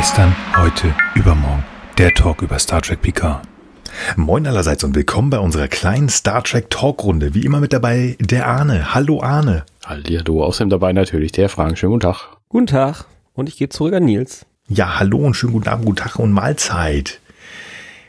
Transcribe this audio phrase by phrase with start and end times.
[0.00, 1.62] Gestern, heute, übermorgen.
[1.98, 3.42] Der Talk über Star Trek Picard.
[4.16, 7.34] Moin allerseits und willkommen bei unserer kleinen Star Trek Talkrunde.
[7.34, 8.94] Wie immer mit dabei der Arne.
[8.94, 9.66] Hallo Arne.
[9.84, 11.76] Hallihallo, außerdem dabei natürlich der Frank.
[11.76, 12.38] Schönen guten Tag.
[12.48, 13.04] Guten Tag.
[13.34, 14.46] Und ich gehe zurück an Nils.
[14.68, 17.20] Ja, hallo und schönen guten Abend, guten Tag und Mahlzeit.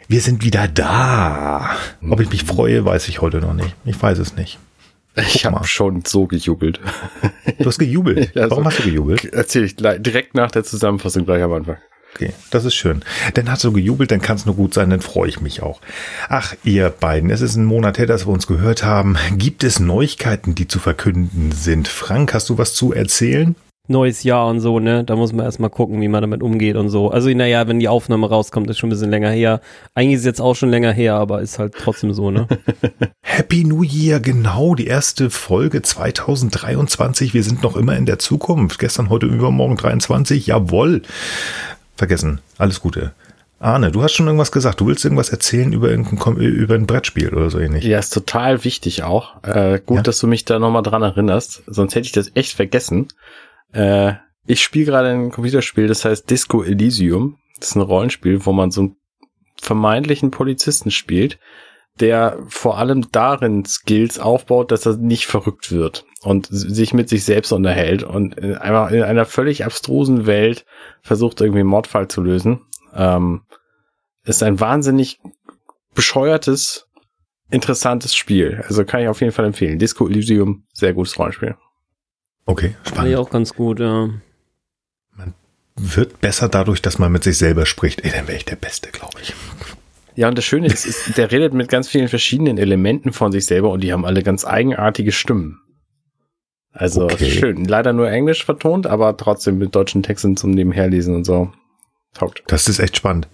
[0.07, 1.71] Wir sind wieder da.
[2.09, 3.75] Ob ich mich freue, weiß ich heute noch nicht.
[3.83, 4.59] Ich weiß es nicht.
[5.15, 6.79] Ich habe schon so gejubelt.
[7.59, 8.31] Du hast gejubelt.
[8.35, 9.25] Warum hast du gejubelt?
[9.25, 11.77] Erzähl ich gleich- direkt nach der Zusammenfassung gleich am Anfang.
[12.15, 13.03] Okay, das ist schön.
[13.35, 15.79] Dann hast du gejubelt, dann kann es nur gut sein, dann freue ich mich auch.
[16.27, 19.15] Ach, ihr beiden, es ist ein Monat her, dass wir uns gehört haben.
[19.37, 21.87] Gibt es Neuigkeiten, die zu verkünden sind?
[21.87, 23.55] Frank, hast du was zu erzählen?
[23.87, 25.03] Neues Jahr und so, ne?
[25.03, 27.09] Da muss man erstmal gucken, wie man damit umgeht und so.
[27.09, 29.59] Also, naja, wenn die Aufnahme rauskommt, ist schon ein bisschen länger her.
[29.95, 32.47] Eigentlich ist es jetzt auch schon länger her, aber ist halt trotzdem so, ne?
[33.23, 37.33] Happy New Year, genau, die erste Folge 2023.
[37.33, 38.77] Wir sind noch immer in der Zukunft.
[38.79, 40.45] Gestern, heute, übermorgen 23.
[40.45, 41.01] Jawohl.
[41.97, 42.39] Vergessen.
[42.59, 43.13] Alles Gute.
[43.59, 44.79] Arne, du hast schon irgendwas gesagt.
[44.79, 47.83] Du willst irgendwas erzählen über, über ein Brettspiel oder so ähnlich.
[47.83, 49.43] Ja, ist total wichtig auch.
[49.43, 50.03] Äh, gut, Ja.
[50.03, 51.63] dass du mich da nochmal dran erinnerst.
[51.67, 53.07] Sonst hätte ich das echt vergessen.
[53.73, 54.13] Äh,
[54.45, 57.37] ich spiele gerade ein Computerspiel, das heißt Disco Elysium.
[57.59, 58.95] Das ist ein Rollenspiel, wo man so einen
[59.61, 61.39] vermeintlichen Polizisten spielt,
[61.99, 67.23] der vor allem darin Skills aufbaut, dass er nicht verrückt wird und sich mit sich
[67.23, 70.65] selbst unterhält und in einer, in einer völlig abstrusen Welt
[71.01, 72.61] versucht, irgendwie einen Mordfall zu lösen.
[72.95, 73.43] Ähm,
[74.23, 75.19] ist ein wahnsinnig
[75.93, 76.87] bescheuertes,
[77.49, 78.63] interessantes Spiel.
[78.67, 79.79] Also kann ich auf jeden Fall empfehlen.
[79.79, 81.55] Disco Elysium, sehr gutes Rollenspiel.
[82.45, 83.15] Okay, Fand ich spannend.
[83.17, 84.09] auch ganz gut, ja.
[85.77, 88.01] Wird besser dadurch, dass man mit sich selber spricht.
[88.03, 89.33] Ey, dann wäre ich der Beste, glaube ich.
[90.15, 93.45] Ja, und das Schöne ist, ist, der redet mit ganz vielen verschiedenen Elementen von sich
[93.45, 95.59] selber und die haben alle ganz eigenartige Stimmen.
[96.73, 97.31] Also Okay.
[97.31, 97.65] schön.
[97.65, 101.51] Leider nur Englisch vertont, aber trotzdem mit deutschen Texten zum Nebenherlesen und so.
[102.13, 102.43] Taugt.
[102.47, 103.27] Das ist echt spannend.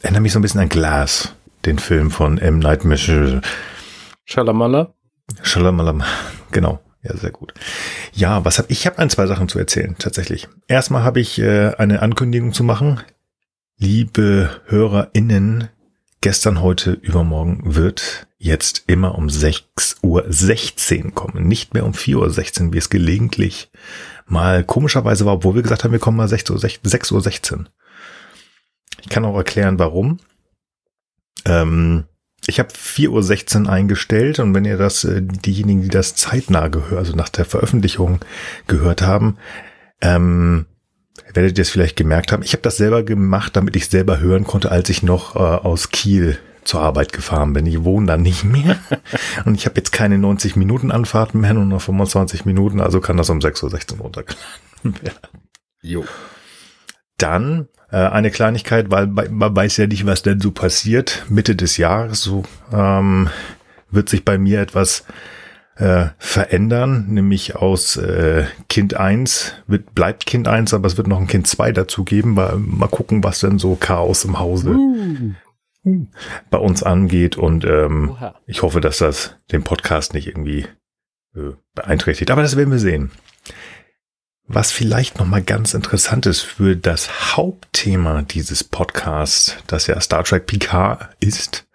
[0.00, 1.34] Erinnert mich so ein bisschen an Glass,
[1.66, 2.58] den Film von M.
[2.58, 3.42] Night Shyamalan.
[4.24, 4.94] Schalamala.
[5.42, 6.02] Shalamalam.
[6.52, 6.80] Genau.
[7.02, 7.54] Ja, sehr gut.
[8.12, 8.86] Ja, was habe ich?
[8.86, 10.48] Habe ein, zwei Sachen zu erzählen, tatsächlich.
[10.66, 13.00] Erstmal habe ich äh, eine Ankündigung zu machen.
[13.76, 15.68] Liebe HörerInnen,
[16.20, 21.46] gestern, heute, übermorgen wird jetzt immer um 6.16 Uhr kommen.
[21.46, 23.70] Nicht mehr um 4.16 Uhr, wie es gelegentlich
[24.26, 26.52] mal komischerweise war, obwohl wir gesagt haben, wir kommen mal 6.16
[27.12, 27.20] Uhr.
[27.20, 27.66] 6.16 Uhr.
[29.02, 30.18] Ich kann auch erklären, warum.
[31.44, 32.04] Ähm,
[32.48, 36.98] ich habe 4.16 Uhr eingestellt und wenn ihr das, äh, diejenigen, die das zeitnah gehört,
[36.98, 38.20] also nach der Veröffentlichung
[38.66, 39.36] gehört haben,
[40.00, 40.64] ähm,
[41.34, 42.42] werdet ihr es vielleicht gemerkt haben.
[42.42, 45.90] Ich habe das selber gemacht, damit ich selber hören konnte, als ich noch äh, aus
[45.90, 47.66] Kiel zur Arbeit gefahren bin.
[47.66, 48.78] Ich wohne da nicht mehr
[49.44, 53.18] und ich habe jetzt keine 90 Minuten Anfahrt mehr, nur noch 25 Minuten, also kann
[53.18, 54.42] das um 6.16 Uhr runtergeladen
[55.02, 55.42] werden.
[55.82, 56.06] Jo.
[57.18, 61.24] Dann eine Kleinigkeit, weil man weiß ja nicht, was denn so passiert.
[61.28, 63.30] Mitte des Jahres so ähm,
[63.90, 65.04] wird sich bei mir etwas
[65.76, 71.20] äh, verändern, nämlich aus äh, Kind 1 wird, bleibt Kind 1, aber es wird noch
[71.20, 72.34] ein Kind 2 dazu geben.
[72.34, 74.76] Mal, mal gucken, was denn so Chaos im Hause
[76.50, 78.34] bei uns angeht und ähm, Oha.
[78.46, 80.66] ich hoffe, dass das den Podcast nicht irgendwie
[81.34, 82.30] äh, beeinträchtigt.
[82.30, 83.10] Aber das werden wir sehen.
[84.50, 90.24] Was vielleicht noch mal ganz interessant ist für das Hauptthema dieses Podcasts, das ja Star
[90.24, 91.66] Trek Picard ist.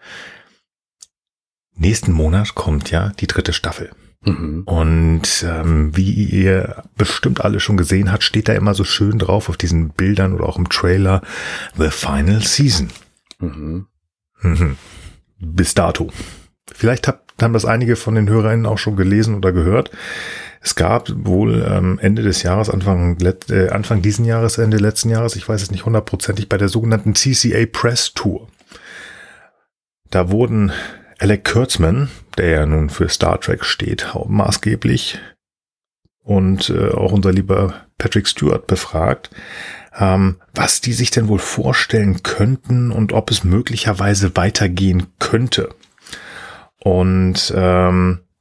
[1.76, 3.92] Nächsten Monat kommt ja die dritte Staffel.
[4.26, 4.64] Mhm.
[4.66, 9.50] Und ähm, wie ihr bestimmt alle schon gesehen habt, steht da immer so schön drauf
[9.50, 11.22] auf diesen Bildern oder auch im Trailer
[11.78, 12.90] The Final Season.
[13.40, 13.86] Mhm.
[14.42, 14.78] Mhm.
[15.40, 16.10] Bis dato.
[16.74, 19.92] Vielleicht habt, haben das einige von den HörerInnen auch schon gelesen oder gehört.
[20.64, 23.18] Es gab wohl ähm, Ende des Jahres, Anfang,
[23.50, 27.16] äh, Anfang diesen Jahres, Ende letzten Jahres, ich weiß es nicht hundertprozentig, bei der sogenannten
[27.16, 28.48] CCA Press Tour.
[30.10, 30.72] Da wurden
[31.20, 35.20] Alec Kurtzman, der ja nun für Star Trek steht, maßgeblich,
[36.24, 39.32] und äh, auch unser lieber Patrick Stewart befragt,
[40.00, 45.76] ähm, was die sich denn wohl vorstellen könnten und ob es möglicherweise weitergehen könnte.
[46.80, 48.33] Und ähm, äh,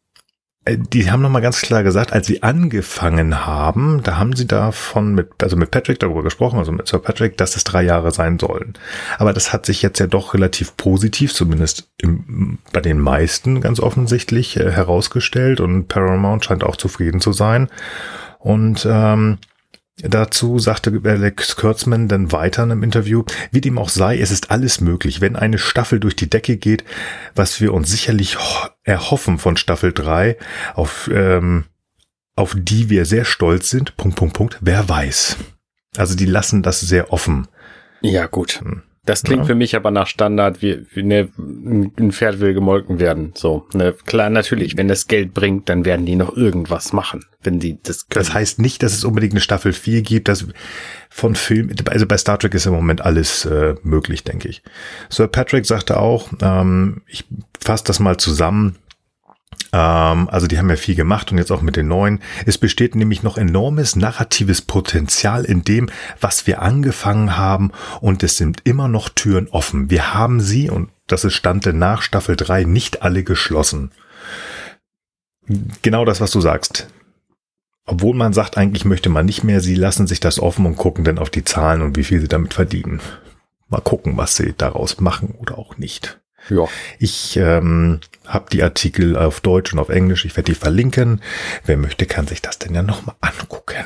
[0.65, 5.43] die haben nochmal ganz klar gesagt, als sie angefangen haben, da haben sie davon mit,
[5.43, 8.75] also mit Patrick darüber gesprochen, also mit Sir Patrick, dass es drei Jahre sein sollen.
[9.19, 13.81] Aber das hat sich jetzt ja doch relativ positiv, zumindest im, bei den meisten ganz
[13.81, 17.69] offensichtlich äh, herausgestellt und Paramount scheint auch zufrieden zu sein.
[18.39, 19.39] Und ähm,
[19.99, 24.51] Dazu sagte Alex Kurtzman dann weiter in einem Interview, wie dem auch sei, es ist
[24.51, 26.83] alles möglich, wenn eine Staffel durch die Decke geht,
[27.35, 30.39] was wir uns sicherlich ho- erhoffen von Staffel 3,
[30.75, 31.65] auf, ähm,
[32.37, 35.37] auf die wir sehr stolz sind, Punkt, Punkt, Punkt, wer weiß.
[35.99, 37.47] Also die lassen das sehr offen,
[38.01, 38.63] Ja, gut.
[39.05, 39.47] Das klingt Ja.
[39.47, 43.33] für mich aber nach Standard, wie, wie ne, ein Pferd will gemolken werden.
[43.35, 47.59] So, ne, klar, natürlich, wenn das Geld bringt, dann werden die noch irgendwas machen, wenn
[47.59, 48.25] die das können.
[48.25, 50.47] Das heißt nicht, dass es unbedingt eine Staffel 4 gibt, dass
[51.11, 54.63] von Film, also bei Star Trek ist im Moment alles äh, möglich, denke ich.
[55.09, 57.25] Sir Patrick sagte auch, ähm, ich
[57.61, 58.77] fasse das mal zusammen,
[59.73, 62.21] also die haben ja viel gemacht und jetzt auch mit den neuen.
[62.45, 65.89] Es besteht nämlich noch enormes narratives Potenzial in dem,
[66.21, 69.91] was wir angefangen haben und es sind immer noch Türen offen.
[69.91, 73.93] Wir haben sie und das ist Stand nach Staffel 3 nicht alle geschlossen.
[75.81, 76.89] Genau das, was du sagst.
[77.85, 81.05] Obwohl man sagt, eigentlich möchte man nicht mehr, sie lassen sich das offen und gucken
[81.05, 83.01] dann auf die Zahlen und wie viel sie damit verdienen.
[83.69, 86.22] Mal gucken, was sie daraus machen oder auch nicht.
[86.49, 86.67] Ja.
[86.99, 90.25] Ich ähm, habe die Artikel auf Deutsch und auf Englisch.
[90.25, 91.23] Ich werde die verlinken.
[91.65, 93.85] Wer möchte, kann sich das denn ja nochmal angucken.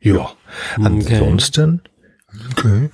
[0.00, 0.32] Ja,
[0.76, 1.82] ansonsten
[2.52, 2.90] okay,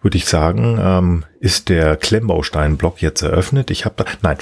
[0.00, 3.70] würde ich sagen, ähm, ist der Klemmbaustein-Block jetzt eröffnet.
[3.70, 4.38] Ich habe da, nein,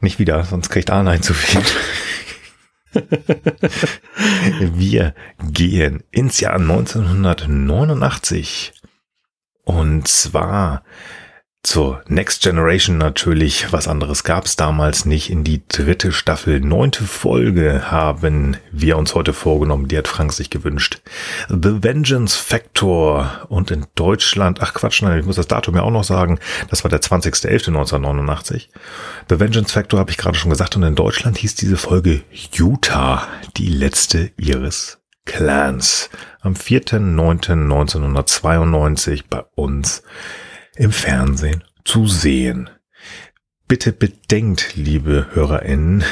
[0.00, 1.60] nicht wieder, sonst kriegt Arnein zu viel.
[4.60, 8.72] Wir gehen ins Jahr 1989.
[9.64, 10.82] Und zwar
[11.64, 13.72] zur Next Generation natürlich.
[13.72, 15.30] Was anderes gab es damals nicht.
[15.30, 19.88] In die dritte Staffel, neunte Folge haben wir uns heute vorgenommen.
[19.88, 21.00] Die hat Frank sich gewünscht.
[21.48, 23.46] The Vengeance Factor.
[23.48, 26.38] Und in Deutschland, ach Quatsch, nein, ich muss das Datum ja auch noch sagen.
[26.68, 28.66] Das war der 20.11.1989.
[29.30, 30.76] The Vengeance Factor habe ich gerade schon gesagt.
[30.76, 33.26] Und in Deutschland hieß diese Folge Utah,
[33.56, 36.10] die letzte ihres Clans.
[36.42, 40.02] Am 4.9.1992 bei uns
[40.76, 42.70] im Fernsehen zu sehen.
[43.68, 46.04] Bitte bedenkt, liebe HörerInnen,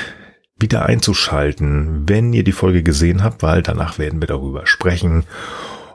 [0.57, 5.25] wieder einzuschalten, wenn ihr die Folge gesehen habt, weil danach werden wir darüber sprechen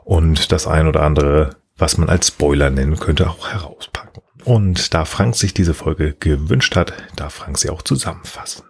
[0.04, 4.22] und das ein oder andere, was man als Spoiler nennen könnte, auch herauspacken.
[4.44, 8.67] Und da Frank sich diese Folge gewünscht hat, darf Frank sie auch zusammenfassen.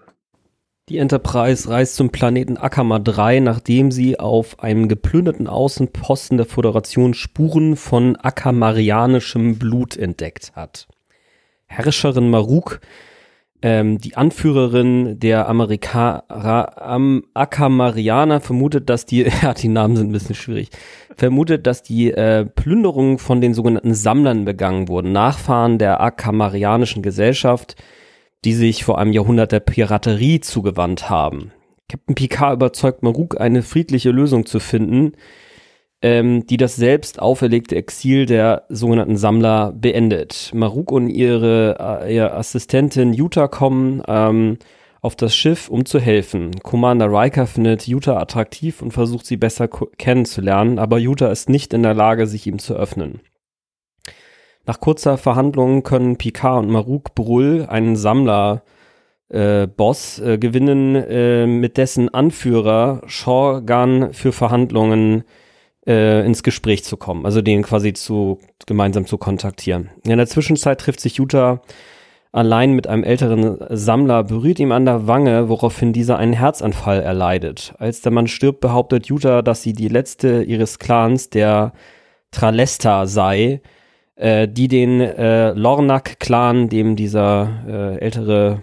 [0.89, 7.13] Die Enterprise reist zum Planeten Akama 3, nachdem sie auf einem geplünderten Außenposten der Föderation
[7.13, 10.89] Spuren von akamarianischem Blut entdeckt hat.
[11.67, 12.81] Herrscherin Maruk,
[13.61, 20.13] ähm, die Anführerin der Amerika am Akamarianer, vermutet, dass die, ja, die Namen sind ein
[20.13, 20.71] bisschen schwierig,
[21.15, 27.77] vermutet, dass die äh, Plünderungen von den sogenannten Sammlern begangen wurden, Nachfahren der akamarianischen Gesellschaft,
[28.45, 31.53] die sich vor einem Jahrhundert der Piraterie zugewandt haben.
[31.89, 35.13] Captain Picard überzeugt Maruk, eine friedliche Lösung zu finden,
[36.03, 40.51] ähm, die das selbst auferlegte Exil der sogenannten Sammler beendet.
[40.55, 44.59] Maruk und ihre, äh, ihre Assistentin Yuta kommen ähm,
[45.01, 46.53] auf das Schiff, um zu helfen.
[46.63, 51.83] Commander Riker findet Yuta attraktiv und versucht sie besser kennenzulernen, aber Yuta ist nicht in
[51.83, 53.21] der Lage, sich ihm zu öffnen.
[54.69, 58.65] Nach kurzer Verhandlung können Picard und Maruk Brull, einen Sammler,
[59.33, 59.69] äh, äh,
[60.39, 65.25] gewinnen, äh, mit dessen Anführer Shorgan für Verhandlungen
[65.87, 69.89] äh, ins Gespräch zu kommen, also den quasi zu gemeinsam zu kontaktieren.
[70.05, 71.63] In der Zwischenzeit trifft sich Utah
[72.33, 77.73] allein mit einem älteren Sammler, berührt ihm an der Wange, woraufhin dieser einen Herzanfall erleidet.
[77.79, 81.73] Als der Mann stirbt, behauptet Utah, dass sie die letzte ihres Clans, der
[82.33, 83.63] Tralesta, sei,
[84.19, 88.63] äh, die den äh, Lornak-Clan, dem dieser äh, ältere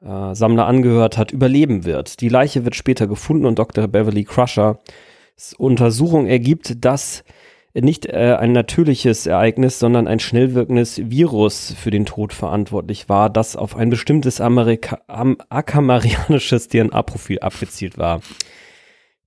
[0.00, 2.20] äh, Sammler angehört hat, überleben wird.
[2.20, 3.88] Die Leiche wird später gefunden und Dr.
[3.88, 4.78] Beverly Crusher
[5.58, 7.24] Untersuchung ergibt, dass
[7.74, 13.30] nicht äh, ein natürliches Ereignis, sondern ein schnell wirkendes Virus für den Tod verantwortlich war,
[13.30, 18.20] das auf ein bestimmtes Amerika am akamarianisches DNA-Profil abgezielt war.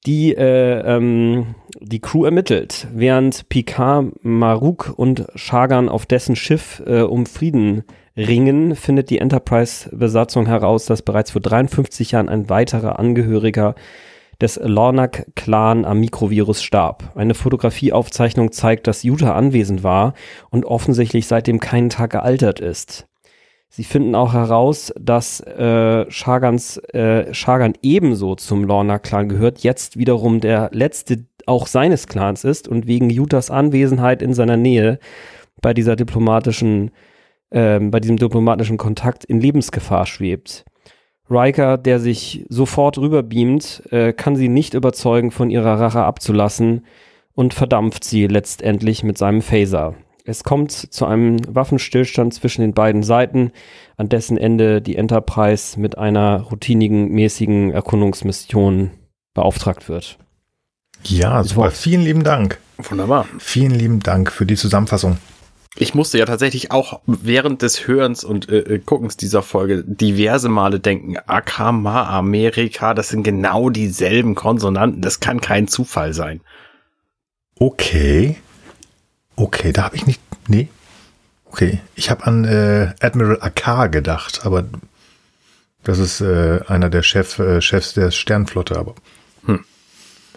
[0.06, 7.02] Die, äh, ähm, die Crew ermittelt, während Picard, Maruk und Shagan auf dessen Schiff äh,
[7.02, 7.84] um Frieden
[8.16, 13.76] ringen, findet die Enterprise-Besatzung heraus, dass bereits vor 53 Jahren ein weiterer Angehöriger
[14.40, 17.12] des Lornak-Clan am Mikrovirus starb.
[17.16, 20.14] Eine Fotografieaufzeichnung zeigt, dass Utah anwesend war
[20.50, 23.08] und offensichtlich seitdem keinen Tag gealtert ist.
[23.76, 30.40] Sie finden auch heraus, dass äh, Shagans, äh, Shagan ebenso zum Lornak-Clan gehört, jetzt wiederum
[30.40, 34.98] der letzte auch seines Clans ist und wegen Utahs Anwesenheit in seiner Nähe
[35.62, 36.92] bei dieser diplomatischen,
[37.50, 40.64] äh, bei diesem diplomatischen Kontakt in Lebensgefahr schwebt.
[41.30, 46.86] Riker, der sich sofort rüberbeamt, äh, kann sie nicht überzeugen, von ihrer Rache abzulassen
[47.34, 49.96] und verdampft sie letztendlich mit seinem Phaser.
[50.28, 53.52] Es kommt zu einem Waffenstillstand zwischen den beiden Seiten,
[53.96, 58.90] an dessen Ende die Enterprise mit einer routinigen, mäßigen Erkundungsmission
[59.36, 60.18] beauftragt wird.
[61.04, 61.70] Ja, super.
[61.70, 62.58] Vielen lieben Dank.
[62.78, 63.28] Wunderbar.
[63.38, 65.18] Vielen lieben Dank für die Zusammenfassung.
[65.78, 70.50] ich musste ja tatsächlich auch während des Hörens und äh, äh Guckens dieser Folge diverse
[70.50, 75.02] Male denken, Akama, Amerika, das sind genau dieselben Konsonanten.
[75.02, 76.42] Das kann kein Zufall sein.
[77.60, 78.38] Okay.
[79.36, 80.22] Okay, da habe ich nicht.
[80.48, 80.70] Nee.
[81.46, 81.80] Okay.
[81.96, 84.66] Ich habe an äh, Admiral Akar gedacht, aber
[85.84, 88.96] das ist äh, einer der Chef, äh, Chefs der Sternflotte, aber.
[89.46, 89.64] Hm.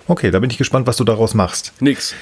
[0.06, 1.72] Okay, da bin ich gespannt, was du daraus machst.
[1.80, 2.14] Nix.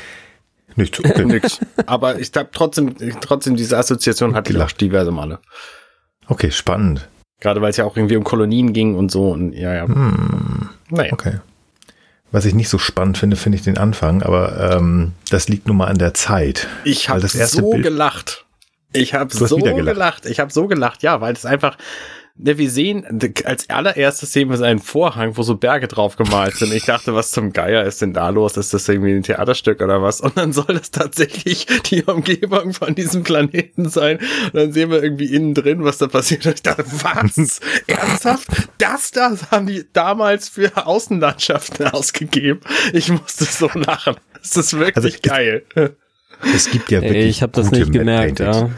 [0.76, 1.00] Nichts.
[1.04, 1.24] Okay.
[1.24, 1.60] Nix.
[1.86, 5.38] Aber ich habe trotzdem, trotzdem diese Assoziation hat gelacht diverse Male.
[6.28, 7.08] Okay, spannend.
[7.40, 9.88] Gerade weil es ja auch irgendwie um Kolonien ging und so und ja, ja.
[9.88, 10.70] Hm.
[10.90, 11.12] Naja.
[11.12, 11.38] Okay.
[12.32, 15.76] Was ich nicht so spannend finde, finde ich den Anfang, aber ähm, das liegt nun
[15.76, 16.66] mal an der Zeit.
[16.84, 18.44] Ich habe so Bild gelacht.
[18.92, 20.26] Ich habe so gelacht.
[20.26, 21.76] Ich habe so gelacht, ja, weil es einfach,
[22.38, 23.06] Ne, wir sehen
[23.44, 26.70] als allererstes sehen wir einen Vorhang, wo so Berge drauf gemalt sind.
[26.74, 28.58] Ich dachte, was zum Geier ist denn da los?
[28.58, 30.20] Ist das irgendwie ein Theaterstück oder was?
[30.20, 34.18] Und dann soll das tatsächlich die Umgebung von diesem Planeten sein.
[34.18, 36.44] Und dann sehen wir irgendwie innen drin, was da passiert.
[36.44, 37.60] Und ich dachte, was?
[37.86, 38.48] Ernsthaft?
[38.76, 42.60] Das da haben die damals für Außenlandschaften ausgegeben.
[42.92, 44.16] Ich musste so lachen.
[44.42, 45.64] Das ist wirklich also, geil.
[46.54, 48.68] Es gibt ja wirklich Ey, ich habe das nicht gemerkt, ja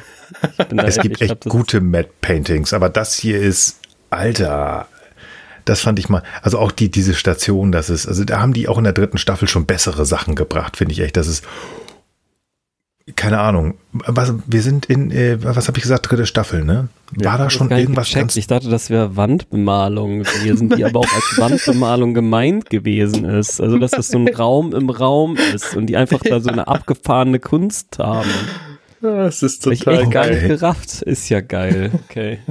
[0.85, 3.81] es gibt echt glaub, gute Matte Paintings, aber das hier ist,
[4.11, 4.89] Alter,
[5.65, 8.69] das fand ich mal, also auch die, diese Station, das ist, also da haben die
[8.69, 11.17] auch in der dritten Staffel schon bessere Sachen gebracht, finde ich echt.
[11.17, 11.45] Das ist,
[13.17, 16.89] keine Ahnung, was, wir sind in, äh, was habe ich gesagt, dritte Staffel, ne?
[17.13, 21.13] War ja, da schon irgendwas ganz Ich dachte, das wäre Wandbemalung gewesen, die aber auch
[21.13, 23.61] als Wandbemalung gemeint gewesen ist.
[23.61, 26.69] Also, dass das so ein Raum im Raum ist und die einfach da so eine
[26.69, 28.31] abgefahrene Kunst haben.
[29.01, 30.11] Das ist total ich geil.
[30.11, 31.03] Gar gerafft.
[31.03, 31.91] Ist ja geil.
[32.05, 32.41] Okay.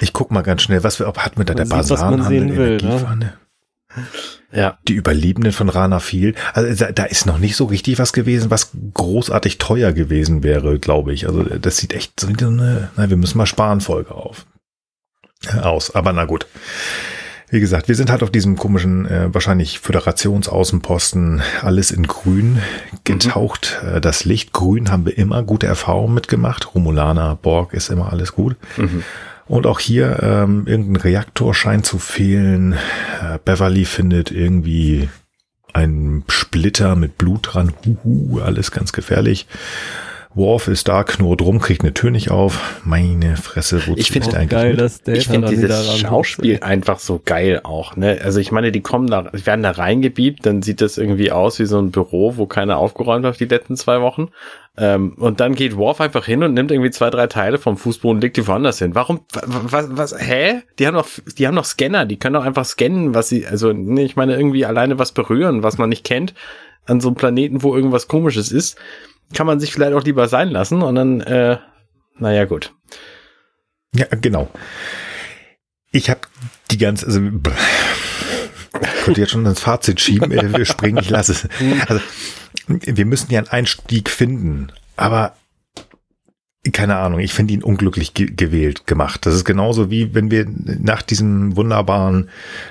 [0.00, 3.34] Ich guck mal ganz schnell, was wir, ob hat mit da der Basanhandel will, ne?
[4.52, 4.78] Ja.
[4.88, 6.34] Die Überlebenden von Rana viel.
[6.52, 11.12] Also da ist noch nicht so richtig was gewesen, was großartig teuer gewesen wäre, glaube
[11.12, 11.26] ich.
[11.26, 14.46] Also das sieht echt so eine, na, wir müssen mal sparen Folge auf.
[15.60, 15.94] Aus.
[15.94, 16.46] Aber na gut.
[17.50, 22.58] Wie gesagt, wir sind halt auf diesem komischen, äh, wahrscheinlich Föderationsaußenposten, alles in grün
[23.04, 23.80] getaucht.
[23.82, 23.96] Mhm.
[23.96, 26.74] Äh, das Licht grün haben wir immer gute Erfahrungen mitgemacht.
[26.74, 28.56] Romulaner, Borg ist immer alles gut.
[28.76, 29.04] Mhm.
[29.46, 32.72] Und auch hier ähm, irgendein Reaktor scheint zu fehlen.
[32.72, 35.08] Äh, Beverly findet irgendwie
[35.74, 37.72] einen Splitter mit Blut dran.
[37.84, 39.46] Huhu, alles ganz gefährlich.
[40.34, 42.80] Worf ist da, knurrt rum, kriegt eine Tür nicht auf.
[42.84, 47.60] Meine Fresse, wozu ich finde eigentlich geil, dass Ich finde dieses Schauspiel einfach so geil
[47.62, 47.94] auch.
[47.94, 48.18] Ne?
[48.22, 51.66] Also ich meine, die kommen da, werden da reingebiebt, dann sieht das irgendwie aus wie
[51.66, 54.28] so ein Büro, wo keiner aufgeräumt hat die letzten zwei Wochen.
[54.76, 58.16] Ähm, und dann geht Worf einfach hin und nimmt irgendwie zwei, drei Teile vom Fußboden
[58.16, 58.96] und legt die woanders hin.
[58.96, 59.20] Warum?
[59.30, 59.86] Was?
[59.90, 60.62] was hä?
[60.80, 61.06] Die haben doch,
[61.38, 62.06] die haben doch Scanner.
[62.06, 63.46] Die können doch einfach scannen, was sie.
[63.46, 66.34] Also ne, ich meine irgendwie alleine was berühren, was man nicht kennt
[66.86, 68.76] an so einem Planeten, wo irgendwas Komisches ist
[69.32, 71.58] kann man sich vielleicht auch lieber sein lassen und dann, äh,
[72.18, 72.72] naja, gut.
[73.94, 74.50] Ja, genau.
[75.90, 76.20] Ich habe
[76.70, 81.32] die ganze, also ich könnte jetzt schon ins Fazit schieben, äh, wir springen, ich lasse
[81.32, 81.48] es.
[81.88, 82.02] Also,
[82.66, 85.36] wir müssen ja einen Einstieg finden, aber
[86.72, 89.26] keine Ahnung, ich finde ihn unglücklich ge gewählt gemacht.
[89.26, 92.30] Das ist genauso wie wenn wir nach diesem wunderbaren,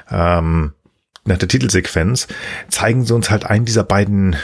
[0.10, 0.74] ähm,
[1.26, 2.28] nach der Titelsequenz,
[2.70, 4.36] zeigen sie uns halt einen dieser beiden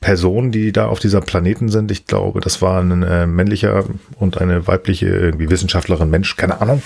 [0.00, 1.90] Personen, die da auf dieser Planeten sind.
[1.90, 3.84] Ich glaube, das war ein äh, männlicher
[4.18, 6.82] und eine weibliche irgendwie Wissenschaftlerin, Mensch, keine Ahnung.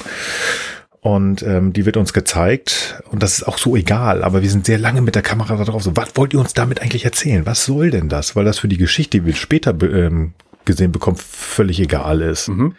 [1.00, 4.64] Und ähm, die wird uns gezeigt und das ist auch so egal, aber wir sind
[4.64, 5.83] sehr lange mit der Kamera da drauf.
[5.83, 7.44] So, was wollt ihr uns damit eigentlich erzählen?
[7.44, 8.35] Was soll denn das?
[8.37, 10.33] Weil das für die Geschichte, die wir später ähm,
[10.64, 12.49] gesehen bekommen, völlig egal ist.
[12.49, 12.75] Mhm.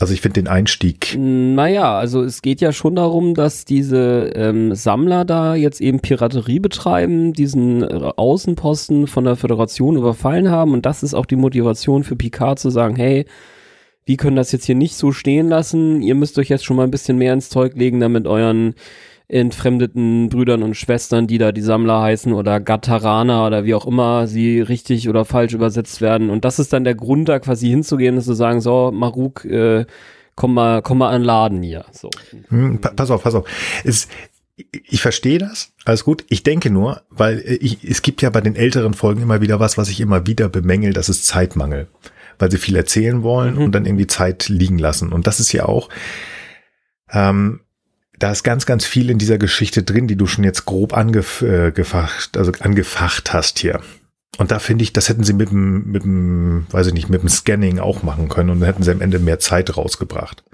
[0.00, 1.16] Also ich finde den Einstieg.
[1.16, 6.58] Naja, also es geht ja schon darum, dass diese ähm, Sammler da jetzt eben Piraterie
[6.58, 12.02] betreiben, diesen äh, Außenposten von der Föderation überfallen haben und das ist auch die Motivation
[12.02, 13.24] für Picard zu sagen, hey,
[14.04, 16.84] wir können das jetzt hier nicht so stehen lassen, ihr müsst euch jetzt schon mal
[16.84, 18.74] ein bisschen mehr ins Zeug legen, damit euren
[19.28, 24.26] entfremdeten Brüdern und Schwestern, die da die Sammler heißen oder Gataraner oder wie auch immer
[24.26, 26.30] sie richtig oder falsch übersetzt werden.
[26.30, 29.86] Und das ist dann der Grund, da quasi hinzugehen und zu sagen, so, Maruk, äh,
[30.34, 31.86] komm mal, komm mal an den Laden hier.
[31.90, 32.10] So.
[32.48, 33.48] Hm, pass auf, pass auf.
[33.82, 34.08] Es,
[34.56, 36.24] ich verstehe das, alles gut.
[36.28, 39.58] Ich denke nur, weil äh, ich, es gibt ja bei den älteren Folgen immer wieder
[39.58, 41.88] was, was ich immer wieder bemängel, das ist Zeitmangel.
[42.38, 43.62] Weil sie viel erzählen wollen mhm.
[43.62, 45.12] und dann irgendwie Zeit liegen lassen.
[45.12, 45.88] Und das ist ja auch,
[47.10, 47.60] ähm,
[48.18, 52.36] da ist ganz, ganz viel in dieser Geschichte drin, die du schon jetzt grob angefacht,
[52.36, 53.80] äh, also angefacht hast hier.
[54.38, 57.22] Und da finde ich, das hätten sie mit dem, mit dem, weiß ich nicht, mit
[57.22, 60.44] dem Scanning auch machen können und dann hätten sie am Ende mehr Zeit rausgebracht.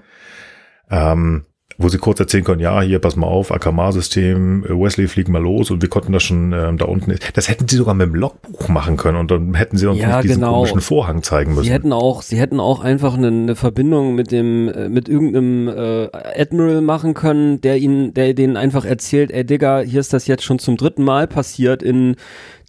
[0.89, 1.45] Ähm,
[1.77, 5.71] wo sie kurz erzählen können, ja, hier, pass mal auf, Akamar-System, Wesley, flieg mal los
[5.71, 7.15] und wir konnten das schon ähm, da unten.
[7.33, 10.17] Das hätten sie sogar mit dem Logbuch machen können und dann hätten sie uns Ja,
[10.17, 10.55] nicht diesen genau.
[10.55, 11.65] komischen Vorhang zeigen müssen.
[11.65, 15.67] Sie hätten auch, sie hätten auch einfach eine, eine Verbindung mit dem, äh, mit irgendeinem
[15.67, 16.09] äh,
[16.39, 20.43] Admiral machen können, der ihnen, der denen einfach erzählt, ey Digga, hier ist das jetzt
[20.43, 22.15] schon zum dritten Mal passiert in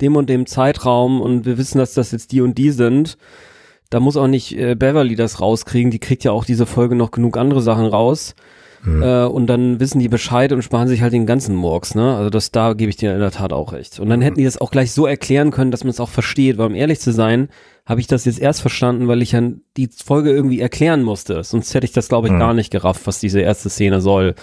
[0.00, 3.16] dem und dem Zeitraum und wir wissen, dass das jetzt die und die sind.
[3.90, 7.10] Da muss auch nicht äh, Beverly das rauskriegen, die kriegt ja auch diese Folge noch
[7.10, 8.34] genug andere Sachen raus.
[8.84, 12.16] Äh, und dann wissen die Bescheid und sparen sich halt den ganzen Murks, ne?
[12.16, 14.00] Also das, da gebe ich dir in der Tat auch recht.
[14.00, 16.58] Und dann hätten die das auch gleich so erklären können, dass man es auch versteht,
[16.58, 17.48] weil um ehrlich zu sein,
[17.86, 19.40] habe ich das jetzt erst verstanden, weil ich ja
[19.76, 21.44] die Folge irgendwie erklären musste.
[21.44, 22.38] Sonst hätte ich das, glaube ich, Mhm.
[22.40, 24.34] gar nicht gerafft, was diese erste Szene soll.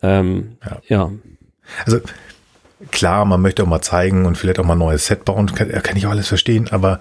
[0.00, 0.80] Ähm, Ja.
[0.88, 1.12] ja.
[1.84, 1.98] Also
[2.92, 5.70] klar, man möchte auch mal zeigen und vielleicht auch mal ein neues Set bauen, kann,
[5.70, 7.00] kann ich auch alles verstehen, aber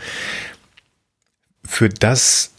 [1.64, 2.52] für das,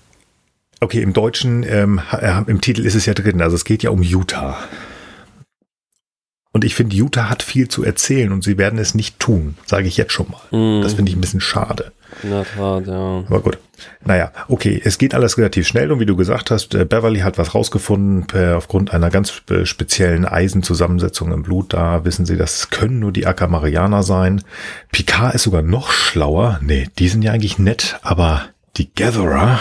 [0.80, 3.90] okay, im Deutschen, ähm, äh, im Titel ist es ja drin, also es geht ja
[3.90, 4.58] um Utah.
[6.56, 9.88] Und ich finde, Utah hat viel zu erzählen und sie werden es nicht tun, sage
[9.88, 10.56] ich jetzt schon mal.
[10.58, 10.82] Mhm.
[10.82, 11.92] Das finde ich ein bisschen schade.
[12.22, 13.24] In der Tat, ja.
[13.28, 13.58] Aber gut.
[14.06, 17.36] Naja, okay, es geht alles relativ schnell und wie du gesagt hast, äh, Beverly hat
[17.36, 21.74] was rausgefunden per, aufgrund einer ganz äh, speziellen Eisenzusammensetzung im Blut.
[21.74, 24.42] Da wissen sie, das können nur die Akamarianer sein.
[24.92, 26.58] Picard ist sogar noch schlauer.
[26.62, 28.46] Nee, die sind ja eigentlich nett, aber
[28.78, 29.60] die Gatherer,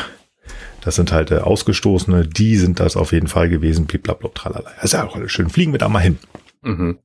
[0.85, 3.87] das sind halt äh, Ausgestoßene, die sind das auf jeden Fall gewesen.
[3.87, 4.71] Blablabla, tralala.
[4.75, 5.49] Das ist ja auch alles schön.
[5.49, 6.19] Fliegen wir da mal hin.
[6.61, 6.99] Mhm.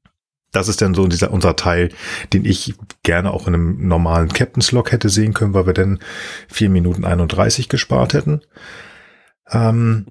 [0.53, 1.89] Das ist dann so dieser, unser Teil,
[2.35, 5.99] den ich gerne auch in einem normalen Captain's Log hätte sehen können, weil wir dann
[6.49, 8.43] 4 Minuten 31 gespart hätten.
[9.51, 10.07] Ähm,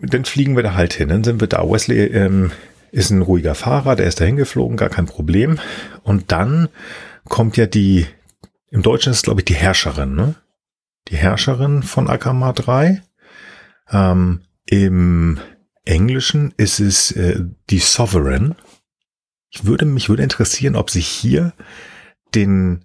[0.00, 1.62] Dann fliegen wir da halt hin, dann sind wir da.
[1.62, 2.50] Wesley ähm,
[2.90, 5.58] ist ein ruhiger Fahrer, der ist da hingeflogen, gar kein Problem.
[6.02, 6.68] Und dann
[7.28, 8.06] kommt ja die,
[8.70, 10.34] im Deutschen ist es glaube ich die Herrscherin, ne?
[11.08, 13.02] Die Herrscherin von Akama 3.
[13.90, 15.38] Ähm, Im
[15.84, 18.54] Englischen ist es äh, die Sovereign.
[19.50, 21.52] Ich würde mich würde interessieren, ob sie hier
[22.34, 22.84] den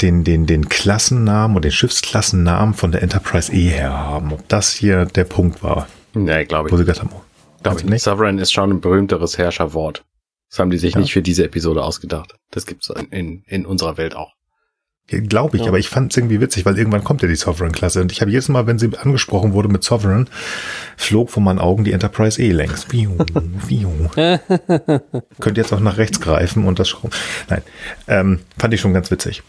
[0.00, 4.32] den den den Klassennamen und den Schiffsklassennamen von der Enterprise E her haben.
[4.32, 6.86] Ob das hier der Punkt war, Nee, glaube wo ich.
[6.86, 7.20] sie haben, oh,
[7.64, 8.02] also ich nicht.
[8.02, 10.04] Sovereign ist schon ein berühmteres Herrscherwort.
[10.50, 11.00] Das haben die sich Ja.
[11.00, 12.34] nicht für diese Episode ausgedacht.
[12.50, 14.32] Das gibt's in, in, in unserer Welt auch.
[15.10, 15.68] Glaube ich, Ja.
[15.68, 18.02] aber ich fand es irgendwie witzig, weil irgendwann kommt ja die Sovereign-Klasse.
[18.02, 20.28] Und ich habe jedes Mal, wenn sie angesprochen wurde mit Sovereign,
[20.98, 22.86] flog vor meinen Augen die Enterprise E längs.
[25.40, 27.10] Könnt jetzt auch nach rechts greifen und das schrauben.
[27.48, 27.62] Nein,
[28.06, 29.42] ähm, fand ich schon ganz witzig.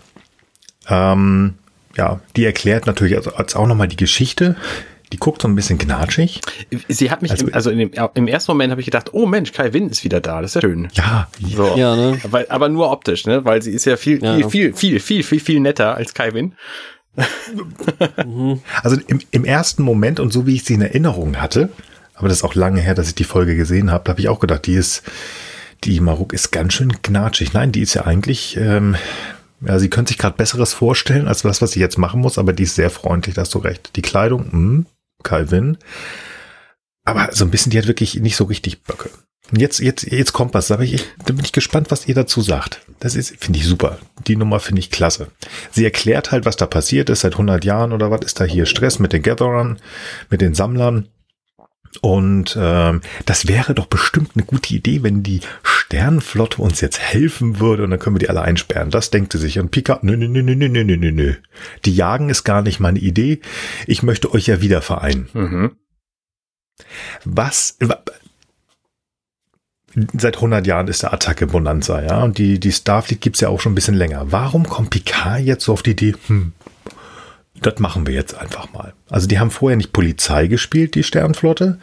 [0.87, 1.55] Ähm,
[1.97, 4.55] ja, die erklärt natürlich also, als auch nochmal die Geschichte.
[5.11, 6.39] Die guckt so ein bisschen gnatschig.
[6.87, 9.25] Sie hat mich, Also- im, also in dem, im ersten Moment habe ich gedacht, oh
[9.25, 10.87] Mensch, Kai Winn ist wieder da, das ist ja schön.
[10.93, 11.75] Ja, So.
[11.75, 12.19] Ja, ne?
[12.29, 13.43] Weil, aber nur optisch, ne?
[13.45, 14.35] Weil sie ist ja viel, Ja.
[14.35, 16.53] viel, viel, viel, viel, viel, viel netter als Kai Winn.
[18.83, 21.69] Also im, im ersten Moment und so wie ich sie in Erinnerung hatte,
[22.15, 24.29] aber das ist auch lange her, dass ich die Folge gesehen habe, da habe ich
[24.29, 25.03] auch gedacht, die ist,
[25.83, 27.53] die Maruk ist ganz schön gnatschig.
[27.53, 28.95] Nein, die ist ja eigentlich, ähm,
[29.65, 32.53] ja, sie könnte sich gerade Besseres vorstellen als das, was sie jetzt machen muss, aber
[32.53, 33.91] die ist sehr freundlich, da hast du recht.
[33.95, 34.85] Die Kleidung, mh,
[35.23, 35.77] Calvin.
[37.05, 39.09] Aber so ein bisschen, die hat wirklich nicht so richtig Böcke.
[39.51, 42.13] Und jetzt, jetzt, jetzt kommt was, da bin ich, da bin ich gespannt, was ihr
[42.13, 42.81] dazu sagt.
[42.99, 43.97] Das ist, finde ich super.
[44.27, 45.27] Die Nummer finde ich klasse.
[45.71, 48.65] Sie erklärt halt, was da passiert ist seit 100 Jahren oder was ist da hier
[48.67, 49.79] Stress mit den Gatherern,
[50.29, 51.07] mit den Sammlern.
[52.01, 57.59] Und ähm, das wäre doch bestimmt eine gute Idee, wenn die Sternenflotte uns jetzt helfen
[57.59, 58.91] würde und dann können wir die alle einsperren.
[58.91, 59.57] Das denkt sie sich.
[59.59, 61.33] Und Picard, nö, nö, nö, nö, nö, nö, nö, nö.
[61.85, 63.39] Die Jagen ist gar nicht meine Idee.
[63.87, 65.29] Ich möchte euch ja wieder vereinen.
[65.33, 65.71] Mhm.
[67.25, 68.03] Was wa-
[70.17, 73.59] seit 100 Jahren ist der Attacke Bonanza, ja, und die, die Starfleet gibt's ja auch
[73.59, 74.31] schon ein bisschen länger.
[74.31, 76.53] Warum kommt Picard jetzt so auf die Idee, hm,
[77.61, 78.93] das machen wir jetzt einfach mal.
[79.09, 81.79] Also die haben vorher nicht Polizei gespielt, die Sternflotte,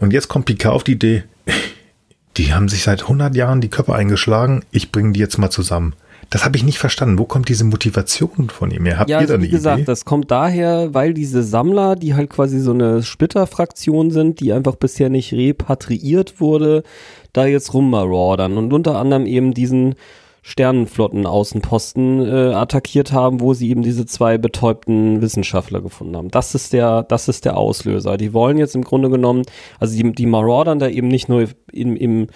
[0.00, 1.24] und jetzt kommt Picard auf die Idee,
[2.36, 5.94] die haben sich seit 100 Jahren die Köpfe eingeschlagen, ich bringe die jetzt mal zusammen.
[6.30, 7.18] Das habe ich nicht verstanden.
[7.18, 8.98] Wo kommt diese Motivation von ihm her?
[8.98, 9.86] Habt Ja, ihr da also wie gesagt, Idee?
[9.86, 14.74] das kommt daher, weil diese Sammler, die halt quasi so eine Splitterfraktion sind, die einfach
[14.74, 16.82] bisher nicht repatriiert wurde,
[17.32, 19.94] da jetzt rummaraudern und unter anderem eben diesen
[20.46, 26.30] Sternenflotten-Außenposten äh, attackiert haben, wo sie eben diese zwei betäubten Wissenschaftler gefunden haben.
[26.30, 28.16] Das ist der, das ist der Auslöser.
[28.16, 29.42] Die wollen jetzt im Grunde genommen,
[29.80, 32.28] also die, die maraudern da eben nicht nur im, im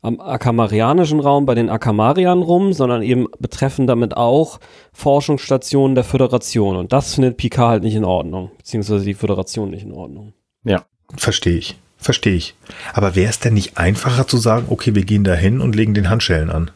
[0.00, 4.60] am akamarianischen Raum bei den Akamariern rum, sondern eben betreffen damit auch
[4.92, 6.76] Forschungsstationen der Föderation.
[6.76, 10.32] Und das findet Picard halt nicht in Ordnung, beziehungsweise die Föderation nicht in Ordnung.
[10.64, 10.84] Ja.
[11.16, 11.76] Verstehe ich.
[11.96, 12.54] Verstehe ich.
[12.94, 15.94] Aber wäre es denn nicht einfacher zu sagen, okay, wir gehen da hin und legen
[15.94, 16.70] den Handschellen an?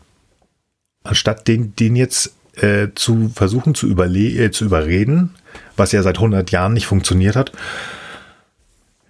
[1.04, 5.34] Anstatt den, den jetzt äh, zu versuchen zu, überle äh, zu überreden,
[5.76, 7.52] was ja seit 100 Jahren nicht funktioniert hat.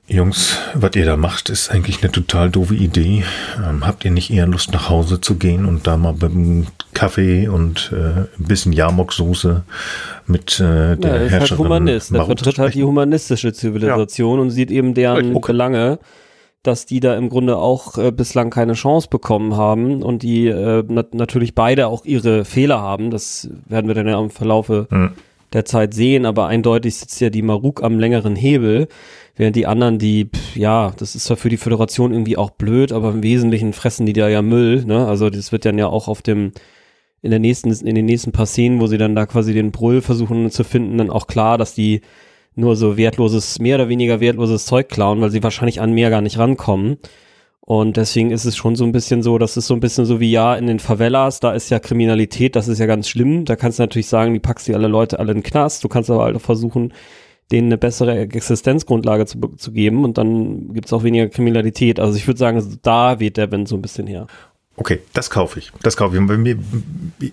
[0.09, 3.25] Jungs, was ihr da macht, ist eigentlich eine total doofe Idee.
[3.65, 6.67] Ähm, habt ihr nicht eher Lust nach Hause zu gehen und da mal mit einem
[6.93, 9.63] Kaffee und äh, ein bisschen Jamok-Soße
[10.27, 12.09] mit äh, der Ja, er ist halt Herrscherin Humanist.
[12.09, 15.53] Zu vertritt halt die humanistische Zivilisation und sieht eben deren Okay.
[15.53, 15.99] Belange,
[16.63, 20.85] dass die da im Grunde auch äh, bislang keine Chance bekommen haben und die äh,
[20.87, 23.11] nat natürlich beide auch ihre Fehler haben.
[23.11, 25.11] Das werden wir dann ja im Verlaufe Hm.
[25.53, 28.87] der Zeit sehen, aber eindeutig sitzt ja die Maruk am längeren Hebel,
[29.35, 32.93] während die anderen, die, pff, ja, das ist zwar für die Föderation irgendwie auch blöd,
[32.93, 35.07] aber im Wesentlichen fressen die da ja Müll, ne?
[35.07, 36.53] Also das wird dann ja auch auf dem,
[37.23, 40.01] in der nächsten, in den nächsten paar Szenen, wo sie dann da quasi den Brüll
[40.01, 42.03] versuchen zu finden, dann auch klar, dass die
[42.55, 46.21] nur so wertloses, mehr oder weniger wertloses Zeug klauen, weil sie wahrscheinlich an mehr gar
[46.21, 46.99] nicht rankommen.
[47.61, 50.19] Und deswegen ist es schon so ein bisschen so, das ist so ein bisschen so
[50.19, 53.45] wie ja in den Favelas, da ist ja Kriminalität, das ist ja ganz schlimm.
[53.45, 55.83] Da kannst du natürlich sagen, die packst die alle Leute alle in den Knast.
[55.85, 56.93] Du kannst aber halt auch versuchen,
[57.53, 62.01] denen eine bessere Existenzgrundlage zu, zu geben und dann gibt's auch weniger Kriminalität.
[62.01, 64.27] Also ich würde sagen, da weht der Wind so ein bisschen her.
[64.77, 65.71] Okay, das kaufe ich.
[65.83, 66.21] Das kaufe ich.
[66.21, 66.59] Mir,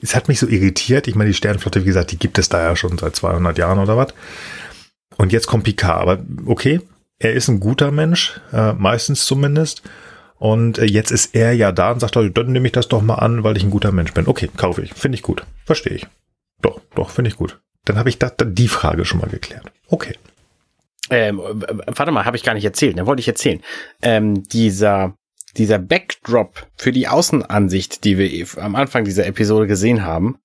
[0.02, 1.08] es hat mich so irritiert.
[1.08, 3.80] Ich meine, die Sternflotte, wie gesagt, die gibt es da ja schon seit 200 Jahren
[3.80, 4.14] oder was.
[5.20, 6.02] Und jetzt kommt Picard.
[6.02, 6.80] Aber okay,
[7.20, 9.84] er ist ein guter Mensch, äh, meistens zumindest.
[10.38, 13.16] Und äh, jetzt ist er ja da und sagt, dann nehme ich das doch mal
[13.16, 14.28] an, weil ich ein guter Mensch bin.
[14.28, 14.94] Okay, kaufe ich.
[14.94, 15.44] Finde ich gut.
[15.66, 16.08] Verstehe ich.
[16.62, 17.60] Doch, doch, finde ich gut.
[17.84, 19.70] Dann habe ich das, die Frage schon mal geklärt.
[19.90, 20.16] Okay.
[21.10, 23.06] Ähm, äh, warte mal, habe ich gar nicht erzählt, ne?
[23.06, 23.60] Wollte ich erzählen.
[24.02, 25.16] Ähm, dieser,
[25.58, 30.38] dieser Backdrop für die Außenansicht, die wir am Anfang dieser Episode gesehen haben,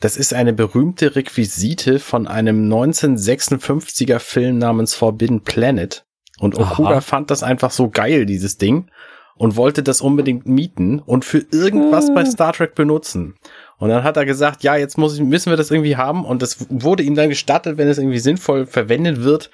[0.00, 6.04] das ist eine berühmte Requisite von einem 1956er Film namens Forbidden Planet.
[6.38, 7.00] Und Okuda Aha.
[7.00, 8.90] fand das einfach so geil, dieses Ding,
[9.36, 13.34] und wollte das unbedingt mieten und für irgendwas bei Star Trek benutzen.
[13.78, 16.24] Und dann hat er gesagt, ja, jetzt muss ich, müssen wir das irgendwie haben.
[16.24, 19.50] Und das wurde ihm dann gestattet, wenn es irgendwie sinnvoll verwendet wird.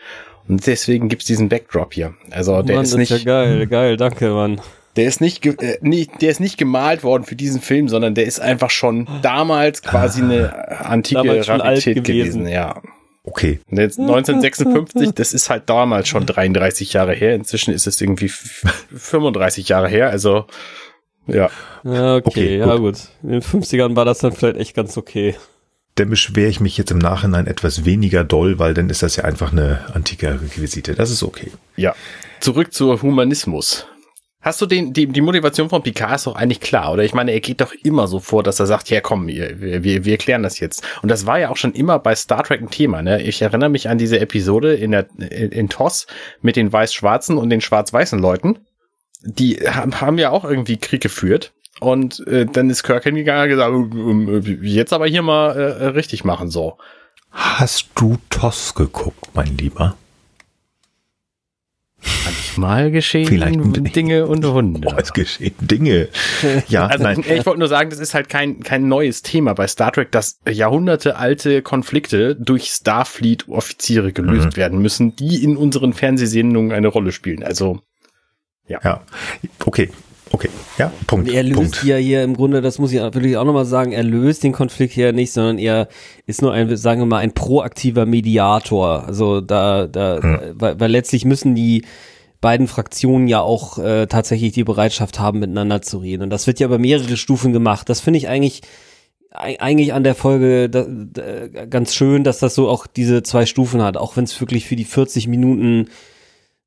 [0.48, 2.14] Und deswegen gibt's diesen Backdrop hier.
[2.30, 4.60] Also der Mann, ist das nicht, ja geil, geil, danke, Mann.
[4.96, 8.26] Der ist nicht, äh, nicht, der ist nicht gemalt worden für diesen Film, sondern der
[8.26, 12.40] ist einfach schon damals quasi eine antike Damals schon alt Rarität gewesen.
[12.44, 12.48] gewesen.
[12.48, 12.80] Ja.
[13.24, 13.60] Okay.
[13.70, 17.34] Und jetzt 1956, das ist halt damals schon 33 Jahre her.
[17.34, 20.10] Inzwischen ist es irgendwie f- 35 Jahre her.
[20.10, 20.46] Also
[21.26, 21.50] ja.
[21.84, 22.96] Ja, okay, Okay, ja gut.
[23.22, 25.36] In den 50ern war das dann vielleicht echt ganz okay.
[25.94, 29.24] Dann beschwere ich mich jetzt im Nachhinein etwas weniger doll, weil dann ist das ja
[29.24, 30.94] einfach eine antike Requisite.
[30.94, 31.52] Das ist okay.
[31.76, 31.94] Ja.
[32.40, 33.86] Zurück zur Humanismus.
[34.42, 37.04] Hast du den, die, die Motivation von Picard ist doch eigentlich klar, oder?
[37.04, 40.04] Ich meine, er geht doch immer so vor, dass er sagt, ja komm, wir, wir,
[40.04, 40.84] wir klären das jetzt.
[41.00, 43.22] Und das war ja auch schon immer bei Star Trek ein Thema, ne?
[43.22, 46.08] Ich erinnere mich an diese Episode in der, in, in TOS
[46.40, 48.58] mit den Weiß-Schwarzen und den Schwarz-Weißen Leuten.
[49.22, 51.52] Die haben, haben ja auch irgendwie Krieg geführt.
[51.78, 55.86] Und äh, dann ist Kirk hingegangen und gesagt, äh, äh, jetzt aber hier mal äh,
[55.86, 56.78] richtig machen, so.
[57.30, 59.96] Hast du TOS geguckt, mein Lieber?
[62.56, 63.58] Mal geschehen Vielleicht
[63.96, 64.88] Dinge und Hunde.
[64.88, 66.08] Oh, es geschehen Dinge.
[66.68, 67.20] Ja, Also nein.
[67.20, 70.38] ich wollte nur sagen, das ist halt kein, kein neues Thema bei Star Trek, dass
[70.50, 74.56] jahrhundertealte Konflikte durch Starfleet-Offiziere gelöst Mhm.
[74.56, 77.42] werden müssen, die in unseren Fernsehsendungen eine Rolle spielen.
[77.42, 77.80] Also
[78.68, 79.02] Ja.
[79.64, 79.90] Okay.
[80.34, 80.48] Okay.
[80.78, 81.30] Ja, Punkt.
[81.30, 81.84] Er löst Punkt.
[81.84, 84.52] ja hier im Grunde, das muss ich will ich auch nochmal sagen, er löst den
[84.52, 85.88] Konflikt hier nicht, sondern er
[86.26, 89.06] ist nur ein, sagen wir mal, ein proaktiver Mediator.
[89.06, 90.38] Also da, da, Hm.
[90.54, 91.84] weil, weil letztlich müssen die
[92.42, 96.24] beiden Fraktionen ja auch äh, tatsächlich die Bereitschaft haben, miteinander zu reden.
[96.24, 97.88] Und das wird ja über mehrere Stufen gemacht.
[97.88, 98.60] Das finde ich eigentlich
[99.30, 103.46] ei- eigentlich an der Folge da, da, ganz schön, dass das so auch diese zwei
[103.46, 105.88] Stufen hat, auch wenn es wirklich für die 40 Minuten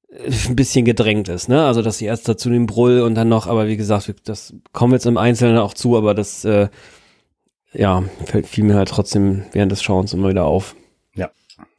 [0.09, 1.65] äh, ein bisschen gedrängt ist, ne?
[1.65, 4.93] Also dass sie erst dazu den Brüll und dann noch, aber wie gesagt, das kommen
[4.93, 6.69] wir jetzt im Einzelnen auch zu, aber das äh,
[7.73, 10.75] ja, fällt fiel mir halt trotzdem während des Schauens immer wieder auf.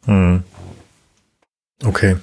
[0.05, 0.43] Hm.
[1.85, 2.17] Okay.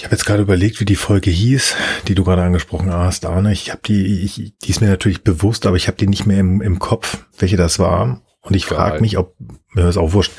[0.00, 1.76] Ich habe jetzt gerade überlegt, wie die Folge hieß,
[2.08, 3.52] die du gerade angesprochen hast, Arne.
[3.52, 6.40] Ich habe die, ich, die ist mir natürlich bewusst, aber ich habe die nicht mehr
[6.40, 8.22] im, im Kopf, welche das war.
[8.40, 9.00] Und ich frage Geil.
[9.02, 9.36] mich, ob,
[9.74, 10.32] mir ist auch wurscht,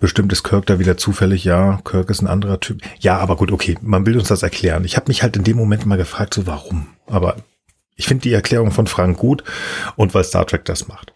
[0.00, 2.80] bestimmt ist Kirk da wieder zufällig, ja, Kirk ist ein anderer Typ.
[2.98, 4.84] Ja, aber gut, okay, man will uns das erklären.
[4.84, 6.88] Ich habe mich halt in dem Moment mal gefragt, so warum.
[7.06, 7.36] Aber
[7.94, 9.44] ich finde die Erklärung von Frank gut
[9.94, 11.14] und weil Star Trek das macht.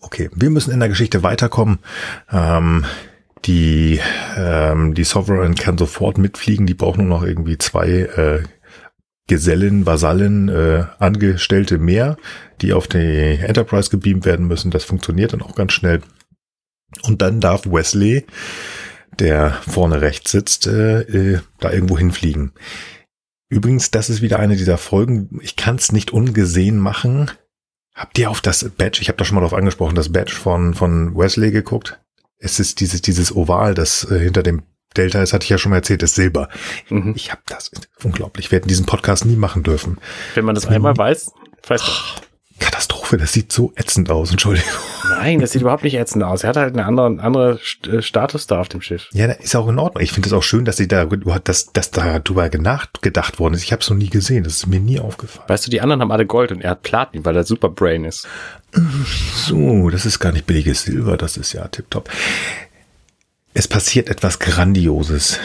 [0.00, 1.80] Okay, wir müssen in der Geschichte weiterkommen.
[2.32, 2.86] Ähm,
[3.44, 4.00] die,
[4.36, 6.66] ähm, die Sovereign kann sofort mitfliegen.
[6.66, 8.42] Die braucht nur noch irgendwie zwei äh,
[9.26, 12.16] Gesellen, Vasallen, äh, Angestellte mehr,
[12.60, 14.70] die auf die Enterprise gebeamt werden müssen.
[14.70, 16.02] Das funktioniert dann auch ganz schnell.
[17.02, 18.26] Und dann darf Wesley,
[19.18, 22.52] der vorne rechts sitzt, äh, äh, da irgendwo hinfliegen.
[23.48, 25.38] Übrigens, das ist wieder eine dieser Folgen.
[25.42, 27.30] Ich kann es nicht ungesehen machen.
[27.94, 30.74] Habt ihr auf das Badge, ich habe da schon mal drauf angesprochen, das Badge von,
[30.74, 32.03] von Wesley geguckt?
[32.44, 34.62] Es ist dieses, dieses Oval, das äh, hinter dem
[34.96, 36.48] Delta ist, hatte ich ja schon mal erzählt, ist Silber.
[36.88, 37.14] Mhm.
[37.16, 37.70] Ich habe das
[38.04, 38.50] unglaublich.
[38.52, 39.98] Wir hätten diesen Podcast nie machen dürfen.
[40.34, 41.32] Wenn man das einmal weiß,
[41.66, 41.96] weiß man.
[42.60, 44.70] Katastrophe, das sieht so ätzend aus, Entschuldigung.
[45.10, 46.44] Nein, das sieht überhaupt nicht ätzend aus.
[46.44, 49.08] Er hat halt eine andere, andere St- äh, Status da auf dem Schiff.
[49.12, 50.02] Ja, ist auch in Ordnung.
[50.04, 53.64] Ich finde es auch schön, dass sie da, dass, dass da drüber nachgedacht worden ist.
[53.64, 54.44] Ich habe es noch nie gesehen.
[54.44, 55.48] Das ist mir nie aufgefallen.
[55.48, 58.04] Weißt du, die anderen haben alle Gold und er hat Platin, weil er super Brain
[58.04, 58.28] ist.
[58.74, 61.16] So, das ist gar nicht billiges Silber.
[61.16, 62.10] Das ist ja tipptopp.
[63.52, 65.38] Es passiert etwas Grandioses.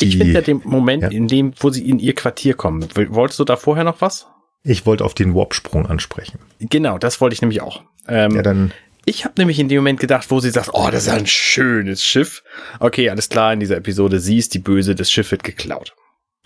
[0.00, 1.08] Ich Die- finde ja den Moment, Ja.
[1.10, 2.86] in dem, wo sie in ihr Quartier kommen.
[2.94, 4.26] Wolltest du da vorher noch was?
[4.64, 6.38] Ich wollte auf den Warp-Sprung ansprechen.
[6.60, 7.82] Genau, das wollte ich nämlich auch.
[8.08, 8.72] Ähm, Ja, dann
[9.04, 12.04] Ich habe nämlich in dem Moment gedacht, wo sie sagt, oh, das ist ein schönes
[12.04, 12.44] Schiff.
[12.78, 15.92] Okay, alles klar, in dieser Episode, sie ist die Böse, das Schiff wird geklaut.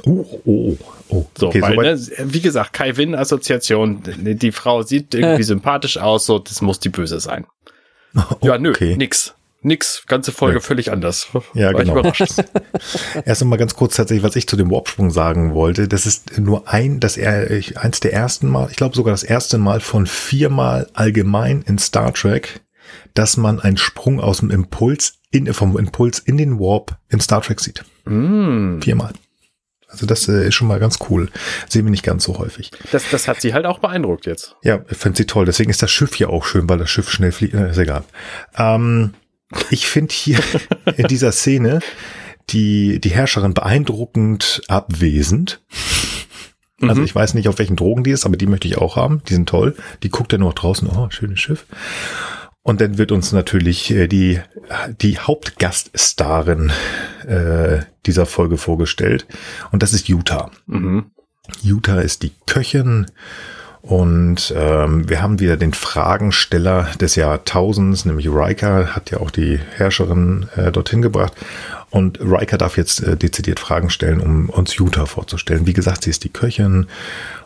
[0.05, 0.77] Oh, oh,
[1.09, 1.27] oh.
[1.39, 2.19] So, okay, weil, soweit.
[2.27, 6.91] ne, wie gesagt, Kai Win-Assoziation, die Frau sieht irgendwie sympathisch aus, so, das muss die
[6.91, 7.47] Böse sein.
[8.43, 8.97] Ja, nö, okay.
[8.97, 9.35] nix.
[9.63, 10.61] Nix, ganze Folge Nö.
[10.61, 11.27] völlig anders.
[11.55, 11.99] Ja, War genau.
[11.99, 12.35] überrascht.
[13.25, 15.89] Erst einmal ganz kurz tatsächlich, was ich zu dem Warpsprung sagen wollte.
[15.89, 19.23] Das ist nur ein, dass er ich- eins der ersten Mal, ich glaube sogar das
[19.25, 22.61] erste Mal von viermal allgemein in Star Trek,
[23.15, 27.43] dass man einen Sprung aus dem Impuls in, vom Impuls in den Warp in Star
[27.43, 27.85] Trek sieht.
[28.05, 29.13] Mm, Viermal.
[29.97, 31.31] Also das äh, ist schon mal ganz cool.
[31.69, 32.71] Sehen wir nicht ganz so häufig.
[32.93, 34.55] das, das hat sie halt auch beeindruckt jetzt.
[34.63, 35.45] Ja, ich finde sie toll.
[35.47, 37.55] Deswegen ist das Schiff ja auch schön, weil das Schiff schnell fliegt.
[37.55, 38.05] Äh, ist egal.
[38.57, 39.15] Ähm,
[39.71, 40.39] ich finde hier
[40.97, 41.81] in dieser Szene
[42.51, 45.61] die, die Herrscherin beeindruckend abwesend.
[46.83, 47.05] Also Mhm.
[47.07, 49.23] ich weiß nicht, auf welchen Drogen die ist, aber die möchte ich auch haben.
[49.29, 49.75] Die sind toll.
[50.03, 50.87] Die guckt ja nur draußen.
[50.89, 51.65] Oh, schönes Schiff.
[52.67, 54.41] Und dann wird uns natürlich äh, die,
[55.01, 56.73] die Hauptgaststarin
[57.25, 59.25] äh, dieser Folge vorgestellt.
[59.71, 60.51] Und das ist Utah.
[60.67, 61.05] Mhm.
[61.63, 63.07] Utah ist die Köchin
[63.83, 69.61] und ähm, wir haben wieder den Fragensteller des Jahrtausends, nämlich Riker, hat ja auch die
[69.77, 71.35] Herrscherin äh, dorthin gebracht.
[71.91, 75.67] Und Riker darf jetzt äh, dezidiert Fragen stellen, um uns Utah vorzustellen.
[75.67, 76.89] Wie gesagt, sie ist die Köchin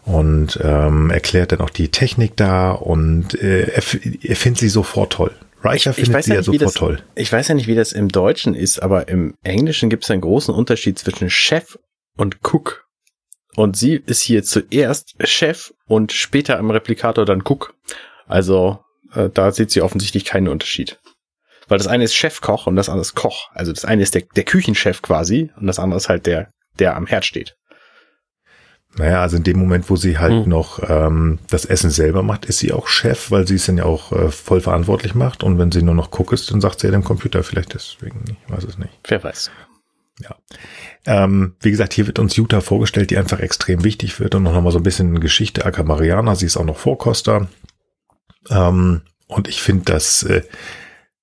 [0.05, 3.83] und ähm, erklärt dann auch die Technik da und äh, er,
[4.23, 5.33] er findet sie sofort toll.
[5.63, 7.03] Riker findet sie ja wie sofort das, toll.
[7.15, 10.23] ich weiß ja nicht, wie das im Deutschen ist, aber im Englischen gibt es einen
[10.23, 11.79] großen Unterschied zwischen Chef
[12.17, 12.87] und Cook.
[13.57, 17.75] Und sie ist hier zuerst Chef und später im Replikator dann Cook.
[18.27, 18.79] Also
[19.15, 20.99] äh, da sieht sie offensichtlich keinen Unterschied.
[21.71, 23.49] Weil das eine ist Chefkoch und das andere ist Koch.
[23.53, 26.49] Also das eine ist der, der Küchenchef quasi und das andere ist halt der,
[26.81, 27.57] der am Herd steht.
[28.97, 30.49] Naja, also in dem Moment, wo sie halt Hm.
[30.49, 33.85] noch ähm, das Essen selber macht, ist sie auch Chef, weil sie es dann ja
[33.85, 35.45] auch äh, voll verantwortlich macht.
[35.45, 38.25] Und wenn sie nur noch ist, dann sagt sie ja dem Computer vielleicht deswegen.
[38.27, 38.99] Ich weiß es nicht.
[39.07, 39.53] Wer weiß.
[41.07, 44.61] Ähm, wie gesagt, hier wird uns Utah vorgestellt, die einfach extrem wichtig wird und noch
[44.61, 46.35] mal so ein bisschen Geschichte Akamariana.
[46.35, 47.49] Sie ist auch noch Vorkoster.
[48.51, 50.43] Ähm, und ich finde das äh,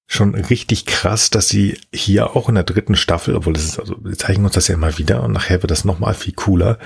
[0.09, 3.95] schon richtig krass, dass sie hier auch in der dritten Staffel, obwohl das ist, also
[4.01, 6.79] wir zeigen uns das ja immer wieder und nachher wird das noch mal viel cooler,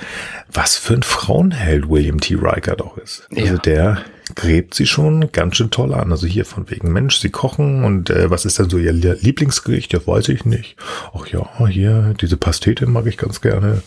[0.51, 2.33] was für ein Frauenheld William T.
[2.35, 3.27] Riker doch ist.
[3.35, 3.59] Also Ja.
[3.59, 4.01] der
[4.33, 6.11] gräbt sie schon ganz schön toll an.
[6.11, 9.93] Also hier von wegen Mensch, sie kochen und äh, was ist denn so ihr Lieblingsgericht?
[9.93, 10.75] Ja, weiß ich nicht.
[11.13, 13.83] Ach ja, hier, diese Pastete mag ich ganz gerne.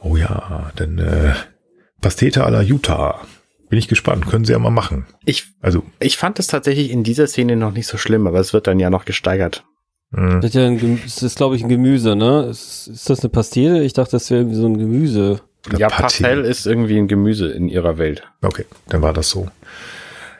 [0.00, 1.32] Oh ja, denn äh,
[2.00, 3.20] Pastete à la Utah.
[3.70, 4.26] Bin ich gespannt.
[4.26, 5.06] Können sie ja mal machen.
[5.24, 8.52] Ich, Also, ich fand es tatsächlich in dieser Szene noch nicht so schlimm, aber es
[8.52, 9.64] wird dann ja noch gesteigert.
[10.10, 12.48] mh, Das ist, ja ein das ist glaube ich, ein Gemüse, ne?
[12.50, 13.82] Ist, ist das eine Pastete?
[13.82, 15.40] Ich dachte, das wäre irgendwie so ein Gemüse.
[15.68, 15.88] Oder ja.
[15.88, 18.22] Pastel ist irgendwie ein Gemüse in ihrer Welt.
[18.42, 19.48] okay, dann war das so.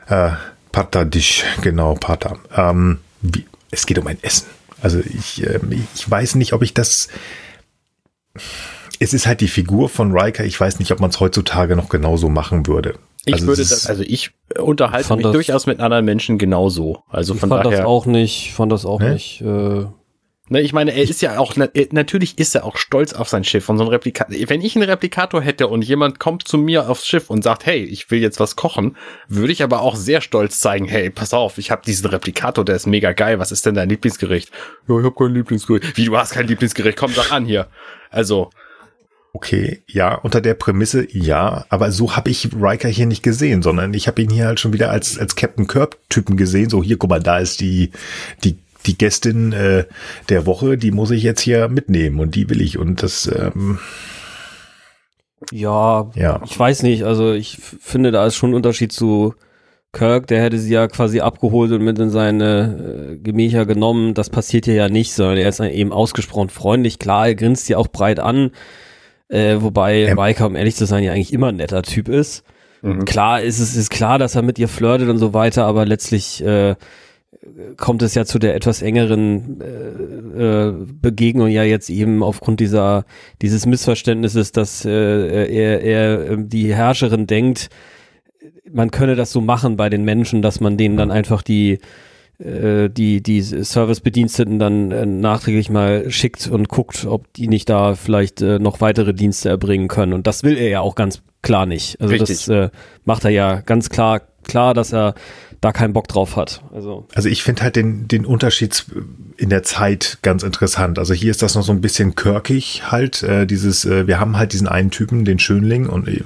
[0.08, 0.30] Äh,
[0.72, 2.36] Pata Dish, genau, Pata.
[2.56, 4.46] Ähm, wie, es geht um ein Essen.
[4.82, 7.08] Also ich, ähm, ich weiß nicht, ob ich das.
[8.98, 10.44] Es ist halt die Figur von Riker.
[10.44, 12.94] Ich weiß nicht, ob man es heutzutage noch genauso machen würde.
[13.26, 17.02] Ich Also würde das, also ich unterhalte fand mich das- durchaus mit anderen Menschen genauso.
[17.08, 17.86] Also Ich von fand das daher.
[17.88, 19.12] auch nicht, fand das auch Ne?
[19.14, 19.40] nicht.
[19.42, 19.84] Äh,
[20.52, 23.44] Ne, ich meine, er ist ja auch, na- natürlich ist er auch stolz auf sein
[23.44, 24.34] Schiff und so ein Replikator.
[24.48, 27.84] Wenn ich einen Replikator hätte und jemand kommt zu mir aufs Schiff und sagt, hey,
[27.84, 28.96] ich will jetzt was kochen,
[29.28, 32.74] würde ich aber auch sehr stolz zeigen, hey, pass auf, ich habe diesen Replikator, der
[32.74, 34.50] ist mega geil, was ist denn dein Lieblingsgericht?
[34.88, 35.96] Ja, ich habe kein Lieblingsgericht.
[35.96, 36.98] Wie, du hast kein Lieblingsgericht?
[36.98, 37.68] Komm, sag an hier.
[38.10, 38.50] Also,
[39.32, 43.94] Okay, ja, unter der Prämisse ja, aber so habe ich Riker hier nicht gesehen, sondern
[43.94, 46.68] ich habe ihn hier halt schon wieder als als Captain Kirk Typen gesehen.
[46.68, 47.90] So hier, guck mal, da ist die
[48.42, 49.84] die die Gästin äh,
[50.30, 53.78] der Woche, die muss ich jetzt hier mitnehmen und die will ich und das ähm,
[55.52, 57.04] ja, ja ich weiß nicht.
[57.04, 59.34] Also ich finde, da ist schon ein Unterschied zu
[59.92, 60.26] Kirk.
[60.28, 64.14] Der hätte sie ja quasi abgeholt und mit in seine äh, Gemächer genommen.
[64.14, 66.98] Das passiert hier ja nicht, sondern er ist eben ausgesprochen freundlich.
[66.98, 68.52] Klar, er grinst sie auch breit an.
[69.30, 70.18] Äh, wobei Ähm.
[70.18, 72.44] Riker, um ehrlich zu sein, ja eigentlich immer ein netter Typ ist.
[72.82, 73.04] mhm.
[73.04, 76.44] Klar ist es ist klar, dass er mit ihr flirtet und so weiter, aber letztlich
[76.44, 76.74] äh,
[77.76, 83.04] kommt es ja zu der etwas engeren äh, äh, Begegnung ja jetzt eben aufgrund dieser
[83.40, 87.70] dieses Missverständnisses, dass äh, er, er die Herrscherin denkt,
[88.72, 91.78] man könne das so machen bei den Menschen, dass man denen dann einfach die
[92.40, 98.40] die die Servicebediensteten dann äh, nachträglich mal schickt und guckt, ob die nicht da vielleicht
[98.40, 100.12] äh, noch weitere Dienste erbringen können.
[100.12, 102.00] Und das will er ja auch ganz klar nicht.
[102.00, 102.46] Also Richtig.
[102.46, 102.70] das äh,
[103.04, 105.14] macht er ja ganz klar klar, dass er
[105.60, 106.62] da keinen Bock drauf hat.
[106.72, 108.86] Also Also ich finde halt den, den Unterschied
[109.36, 110.98] in der Zeit ganz interessant.
[110.98, 114.38] Also hier ist das noch so ein bisschen kirkig halt, äh, dieses, äh, wir haben
[114.38, 116.22] halt diesen einen Typen, den Schönling und ich,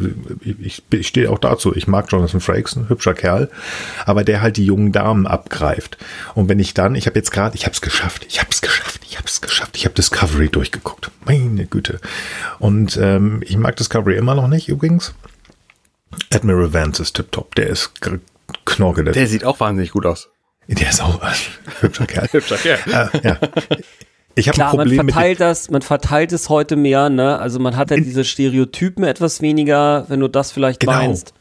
[0.60, 3.50] ich, ich stehe auch dazu, ich mag Jonathan Frakes, ein hübscher Kerl,
[4.06, 5.98] aber der halt die jungen Damen abgreift.
[6.34, 8.60] Und wenn ich dann, ich habe jetzt gerade, ich habe es geschafft, ich habe es
[8.60, 11.10] geschafft, ich habe es geschafft, ich habe Discovery durchgeguckt.
[11.24, 11.98] Meine Güte.
[12.60, 15.14] Und ähm, ich mag Discovery immer noch nicht übrigens.
[16.32, 17.92] Admiral Vance ist tipptopp, der ist
[18.64, 19.04] Knorke.
[19.04, 20.28] Der sieht auch wahnsinnig gut aus.
[20.68, 21.34] Der ist auch ein
[21.80, 22.28] hübscher Kerl.
[22.30, 22.78] Hübscher Kerl.
[23.22, 23.38] äh, ja.
[24.36, 27.38] Ich habe ein Klar, man Problem mit verteilt das, man verteilt es heute mehr, ne?
[27.38, 30.92] Also man hat ja diese Stereotypen etwas weniger, wenn du das vielleicht Genau.
[30.92, 31.34] meinst.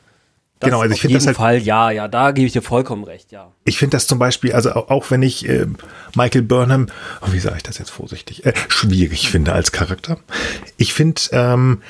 [0.63, 3.03] Das Genau, also ich finde das halt- Fall, ja, ja, da gebe ich dir vollkommen
[3.03, 3.51] recht, ja.
[3.65, 5.67] ich finde das zum Beispiel, also auch, auch wenn ich äh,
[6.15, 6.87] Michael Burnham,
[7.21, 10.17] oh, wie sage ich das jetzt vorsichtig, äh, schwierig finde als Charakter.
[10.77, 11.81] Ich finde, ähm,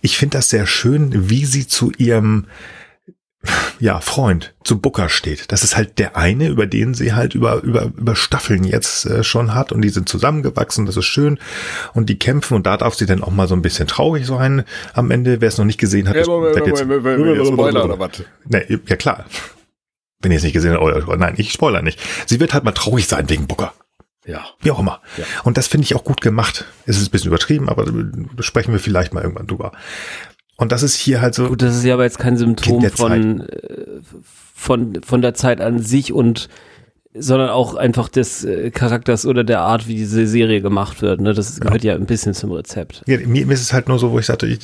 [0.00, 2.46] ich finde das sehr schön, wie sie zu ihrem
[3.78, 5.50] ja, Freund, zu Booker steht.
[5.50, 9.24] Das ist halt der eine, über den sie halt über, über, über Staffeln jetzt äh,
[9.24, 11.38] schon hat und die sind zusammengewachsen, das ist schön
[11.94, 14.64] und die kämpfen und da darf sie dann auch mal so ein bisschen traurig sein
[14.92, 16.16] am Ende, wer es noch nicht gesehen hat.
[18.86, 19.24] ja klar.
[20.22, 21.98] Wenn ihr es nicht gesehen habt, oder, nein, ich spoiler nicht.
[22.26, 23.72] Sie wird halt mal traurig sein wegen Booker.
[24.26, 24.44] Ja.
[24.60, 25.00] Wie auch immer.
[25.16, 25.24] Ja.
[25.44, 26.66] Und das finde ich auch gut gemacht.
[26.84, 29.72] Es ist ein bisschen übertrieben, aber da sprechen wir vielleicht mal irgendwann drüber.
[30.60, 31.48] Und das ist hier halt so.
[31.48, 33.86] Gut, das ist ja aber jetzt kein Symptom von, äh,
[34.54, 36.48] von, von der Zeit an sich und
[37.14, 41.20] sondern auch einfach des äh, Charakters oder der Art, wie diese Serie gemacht wird.
[41.20, 41.32] Ne?
[41.32, 43.02] Das gehört ja ein bisschen zum Rezept.
[43.06, 44.60] Ja, mir, mir ist es halt nur so, wo ich sagte, ich,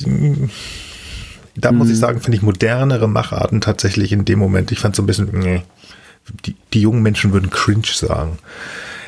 [1.55, 1.93] da muss Mhm.
[1.93, 4.71] ich sagen, finde ich modernere Macharten tatsächlich in dem Moment.
[4.71, 5.63] Ich fand so ein bisschen, nee,
[6.45, 8.37] die, die jungen Menschen würden cringe sagen.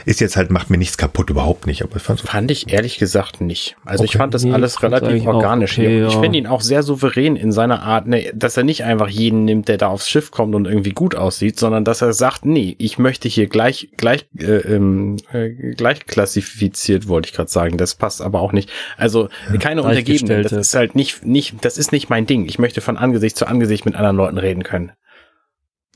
[0.09, 2.73] Ist jetzt halt, macht mir nichts kaputt, überhaupt nicht, aber ich fand so, Fand ich
[2.73, 3.75] ehrlich gesagt nicht.
[3.85, 4.17] Also ich Okay.
[4.17, 5.77] fand das Nee, alles ich relativ organisch.
[5.77, 6.19] okay, ich ja.
[6.19, 9.67] finde ihn auch sehr souverän in seiner Art, ne, dass er nicht einfach jeden nimmt,
[9.67, 12.97] der da aufs Schiff kommt und irgendwie gut aussieht, sondern dass er sagt, nee, ich
[12.97, 17.77] möchte hier gleich gleich äh, ähm, äh, gleich klassifiziert, wollte ich gerade sagen.
[17.77, 18.71] Das passt aber auch nicht.
[18.97, 20.41] Also keine Untergebenen.
[20.41, 22.45] Das ist halt nicht nicht, das ist nicht mein Ding.
[22.47, 24.91] Ich möchte von Angesicht zu Angesicht mit anderen Leuten reden können.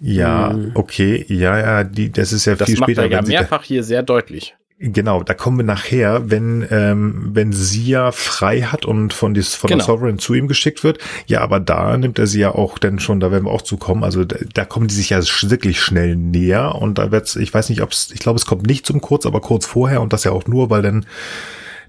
[0.02, 0.72] Ja, Mhm.
[0.76, 3.04] okay, ja, ja, die, das ist ja Das viel macht später.
[3.04, 4.56] er ja sie da- mehrfach hier sehr deutlich.
[4.80, 9.56] Genau, da kommen wir nachher, wenn ähm, wenn sie ja frei hat und von, dies,
[9.56, 9.78] von Genau.
[9.78, 10.98] der Sovereign zu ihm geschickt wird.
[11.26, 14.04] Ja, aber da nimmt er sie ja auch dann schon, da werden wir auch zukommen.
[14.04, 17.70] Also da, da kommen die sich ja wirklich schnell näher und da wird's, ich weiß
[17.70, 20.26] nicht, ob es, ich glaube, es kommt nicht zum Kurz, aber kurz vorher und das
[20.26, 21.06] ja auch nur, weil dann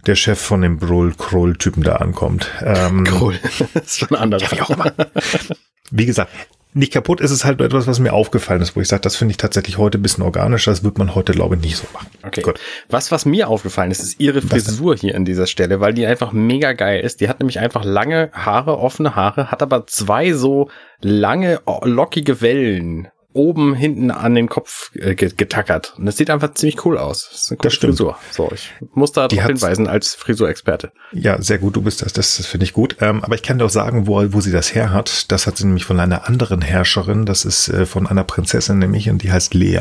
[0.07, 2.49] der Chef von dem Broll-Kroll-Typen da ankommt.
[2.63, 3.35] Ähm, Cool.
[3.73, 4.43] das ist schon anders.
[4.43, 4.93] ja, wie auch immer.
[5.91, 6.31] Wie gesagt,
[6.75, 9.17] nicht kaputt ist es halt nur etwas, was mir aufgefallen ist, wo ich sage, das
[9.17, 10.73] finde ich tatsächlich heute ein bisschen organischer.
[10.73, 12.09] Das wird man heute, glaube ich, nicht so machen.
[12.25, 12.43] Okay.
[12.43, 12.61] Gut.
[12.89, 14.43] Was, was mir aufgefallen ist, ist ihre?
[14.43, 17.21] Frisur hier an dieser Stelle, weil die einfach mega geil ist.
[17.21, 20.69] Die hat nämlich einfach lange Haare, offene Haare, hat aber zwei so
[21.01, 25.95] lange, lockige Wellen oben hinten an den Kopf äh, ge- getackert.
[25.99, 27.29] Und das sieht einfach ziemlich cool aus.
[27.31, 27.93] Das ist eine coole Das stimmt.
[27.99, 28.17] Frisur.
[28.31, 30.93] So, ich muss da darauf hinweisen als Frisurexperte.
[31.13, 32.97] Ja, sehr gut, du bist das, das, das finde ich gut.
[33.01, 35.31] Ähm, aber ich kann dir auch sagen, wo, wo sie das her hat.
[35.31, 39.11] Das hat sie nämlich von einer anderen Herrscherin, das ist äh, von einer Prinzessin nämlich,
[39.11, 39.81] und die heißt Lea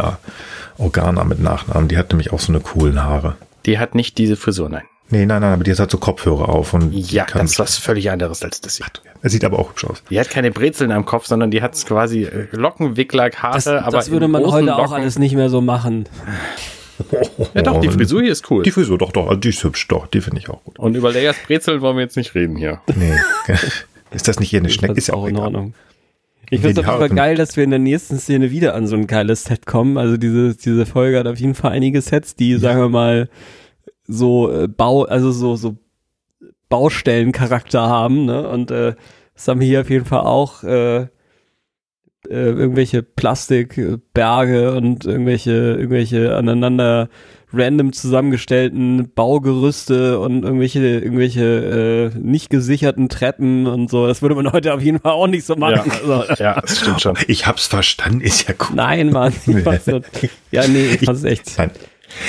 [0.78, 1.88] Organa mit Nachnamen.
[1.88, 3.36] Die hat nämlich auch so eine coolen Haare.
[3.66, 4.84] Die hat nicht diese Frisur, nein.
[5.14, 7.60] Nee, nein, nein, aber die hat halt so Kopfhörer auf und Ja, kann, das ist
[7.60, 8.88] was völlig anderes als das hier.
[9.22, 10.02] er sieht aber auch hübsch aus.
[10.10, 13.92] Die hat keine Brezeln am Kopf, sondern die hat quasi äh, Lockenwickler, Haare, Das, aber
[13.98, 14.96] das würde man heute auch Locken.
[14.96, 16.06] alles nicht mehr so machen.
[17.54, 18.64] Ja doch, die Frisur hier ist cool.
[18.64, 20.80] Die Frisur, doch, doch, die ist hübsch, doch, die finde ich auch gut.
[20.80, 22.82] Und über Leias Brezeln wollen wir jetzt nicht reden hier.
[22.96, 23.14] Nee.
[24.12, 24.94] ist das nicht eher eine Schnecke?
[24.96, 25.46] Ist ja auch in egal.
[25.46, 25.74] Ordnung.
[26.50, 28.88] Ich finde es auf jeden Fall geil, dass wir in der nächsten Szene wieder an
[28.88, 29.98] so ein geiles Set kommen.
[30.00, 33.30] Also diese, diese Folge hat auf jeden Fall einige Sets, die, sagen wir mal,
[34.14, 35.76] so äh, Bau, also so, so
[36.70, 38.48] Baustellencharakter haben, ne?
[38.50, 38.96] Und äh,
[39.36, 41.08] das haben wir hier auf jeden Fall auch äh, äh,
[42.30, 47.10] irgendwelche Plastikberge und irgendwelche, irgendwelche aneinander
[47.56, 54.08] random zusammengestellten Baugerüste und irgendwelche, irgendwelche äh, nicht gesicherten Treppen und so.
[54.08, 55.92] Das würde man heute auf jeden Fall auch nicht so machen.
[55.92, 57.16] Also, Ja, das stimmt schon.
[57.28, 58.76] Ich hab's verstanden, ist ja gut.
[58.76, 59.34] nein, Mann.
[59.46, 60.02] Was so-
[60.52, 61.56] ja, nee, ich fand's echt.
[61.60, 61.70] Nein.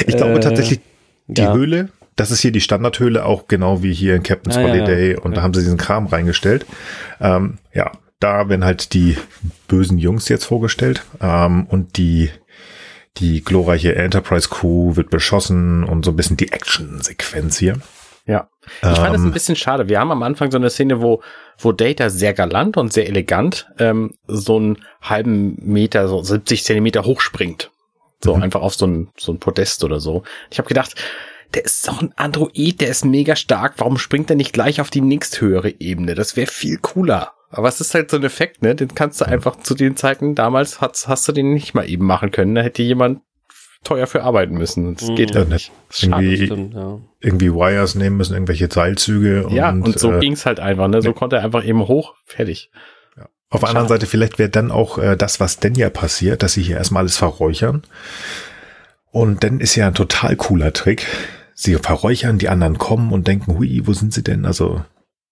[0.06, 0.80] Ich glaube Äh, tatsächlich,
[1.26, 1.52] die ja.
[1.54, 5.12] Höhle, das ist hier die Standardhöhle, auch genau wie hier in Captain's Ah, Holiday.
[5.12, 5.18] ja.
[5.20, 5.36] Und Ja.
[5.36, 6.64] da haben sie diesen Kram reingestellt.
[7.20, 9.16] Ähm, ja, da werden halt die
[9.68, 11.02] bösen Jungs jetzt vorgestellt.
[11.20, 12.30] Ähm, und die,
[13.16, 17.78] die glorreiche Enterprise Crew wird beschossen und so ein bisschen die Action-Sequenz hier.
[18.26, 18.48] Ja.
[18.82, 19.88] Ich fand es Ähm, ein bisschen schade.
[19.88, 21.20] Wir haben am Anfang so eine Szene, wo,
[21.58, 27.04] wo Data sehr galant und sehr elegant ähm, so einen halben Meter, so 70 Zentimeter
[27.04, 27.70] hochspringt.
[28.24, 28.42] So Mhm.
[28.42, 30.22] einfach auf so ein, so ein Podest oder so.
[30.50, 30.94] Ich habe gedacht,
[31.54, 33.74] der ist doch ein Android, der ist mega stark.
[33.78, 36.14] Warum springt er nicht gleich auf die nächsthöhere Ebene?
[36.14, 37.32] Das wäre viel cooler.
[37.50, 38.74] Aber es ist halt so ein Effekt, ne?
[38.74, 42.04] Den kannst du einfach zu den Zeiten damals hast, hast du den nicht mal eben
[42.04, 42.54] machen können.
[42.56, 43.20] Da hätte jemand
[43.84, 44.94] teuer für arbeiten müssen.
[44.96, 45.14] Das Mhm.
[45.14, 45.70] geht Ja, halt nicht.
[45.88, 46.24] Das ist schade.
[46.24, 46.98] irgendwie, Stimmt, ja.
[47.20, 49.46] irgendwie Wires nehmen müssen, irgendwelche Seilzüge.
[49.50, 51.02] Ja, und, so äh, ging's halt einfach, ne?
[51.02, 51.14] So ne.
[51.14, 52.70] konnte er einfach eben hoch, fertig.
[53.54, 56.54] Auf der anderen Seite, vielleicht wäre dann auch äh, das, was denn ja passiert, dass
[56.54, 57.82] sie hier erstmal alles verräuchern.
[59.12, 61.06] Und dann ist ja ein total cooler Trick.
[61.54, 64.44] Sie verräuchern, die anderen kommen und denken, hui, wo sind sie denn?
[64.44, 64.84] Also,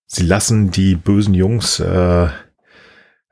[0.06, 2.28] sie lassen die bösen Jungs äh,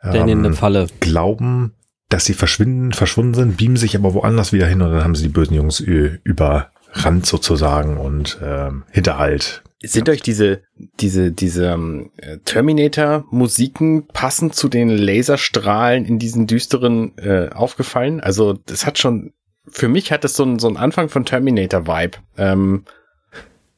[0.03, 0.57] ähm,
[0.99, 1.75] glauben,
[2.09, 5.23] dass sie verschwinden, verschwunden sind, beamen sich aber woanders wieder hin und dann haben sie
[5.23, 9.63] die bösen Jungs überrannt sozusagen und ähm, Hinterhalt.
[9.83, 10.63] Sind euch diese,
[11.01, 12.11] diese, diese ähm,
[12.45, 18.21] Terminator-Musiken passend zu den Laserstrahlen in diesen düsteren äh, aufgefallen?
[18.21, 19.33] Also, das hat schon,
[19.67, 22.19] für mich hat das so ein, so ein Anfang von Terminator-Vibe.
[22.37, 22.85] Ähm,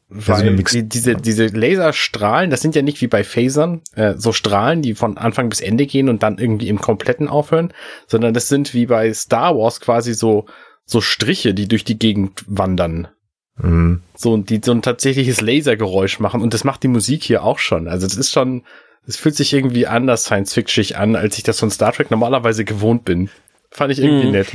[0.09, 4.33] weil Mix- die, diese, diese Laserstrahlen, das sind ja nicht wie bei Phasern, äh, so
[4.33, 7.73] Strahlen, die von Anfang bis Ende gehen und dann irgendwie im Kompletten aufhören,
[8.09, 10.47] sondern das sind wie bei Star Wars quasi so,
[10.85, 13.09] so Striche, die durch die Gegend wandern
[13.57, 14.01] Mhm.
[14.17, 17.87] so die so ein tatsächliches Lasergeräusch machen und das macht die Musik hier auch schon.
[17.89, 18.63] Also das ist schon,
[19.07, 23.05] es fühlt sich irgendwie anders Science-Fiction an, als ich das von Star Trek normalerweise gewohnt
[23.05, 23.29] bin.
[23.71, 24.33] Fand ich irgendwie Mhm.
[24.33, 24.49] nett.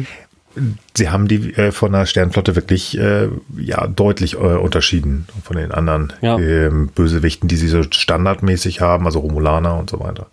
[0.95, 3.29] Sie haben die äh, von der Sternflotte wirklich äh,
[3.59, 6.39] ja deutlich äh, unterschieden von den anderen Ja.
[6.39, 10.27] ähm, Bösewichten, die sie so standardmäßig haben, also Romulaner und so weiter.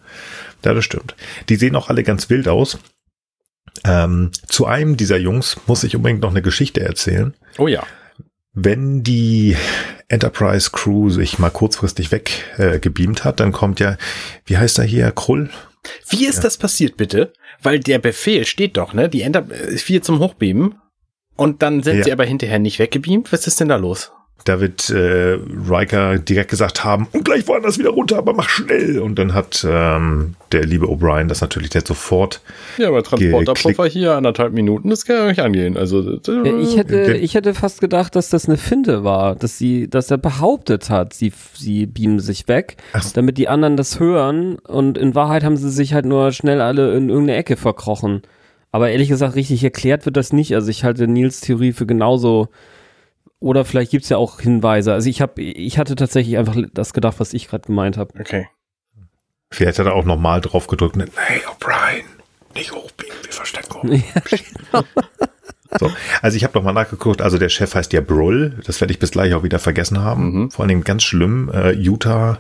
[0.65, 1.15] Ja, das stimmt.
[1.51, 2.79] Die sehen auch alle ganz wild aus.
[3.85, 7.35] Ähm, zu einem dieser Jungs muss ich unbedingt noch eine Geschichte erzählen.
[7.59, 7.83] Oh ja.
[8.55, 9.57] Wenn die
[10.09, 12.79] Enterprise Crew sich mal kurzfristig weg äh,
[13.25, 13.97] hat, dann kommt ja,
[14.47, 15.51] wie heißt er hier, Krull?
[16.09, 17.33] Wie ist das passiert, bitte?
[17.63, 19.09] Weil der Befehl steht doch, ne?
[19.09, 20.77] Die Enter äh, vier zum Hochbeamen.
[21.37, 22.05] Und dann sind Ja.
[22.05, 23.33] sie aber hinterher nicht weggebeamt.
[23.33, 24.13] Was ist denn da los?
[24.45, 25.39] Da wird äh,
[25.71, 28.99] Riker direkt gesagt haben, und gleich woanders wieder runter, aber mach schnell.
[28.99, 32.43] Und dann hat ähm, der liebe O'Brien das natürlich jetzt sofort.
[32.77, 35.79] Ja, aber Transporterpuffer hier anderthalb Minuten, das kann ja nicht angehen.
[35.79, 39.89] Also Ja, Ich hätte, ich hätte fast gedacht, dass das eine Finte war, dass sie,
[39.89, 44.57] dass er behauptet hat, sie, sie beamen sich weg, Ach damit die anderen das hören
[44.59, 48.21] und in Wahrheit haben sie sich halt nur schnell alle in irgendeine Ecke verkrochen.
[48.73, 50.53] Aber ehrlich gesagt, richtig erklärt wird das nicht.
[50.55, 52.49] Also ich halte Nils Theorie für genauso.
[53.41, 54.93] Oder vielleicht gibt's ja auch Hinweise.
[54.93, 58.19] Also ich habe, ich hatte tatsächlich einfach das gedacht, was ich gerade gemeint habe.
[58.19, 58.49] okay.
[59.53, 60.97] Vielleicht hat er auch nochmal drauf gedrückt.
[60.97, 62.05] und, Hey O'Brien,
[62.55, 64.05] nicht hochbiegen, wir verstecken uns.
[65.81, 65.91] So,
[66.23, 69.11] also ich habe nochmal nachgeguckt, also der Chef heißt ja Brull, das werde ich bis
[69.11, 70.43] gleich auch wieder vergessen haben.
[70.43, 70.51] Mhm.
[70.53, 72.39] Vor allen Dingen ganz schlimm, äh, Utah,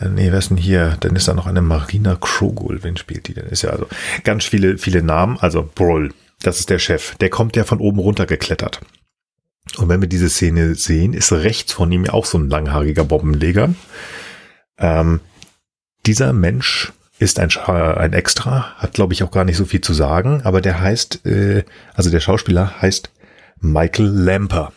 [0.00, 0.96] äh, nee, wer ist denn hier?
[0.98, 3.46] Dann ist da noch eine Marina Krogul, wen spielt die denn?
[3.46, 3.86] Ist ja also
[4.24, 8.00] ganz viele, viele Namen, also Brull, das ist der Chef, der kommt ja von oben
[8.00, 8.80] runter geklettert.
[9.76, 13.04] Und wenn wir diese Szene sehen, ist rechts von ihm ja auch so ein langhaariger
[13.04, 13.72] Bombenleger.
[14.78, 15.20] Ähm,
[16.06, 19.92] dieser Mensch ist ein, ein Extra, hat glaube ich auch gar nicht so viel zu
[19.92, 21.64] sagen, aber der heißt, äh,
[21.94, 23.10] also der Schauspieler heißt
[23.60, 24.72] Michael Lamper.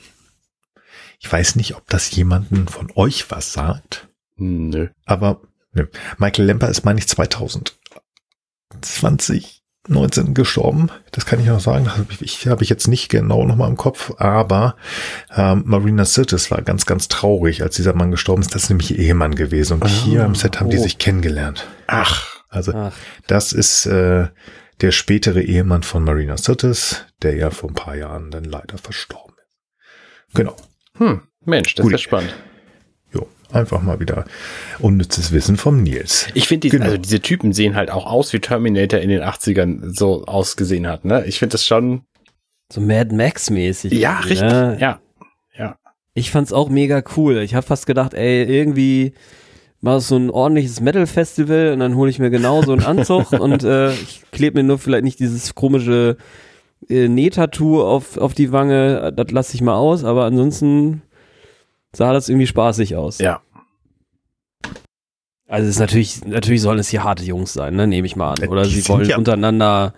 [1.20, 4.90] Ich weiß nicht, ob das jemanden von euch was sagt, Nö.
[5.06, 5.40] aber
[5.72, 5.88] ne.
[6.18, 10.90] Michael Lamper ist, meine ich, 2020, 19 gestorben.
[11.12, 11.86] Das kann ich noch sagen.
[11.86, 14.76] Das habe ich, hab ich jetzt nicht genau nochmal im Kopf, aber
[15.36, 18.56] ähm, Marina Sirtis war ganz, ganz traurig, als dieser Mann gestorben ist.
[18.56, 19.82] Das ist nämlich ihr Ehemann gewesen.
[19.82, 20.84] Und hier am Set haben die oh.
[20.84, 21.68] sich kennengelernt.
[21.88, 22.94] Ach, Also Ach,
[23.28, 24.28] das ist äh,
[24.82, 29.36] der spätere Ehemann von Marina Sirtis, der ja vor ein paar Jahren dann leider verstorben
[29.38, 30.36] ist.
[30.36, 30.56] Genau.
[30.98, 31.94] hm, Mensch, das Gut.
[31.94, 32.34] ist ja spannend.
[33.54, 34.26] Einfach mal wieder
[34.80, 36.28] unnützes Wissen vom Nils.
[36.34, 36.86] Ich finde, die, Genau.
[36.86, 41.06] also diese Typen sehen halt auch aus, wie Terminator in den 80ern so ausgesehen hat,
[41.06, 41.24] ne?
[41.26, 42.02] Ich finde das schon,
[42.72, 43.94] so Mad Max mäßig.
[43.94, 44.78] ja, richtig, Ne?
[44.80, 45.00] ja.
[46.16, 47.40] Ich fand's auch mega cool.
[47.40, 49.14] Ich habe fast gedacht, ey, irgendwie
[49.82, 53.64] mal so ein ordentliches Metal-Festival und dann hole ich mir genau so einen Anzug und
[53.64, 56.18] äh, ich klebe mir nur vielleicht nicht dieses komische
[56.88, 61.02] äh, Nähtattoo auf, auf die Wange, das lasse ich mal aus, aber ansonsten
[61.96, 63.20] sah das irgendwie spaßig aus.
[63.20, 63.42] Ja.
[65.48, 68.32] Also es ist natürlich, natürlich sollen es hier harte Jungs sein, ne, nehme ich mal
[68.32, 68.42] an.
[68.44, 69.94] Äh, Oder die sie wollen ja- untereinander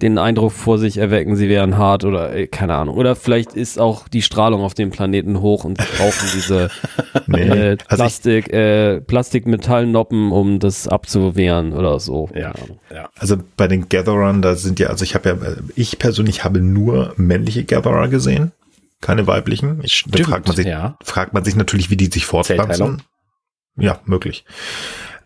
[0.00, 2.96] den Eindruck vor sich erwecken, sie wären hart oder äh, keine Ahnung.
[2.96, 6.70] Oder vielleicht ist auch die Strahlung auf dem Planeten hoch und sie brauchen diese
[7.26, 12.30] Nee, äh, also Plastik, äh, Plastikmetallnoppen, um das abzuwehren oder so.
[12.34, 12.52] Ja.
[12.92, 13.10] Ja.
[13.18, 15.36] Also bei den Gatherern, da sind ja, also ich habe ja,
[15.76, 18.50] ich persönlich habe nur männliche Gatherer gesehen,
[19.02, 19.80] keine weiblichen.
[19.82, 20.96] Ich, da Stimmt, fragt man sich, ja.
[21.02, 23.02] fragt man sich natürlich, wie die sich fortpflanzen.
[23.76, 24.46] Ja, möglich.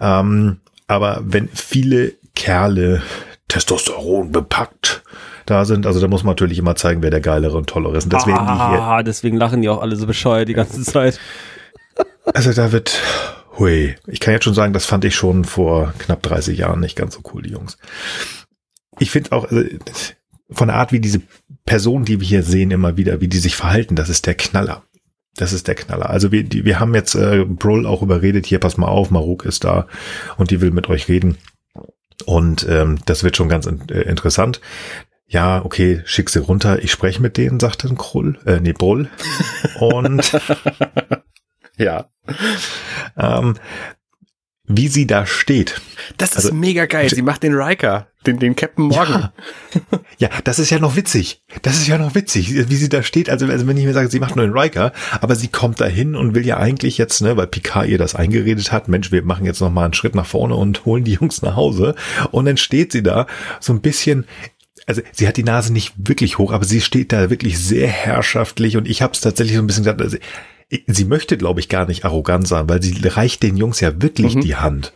[0.00, 3.02] Ähm, aber wenn viele Kerle
[3.48, 5.02] Testosteron bepackt
[5.46, 8.04] da sind, also da muss man natürlich immer zeigen, wer der geilere und tollere ist.
[8.04, 8.82] Und das werden die hier.
[8.82, 11.20] ah, deswegen lachen die auch alle so bescheuert die ganze Zeit.
[12.24, 13.00] Also da wird,
[13.58, 16.96] hui, ich kann jetzt schon sagen, das fand ich schon vor knapp 30 Jahren nicht
[16.96, 17.78] ganz so cool, die Jungs.
[18.98, 19.62] Ich finde auch, also,
[20.50, 21.20] von der Art, wie diese
[21.64, 24.84] Personen, die wir hier sehen, immer wieder, wie die sich verhalten, das ist der Knaller.
[25.36, 26.08] Das ist der Knaller.
[26.08, 29.44] Also wir, die, wir haben jetzt äh, Brull auch überredet, hier pass mal auf, Maruk
[29.44, 29.86] ist da
[30.38, 31.36] und die will mit euch reden.
[32.24, 34.60] Und ähm, das wird schon ganz in, äh, interessant.
[35.28, 39.10] Ja, okay, schick sie runter, ich spreche mit denen, sagt dann Krull, äh, nee, Brull.
[39.78, 40.32] Und
[41.76, 42.08] Ja.
[43.16, 43.54] ähm,
[44.68, 45.80] wie sie da steht.
[46.16, 47.08] Das ist Also- mega geil.
[47.08, 49.30] Sie macht den Riker, den, den Captain Morgan.
[49.72, 49.80] Ja.
[50.18, 51.42] ja, das ist ja noch witzig.
[51.62, 53.30] Das ist ja noch witzig, wie sie da steht.
[53.30, 56.14] Also, also wenn ich mir sage, sie macht nur den Riker, aber sie kommt dahin
[56.14, 59.46] und will ja eigentlich jetzt, ne, weil Picard ihr das eingeredet hat, Mensch, wir machen
[59.46, 61.94] jetzt noch mal einen Schritt nach vorne und holen die Jungs nach Hause.
[62.32, 63.26] Und dann steht sie da
[63.60, 64.26] so ein bisschen
[64.88, 68.76] also sie hat die Nase nicht wirklich hoch, aber sie steht da wirklich sehr herrschaftlich
[68.76, 70.16] und ich habe es tatsächlich so ein bisschen gesagt, also,
[70.86, 74.34] sie möchte, glaube ich, gar nicht arrogant sein, weil sie reicht den Jungs ja wirklich
[74.36, 74.40] Mhm.
[74.40, 74.92] die Hand.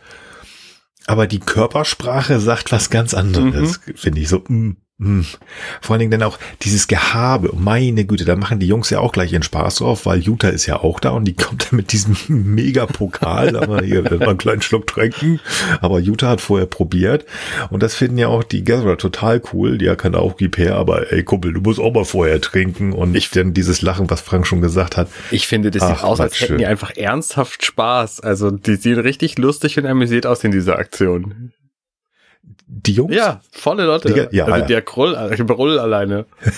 [1.07, 4.43] Aber die Körpersprache sagt was ganz anderes, finde ich so.
[4.47, 5.21] Mm, mm.
[5.81, 7.51] Vor allen Dingen dann auch dieses Gehabe.
[7.57, 10.65] Meine Güte, da machen die Jungs ja auch gleich ihren Spaß drauf, weil Jutta ist
[10.65, 14.37] ja auch da und die kommt dann mit diesem Mega-Pokal, aber hier wird man einen
[14.37, 15.39] kleinen Schluck trinken.
[15.81, 17.25] Aber Jutta hat vorher probiert
[17.69, 19.77] und das finden ja auch die Gatherer total cool.
[19.77, 22.93] Die ja kann auch gib her, aber ey Kumpel, du musst auch mal vorher trinken
[22.93, 25.07] und nicht dann dieses Lachen, was Frank schon gesagt hat.
[25.31, 26.57] Ich finde, das Ach, sieht aus, als hätten schön.
[26.59, 28.21] die einfach ernsthaft Spaß.
[28.21, 31.51] Also, die sehen richtig lustig und amüsiert aus in dieser Aktion.
[32.73, 33.13] Die Jungs?
[33.13, 34.13] Ja, volle Leute.
[34.13, 34.65] Die- ja, also ja.
[34.65, 36.25] der Krull, äh, der Brull alleine.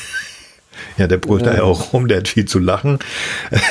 [0.97, 2.99] Ja, der brüllt da ja auch rum, der hat viel zu lachen.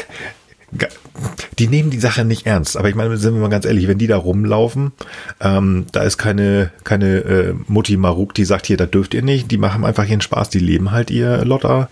[1.58, 2.76] Die nehmen die Sache nicht ernst.
[2.78, 4.92] Aber ich meine, sind wir mal ganz ehrlich, wenn die da rumlaufen,
[5.40, 9.50] ähm, da ist keine, keine äh, Mutti Maruk, die sagt, hier, da dürft ihr nicht.
[9.50, 10.48] Die machen einfach ihren Spaß.
[10.48, 11.90] Die leben halt ihr Lotter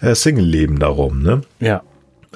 [0.00, 1.40] äh, Single-Leben darum, ne?
[1.58, 1.82] Ja.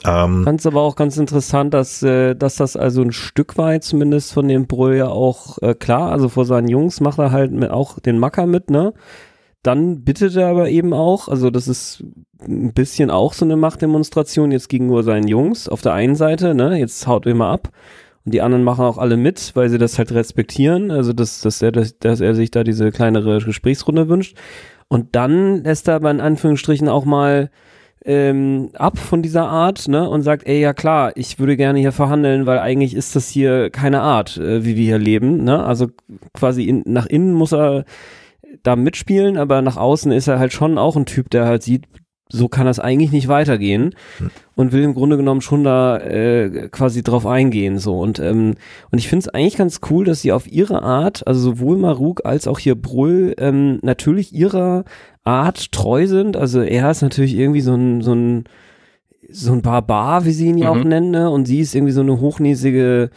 [0.05, 3.85] Ähm, fand es aber auch ganz interessant, dass, äh, dass das also ein Stück weit
[3.85, 7.53] zumindest von dem Brüll ja auch äh, klar, also vor seinen Jungs macht er halt
[7.71, 8.93] auch den Macker mit, ne?
[9.63, 12.05] Dann bittet er aber eben auch, also das ist
[12.43, 16.79] ein bisschen auch so eine Machtdemonstration jetzt gegenüber seinen Jungs auf der einen Seite, ne?
[16.79, 17.71] Jetzt haut immer ab.
[18.25, 21.63] Und die anderen machen auch alle mit, weil sie das halt respektieren, also dass, dass,
[21.63, 24.37] er, dass, dass er sich da diese kleinere Gesprächsrunde wünscht.
[24.89, 27.51] Und dann lässt er aber in Anführungsstrichen auch mal
[28.05, 31.93] ähm, ab von dieser Art ne, und sagt, ey, ja klar, ich würde gerne hier
[31.93, 35.43] verhandeln, weil eigentlich ist das hier keine Art, äh, wie wir hier leben.
[35.45, 35.65] Ne?
[35.65, 35.89] Also
[36.35, 37.85] quasi in, nach innen muss er
[38.63, 41.87] da mitspielen, aber nach außen ist er halt schon auch ein Typ, der halt sieht,
[42.31, 43.95] so kann das eigentlich nicht weitergehen
[44.55, 48.55] und will im Grunde genommen schon da äh, quasi drauf eingehen so und ähm,
[48.91, 52.23] und ich finde es eigentlich ganz cool, dass sie auf ihre Art, also sowohl Maruk
[52.25, 54.85] als auch hier Brull ähm, natürlich ihrer
[55.25, 56.37] Art treu sind.
[56.37, 58.45] Also er ist natürlich irgendwie so ein so ein
[59.31, 60.89] so ein Barbar, wie sie ihn ja auch Mhm.
[60.89, 61.31] nennen, ne?
[61.31, 63.11] und sie ist irgendwie so eine hochnäsige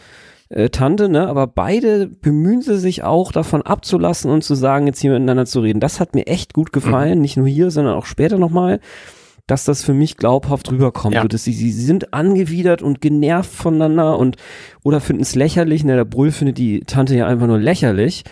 [0.48, 1.28] äh, Tante, ne?
[1.28, 5.60] Aber beide bemühen sie sich auch davon abzulassen und zu sagen, jetzt hier miteinander zu
[5.60, 5.80] reden.
[5.80, 8.80] Das hat mir echt gut gefallen, nicht nur hier, sondern auch später nochmal,
[9.46, 11.14] dass das für mich glaubhaft rüberkommt.
[11.14, 11.20] Ja.
[11.22, 14.36] So, dass sie, sie sind angewidert und genervt voneinander und
[14.82, 15.84] oder finden es lächerlich.
[15.84, 18.24] Ne, der Brüll findet die Tante ja einfach nur lächerlich.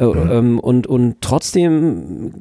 [0.00, 2.32] Ähm, und, und trotzdem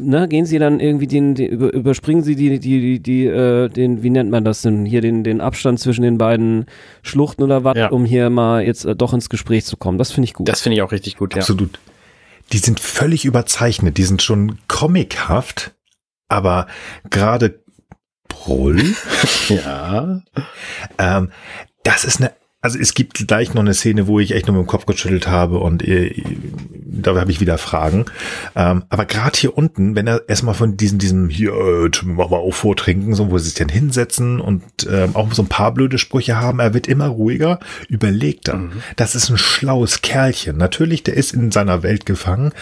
[0.00, 3.68] ne, gehen sie dann irgendwie den, den über, überspringen sie die, die, die, die äh,
[3.68, 6.66] den, wie nennt man das denn, hier den, den Abstand zwischen den beiden
[7.02, 7.88] Schluchten oder was, Ja.
[7.90, 9.98] um hier mal jetzt äh, doch ins Gespräch zu kommen.
[9.98, 10.48] Das finde ich gut.
[10.48, 11.40] Das finde ich auch richtig gut, ja.
[11.40, 11.78] Absolut.
[12.52, 15.74] Die sind völlig überzeichnet, die sind schon comichaft,
[16.28, 16.66] aber
[17.08, 17.60] gerade
[18.28, 18.82] Brull,
[19.48, 20.20] Ja.
[20.98, 21.30] ähm,
[21.84, 22.32] das ist eine,
[22.64, 25.28] also es gibt gleich noch eine Szene, wo ich echt nur mit dem Kopf geschüttelt
[25.28, 26.14] habe und äh,
[26.86, 28.06] da habe ich wieder Fragen.
[28.56, 32.38] Ähm, aber gerade hier unten, wenn er erstmal von diesem, diesem hier, äh, mach mal
[32.38, 35.98] auf vortrinken, so wo sie sich dann hinsetzen und ähm, auch so ein paar blöde
[35.98, 37.60] Sprüche haben, er wird immer ruhiger,
[37.90, 38.70] überlegt er.
[38.96, 40.56] Das ist ein schlaues Kerlchen.
[40.56, 42.52] Natürlich, der ist in seiner Welt gefangen,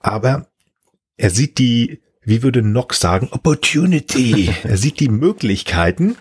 [0.00, 0.46] aber
[1.18, 4.48] er sieht die, wie würde Nox sagen, Opportunity.
[4.62, 6.16] er sieht die Möglichkeiten.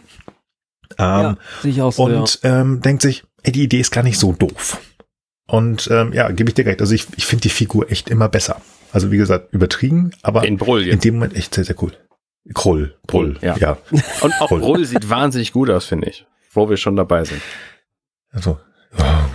[0.98, 2.20] Ähm, ja, sehe ich auch so, ja.
[2.20, 4.80] und ähm, denkt sich, ey, die Idee ist gar nicht so doof.
[5.48, 6.82] Und ähm, ja, gebe ich dir recht.
[6.82, 8.62] Also ich, ich finde die Figur echt immer besser.
[8.92, 11.92] Also wie gesagt, übertrieben, aber In Brull in dem Moment echt sehr, sehr cool.
[12.54, 13.58] Krull, Brull, ja.
[13.58, 13.78] ja.
[14.22, 14.60] Und auch Brull.
[14.60, 16.26] Brull sieht wahnsinnig gut aus, finde ich.
[16.52, 17.42] Wo wir schon dabei sind.
[18.32, 18.60] Also,
[18.98, 19.30] ja.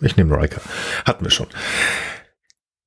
[0.00, 0.60] ich nehme Riker.
[1.04, 1.46] Hatten wir schon.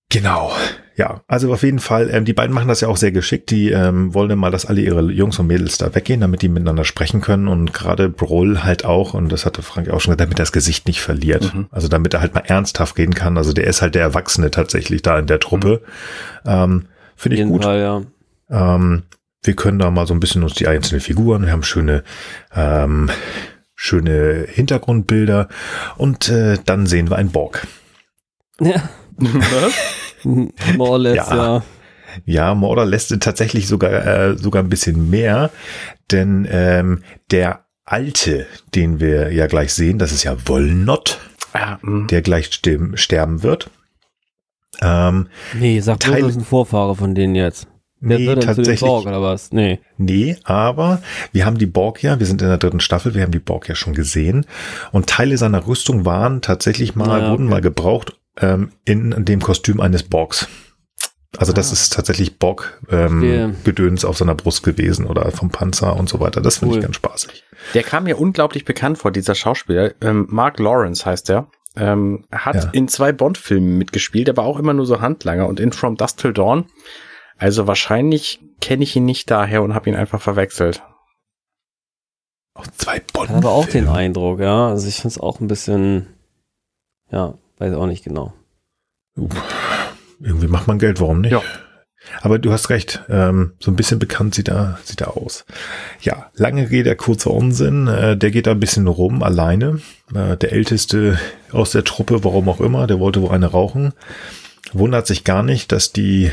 [0.10, 0.54] Genau.
[0.96, 3.52] Ja, also auf jeden Fall, ähm, die beiden machen das ja auch sehr geschickt.
[3.52, 6.86] Die ähm, wollen mal, dass alle ihre Jungs und Mädels da weggehen, damit die miteinander
[6.86, 7.48] sprechen können.
[7.48, 10.52] Und gerade Broll halt auch, und das hatte Frank auch schon gesagt, damit er das
[10.52, 11.54] Gesicht nicht verliert.
[11.54, 11.68] Mhm.
[11.70, 13.38] Also damit er halt mal ernsthaft reden kann.
[13.38, 15.84] Also der ist halt der Erwachsene tatsächlich da in der Truppe.
[16.46, 16.86] Ähm,
[17.16, 17.64] Finde ich jeden gut.
[17.64, 18.02] Fall, ja.
[18.50, 19.04] Ähm,
[19.44, 22.04] wir können da mal so ein bisschen uns die einzelnen Figuren, wir haben schöne,
[22.56, 23.10] ähm,
[23.76, 25.48] schöne Hintergrundbilder
[25.98, 27.68] und äh, dann sehen wir einen Borg.
[28.60, 29.74] Ja, Was?
[30.78, 31.36] more or less, Ja.
[31.36, 31.64] ja.
[32.26, 35.52] Ja, Mordor lässt tatsächlich sogar, äh, sogar ein bisschen mehr,
[36.12, 41.20] denn ähm, der Alte, den wir ja gleich sehen, das ist ja Wollnot,
[41.54, 42.08] ah, mh.
[42.08, 42.50] der gleich
[42.96, 43.70] sterben wird.
[44.82, 47.68] Ähm, Nee, sag bloß, Teil- das ist ein Vorfahre von denen jetzt.
[48.00, 48.80] Wer nee, tatsächlich.
[48.80, 49.52] Borg oder was?
[49.52, 49.80] Nee.
[49.98, 51.02] Nee, aber
[51.32, 53.68] wir haben die Borg ja, wir sind in der dritten Staffel, wir haben die Borg
[53.70, 54.46] ja schon gesehen
[54.92, 57.52] und Teile seiner Rüstung waren tatsächlich mal, Ja, wurden okay.
[57.56, 60.48] mal gebraucht ähm, in dem Kostüm eines Borgs.
[61.38, 61.74] Also das Ah.
[61.74, 63.56] ist tatsächlich Borg ähm,
[64.04, 66.42] auf seiner Brust gewesen oder vom Panzer und so weiter.
[66.42, 66.80] Das finde Cool.
[66.80, 67.44] ich ganz spaßig.
[67.74, 69.94] Der kam mir unglaublich bekannt vor, dieser Schauspieler.
[70.02, 71.50] Ähm, Mark Lawrence heißt er.
[71.76, 72.70] Ähm, hat Ja.
[72.72, 76.34] in zwei Bond-Filmen mitgespielt, aber auch immer nur so Handlanger und in From Dusk Till
[76.34, 76.66] Dawn.
[77.38, 80.82] Also wahrscheinlich kenne ich ihn nicht daher und habe ihn einfach verwechselt.
[82.56, 83.88] Auch zwei Ich habe aber auch den.
[83.88, 84.70] Eindruck, ja.
[84.70, 86.08] Also ich finde es auch ein bisschen,
[87.12, 88.34] ja, weiß auch nicht genau.
[90.20, 91.32] Irgendwie macht man Geld, warum nicht?
[91.32, 91.42] Ja.
[92.22, 95.46] Aber du hast recht, ähm, so ein bisschen bekannt sieht er, sieht er aus.
[96.02, 97.88] Ja, lange Rede, kurzer Unsinn.
[97.88, 99.82] Äh, der geht da ein bisschen rum, alleine.
[100.14, 101.20] Äh, der Älteste
[101.52, 103.94] aus der Truppe, warum auch immer, der wollte wohl eine rauchen.
[104.74, 106.32] Wundert sich gar nicht, dass die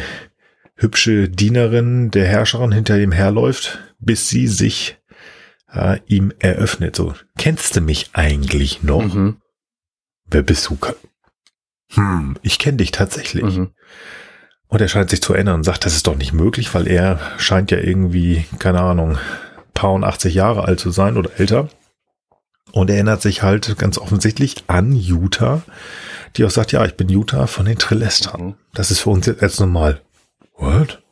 [0.77, 4.99] hübsche Dienerin der Herrscherin hinter ihm herläuft, bis sie sich
[5.73, 6.97] äh, ihm eröffnet.
[6.97, 9.15] So, kennst du mich eigentlich noch?
[9.15, 9.37] Mhm.
[10.27, 10.79] Wer bist du?
[11.95, 13.57] Hm, ich kenne dich tatsächlich.
[13.57, 13.71] Mhm.
[14.69, 17.21] Und er scheint sich zu erinnern und sagt, das ist doch nicht möglich, weil er
[17.39, 19.19] scheint ja irgendwie, keine Ahnung,
[19.73, 21.69] paar und 80 Jahre alt zu sein oder älter.
[22.73, 25.63] Und er erinnert sich halt ganz offensichtlich an Utah,
[26.37, 28.47] die auch sagt, ja, ich bin Utah von den Trillestern.
[28.47, 28.55] Mhm.
[28.73, 30.01] Das ist für uns jetzt normal.
[30.57, 31.03] What?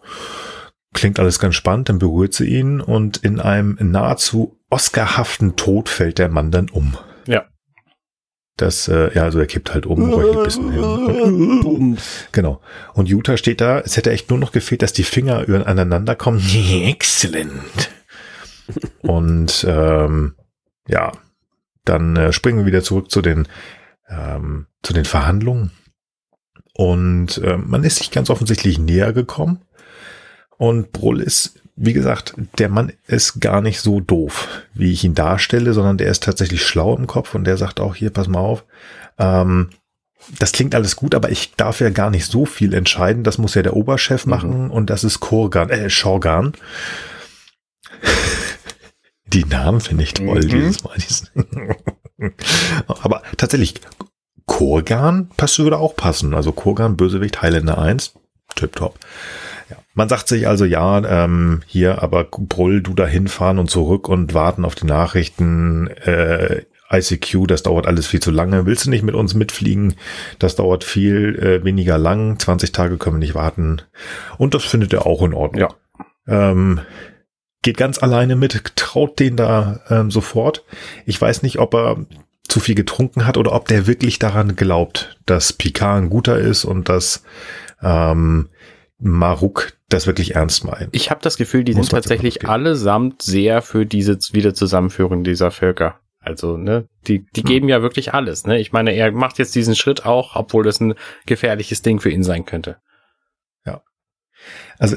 [0.93, 6.19] Klingt alles ganz spannend, dann berührt sie ihn und in einem nahezu oscarhaften Tod fällt
[6.19, 6.97] der Mann dann um.
[7.27, 7.45] Ja.
[8.57, 11.61] Das, äh, ja, also er kippt halt um, ein bisschen hin.
[11.63, 12.27] Bums.
[12.33, 12.61] Genau.
[12.93, 16.41] Und Utah steht da, es hätte echt nur noch gefehlt, dass die Finger aneinander kommen.
[16.85, 17.91] Excellent.
[19.01, 20.35] Und ähm,
[20.87, 21.13] ja,
[21.85, 23.49] dann äh, springen wir wieder zurück zu den,
[24.09, 25.71] ähm, zu den Verhandlungen.
[26.75, 29.65] Und äh, man ist sich ganz offensichtlich näher gekommen.
[30.59, 35.15] Und Brull ist, wie gesagt, der Mann ist gar nicht so doof, wie ich ihn
[35.15, 38.41] darstelle, sondern der ist tatsächlich schlau im Kopf und der sagt auch hier, pass mal
[38.41, 38.65] auf,
[39.19, 39.71] ähm,
[40.39, 43.25] das klingt alles gut, aber ich darf ja gar nicht so viel entscheiden.
[43.25, 44.31] Das muss ja der Oberchef Mhm.
[44.31, 46.53] machen und das ist Korgan, äh, Shorgan.
[49.27, 50.49] Die Namen finde ich toll Mhm.
[50.49, 50.97] dieses Mal.
[52.87, 53.75] Aber tatsächlich,
[54.47, 56.35] Korgan passt würde auch passen.
[56.35, 58.13] Also Korgan, Bösewicht, Highlander 1,
[58.55, 58.99] tipptopp.
[59.73, 59.83] Ja.
[59.95, 64.35] Man sagt sich also, ja, ähm, hier, aber Brull, du da hinfahren und zurück und
[64.35, 66.63] warten auf die Nachrichten, äh,
[66.93, 68.67] ICQ, das dauert alles viel zu lange.
[68.67, 69.95] Willst du nicht mit uns mitfliegen?
[70.39, 72.39] Das dauert viel äh, weniger lang.
[72.39, 73.83] 20 Tage können wir nicht warten.
[74.37, 75.69] Und das findet er auch in Ordnung.
[76.29, 76.51] Ja.
[76.51, 76.81] Ähm,
[77.63, 80.65] geht ganz alleine mit, traut den da ähm, sofort.
[81.07, 82.05] Ich weiß nicht, ob er
[82.49, 86.65] zu viel getrunken hat oder ob der wirklich daran glaubt, dass Picard ein guter ist
[86.65, 87.23] und dass
[87.83, 88.51] ähm,
[89.03, 90.89] Maruk das wirklich ernst meint.
[90.93, 95.99] Ich habe das Gefühl, die Muss sind tatsächlich allesamt sehr für diese Wiederzusammenführung dieser Völker.
[96.21, 98.61] Also, ne, die, die geben ja wirklich alles, ne?
[98.61, 100.95] Ich meine, er macht jetzt diesen Schritt auch, obwohl das ein
[101.27, 102.77] gefährliches Ding für ihn sein könnte.
[104.79, 104.97] Also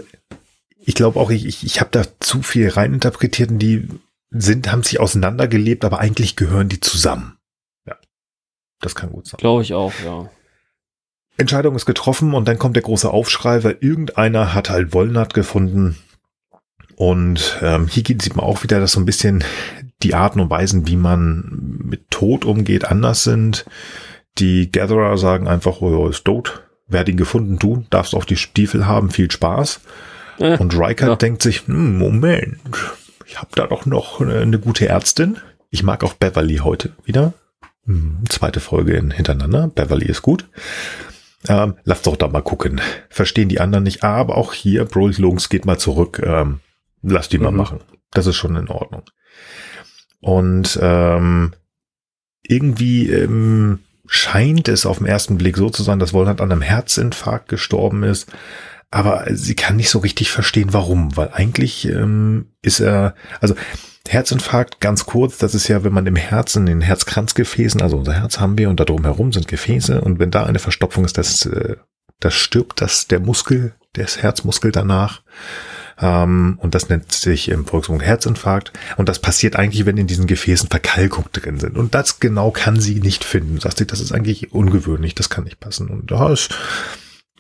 [0.77, 3.87] ich glaube auch, ich, ich, ich habe da zu viel reininterpretiert und die
[4.29, 7.37] sind, haben sich auseinandergelebt, aber eigentlich gehören die zusammen.
[7.87, 7.95] Ja,
[8.81, 9.37] das kann gut sein.
[9.37, 10.29] Glaube ich auch, ja.
[11.37, 15.97] Entscheidung ist getroffen und dann kommt der große Aufschrei, weil irgendeiner hat halt Wollnat gefunden.
[16.95, 19.43] Und ähm, hier sieht man auch wieder, dass so ein bisschen
[20.01, 23.65] die Arten und Weisen, wie man mit Tod umgeht, anders sind.
[24.37, 26.63] Die Gatherer sagen einfach, oh, ist tot.
[26.87, 27.57] Wer hat ihn gefunden?
[27.57, 29.09] Du darfst auch die Stiefel haben.
[29.09, 29.81] Viel Spaß.
[30.39, 31.15] Äh, Und Riker ja.
[31.15, 32.59] denkt sich, hm, Moment,
[33.25, 35.37] ich habe da doch noch eine, gute Ärztin.
[35.69, 37.33] Ich mag auch Beverly heute wieder.
[37.85, 39.67] Hm, zweite Folge in, hintereinander.
[39.67, 40.45] Beverly ist gut.
[41.47, 42.81] Ähm, lass doch da mal gucken.
[43.09, 44.03] Verstehen die anderen nicht.
[44.03, 46.21] Aber auch hier, Bro Lungs geht mal zurück.
[46.25, 46.59] Ähm,
[47.01, 47.57] lass die mal Mhm.
[47.57, 47.79] machen.
[48.11, 49.03] Das ist schon in Ordnung.
[50.21, 51.53] Und ähm,
[52.43, 56.61] irgendwie ähm, scheint es auf den ersten Blick so zu sein, dass Volnert an einem
[56.61, 58.31] Herzinfarkt gestorben ist.
[58.91, 61.15] Aber sie kann nicht so richtig verstehen, warum.
[61.17, 63.55] Weil eigentlich ähm, ist er, also
[64.09, 68.13] Herzinfarkt, ganz kurz, das ist ja, wenn man im Herzen, in den Herzkranzgefäßen, also unser
[68.13, 71.45] Herz haben wir und da drumherum sind Gefäße und wenn da eine Verstopfung ist, das,
[71.45, 71.75] äh,
[72.19, 75.21] das stirbt das, der Muskel, der Herzmuskel danach.
[75.99, 78.73] Ähm, und das nennt sich im Volksmund Herzinfarkt.
[78.97, 81.77] Und das passiert eigentlich, wenn in diesen Gefäßen Verkalkung drin sind.
[81.77, 83.59] Und das genau kann sie nicht finden.
[83.59, 85.89] Sagt sie, das ist eigentlich ungewöhnlich, das kann nicht passen.
[85.89, 86.53] Und da ist,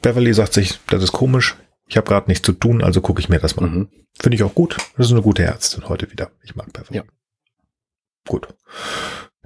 [0.01, 1.55] Beverly sagt sich, das ist komisch.
[1.87, 3.73] Ich habe gerade nichts zu tun, also gucke ich mir das mal an.
[3.73, 3.89] Mhm.
[4.19, 4.77] Finde ich auch gut.
[4.97, 6.31] Das ist eine gute Ärztin heute wieder.
[6.43, 6.97] Ich mag Beverly.
[6.97, 7.03] Ja.
[8.27, 8.47] Gut.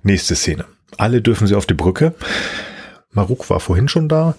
[0.04, 0.66] Nächste Szene.
[0.98, 2.14] Alle dürfen sie auf die Brücke.
[3.12, 4.36] Maruk war vorhin schon da.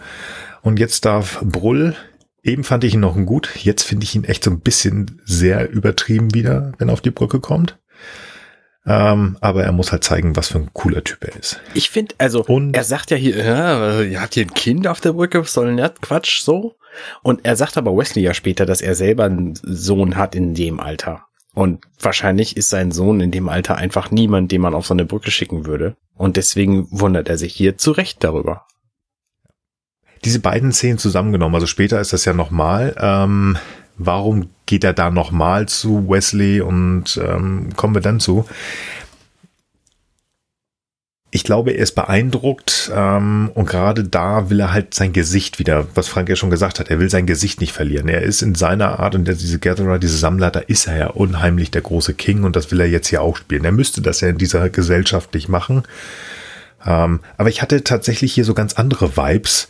[0.63, 1.97] Und jetzt darf Brull.
[2.43, 3.51] Eben fand ich ihn noch gut.
[3.57, 7.11] Jetzt finde ich ihn echt so ein bisschen sehr übertrieben wieder, wenn er auf die
[7.11, 7.79] Brücke kommt.
[8.87, 11.61] Ähm, aber er muss halt zeigen, was für ein cooler Typ er ist.
[11.75, 15.01] Ich finde, also, Und- er sagt ja hier, ja, ihr habt hier ein Kind auf
[15.01, 16.77] der Brücke, was soll denn das Quatsch so?
[17.23, 20.81] Und er sagt aber Wesley ja später, dass er selber einen Sohn hat in dem
[20.81, 21.25] Alter.
[21.53, 25.05] Und wahrscheinlich ist sein Sohn in dem Alter einfach niemand, den man auf so eine
[25.05, 25.97] Brücke schicken würde.
[26.15, 28.67] Und deswegen wundert er sich hier zu Recht darüber.
[30.25, 33.57] diese beiden Szenen zusammengenommen, also später ist das ja nochmal, ähm,
[33.97, 38.47] warum geht er da nochmal zu Wesley und ähm, kommen wir dann zu?
[41.33, 45.89] Ich glaube, er ist beeindruckt ähm, und gerade da will er halt sein Gesicht wieder,
[45.97, 48.09] was Frank ja schon gesagt hat, er will sein Gesicht nicht verlieren.
[48.09, 51.73] Er ist in seiner Art und diese Gatherer, diese Sammler, da ist er ja unheimlich
[51.73, 53.65] der große King und das will er jetzt hier auch spielen.
[53.65, 55.83] Er müsste das ja in dieser Gesellschaft nicht machen.
[56.87, 59.67] Ähm, aber ich hatte tatsächlich hier so ganz andere Vibes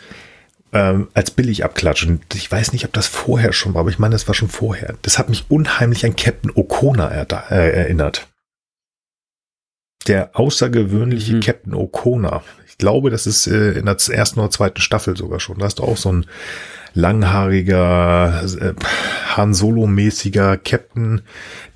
[0.72, 2.20] ähm, als billig abklatschen.
[2.34, 4.96] Ich weiß nicht, ob das vorher schon war, aber ich meine, das war schon vorher.
[5.02, 8.28] Das hat mich unheimlich an Captain O'Connor er äh, erinnert.
[10.06, 11.40] Der außergewöhnliche Mhm.
[11.40, 12.42] Captain O'Connor.
[12.68, 15.58] Ich glaube, das ist äh, in der ersten oder zweiten Staffel sogar schon.
[15.58, 16.26] Da hast du auch so ein
[16.94, 18.72] langhaariger, äh,
[19.36, 21.22] Han Solo-mäßiger Captain,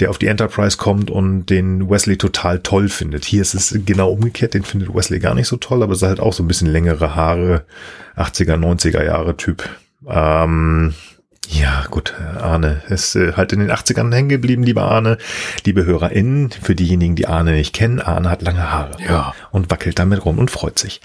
[0.01, 3.25] der auf die Enterprise kommt und den Wesley total toll findet.
[3.25, 6.09] Hier ist es genau umgekehrt, den findet Wesley gar nicht so toll, aber es ist
[6.09, 7.65] halt auch so ein bisschen längere Haare,
[8.17, 9.69] 80er, 90er Jahre Typ.
[10.09, 10.95] Ähm,
[11.49, 15.19] ja, gut, Arne ist äh, halt in den 80ern hängen geblieben, lieber Arne.
[15.65, 19.35] Liebe HörerInnen, für diejenigen, die Arne nicht kennen, Arne hat lange Haare Ja.
[19.51, 21.01] und wackelt damit rum und freut sich.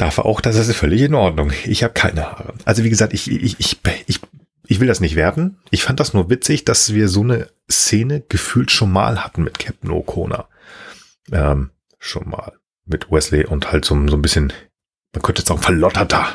[0.00, 1.52] Darf er auch, das ist völlig in Ordnung.
[1.66, 2.54] Ich habe keine Haare.
[2.64, 3.76] Also wie gesagt, ich, ich, ich,
[4.06, 4.20] ich,
[4.66, 5.58] ich will das nicht werten.
[5.70, 9.58] Ich fand das nur witzig, dass wir so eine Szene gefühlt schon mal hatten mit
[9.58, 10.46] Captain O'Connor.
[11.30, 12.52] Ähm, schon mal.
[12.86, 14.54] Mit Wesley und halt so, so ein bisschen,
[15.12, 16.28] man könnte jetzt sagen, verlotterter,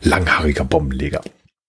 [0.00, 1.20] langhaariger Bombenleger.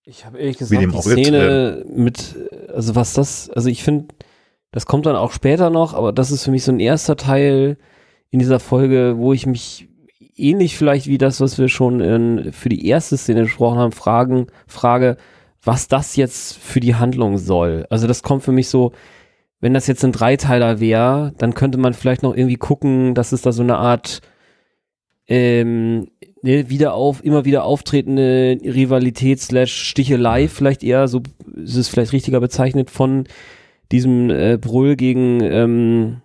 [0.04, 2.34] Ich habe ehrlich gesagt die auch jetzt, Szene mit,
[2.72, 4.14] also was das, also ich finde,
[4.72, 7.76] das kommt dann auch später noch, aber das ist für mich so ein erster Teil
[8.30, 9.86] in dieser Folge, wo ich mich
[10.36, 14.46] ähnlich vielleicht wie das, was wir schon in, für die erste Szene gesprochen haben, fragen,
[14.66, 15.16] frage,
[15.62, 17.86] was das jetzt für die Handlung soll.
[17.90, 18.92] Also das kommt für mich so,
[19.60, 23.42] wenn das jetzt ein Dreiteiler wäre, dann könnte man vielleicht noch irgendwie gucken, dass es
[23.42, 24.20] da so eine Art
[25.28, 26.08] ähm,
[26.42, 31.22] ne, wieder auf, immer wieder auftretende Rivalität slash Stichelei, vielleicht eher, so
[31.56, 33.24] ist es vielleicht richtiger bezeichnet, von
[33.92, 36.22] diesem äh, Brüll gegen, ähm,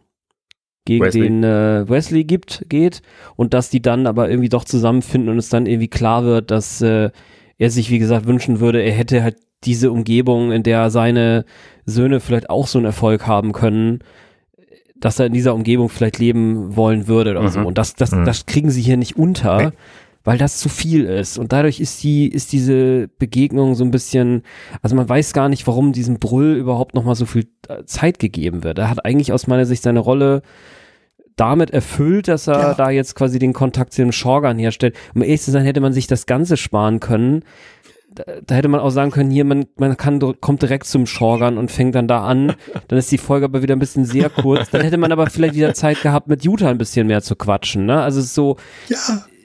[0.86, 1.21] gegen Wesley.
[1.21, 3.01] den äh, Wesley gibt, geht
[3.36, 6.82] und dass die dann aber irgendwie doch zusammenfinden und es dann irgendwie klar wird, dass
[6.82, 7.09] äh,
[7.57, 11.45] er sich, wie gesagt, wünschen würde, er hätte halt diese Umgebung, in der seine
[11.86, 13.99] Söhne vielleicht auch so einen Erfolg haben können,
[14.95, 17.47] dass er in dieser Umgebung vielleicht leben wollen würde oder Mhm.
[17.49, 17.59] so.
[17.61, 18.25] Und das, das, Mhm.
[18.25, 19.73] das kriegen sie hier nicht unter.
[20.24, 21.38] Weil das zu viel ist.
[21.39, 24.43] Und dadurch ist die, ist diese Begegnung so ein bisschen,
[24.82, 28.63] also man weiß gar nicht, warum diesem Brüll überhaupt nochmal so viel äh, Zeit gegeben
[28.63, 28.78] wird.
[28.80, 30.41] Er hat eigentlich aus meiner Sicht seine Rolle
[31.36, 32.74] damit erfüllt, dass er Ja.
[32.76, 34.95] da jetzt quasi den Kontakt zu dem Shorgan herstellt.
[35.15, 37.43] Um ehrlich zu sein, hätte man sich das Ganze sparen können.
[38.13, 41.57] Da, da hätte man auch sagen können, hier, man, man kann, kommt direkt zum Shorgan
[41.57, 42.53] und fängt dann da an.
[42.89, 44.69] Dann ist die Folge aber wieder ein bisschen sehr kurz.
[44.69, 47.86] Dann hätte man aber vielleicht wieder Zeit gehabt, mit Utah ein bisschen mehr zu quatschen.
[47.86, 48.01] Ne?
[48.01, 48.57] Also es ist so,
[48.89, 48.97] Ja,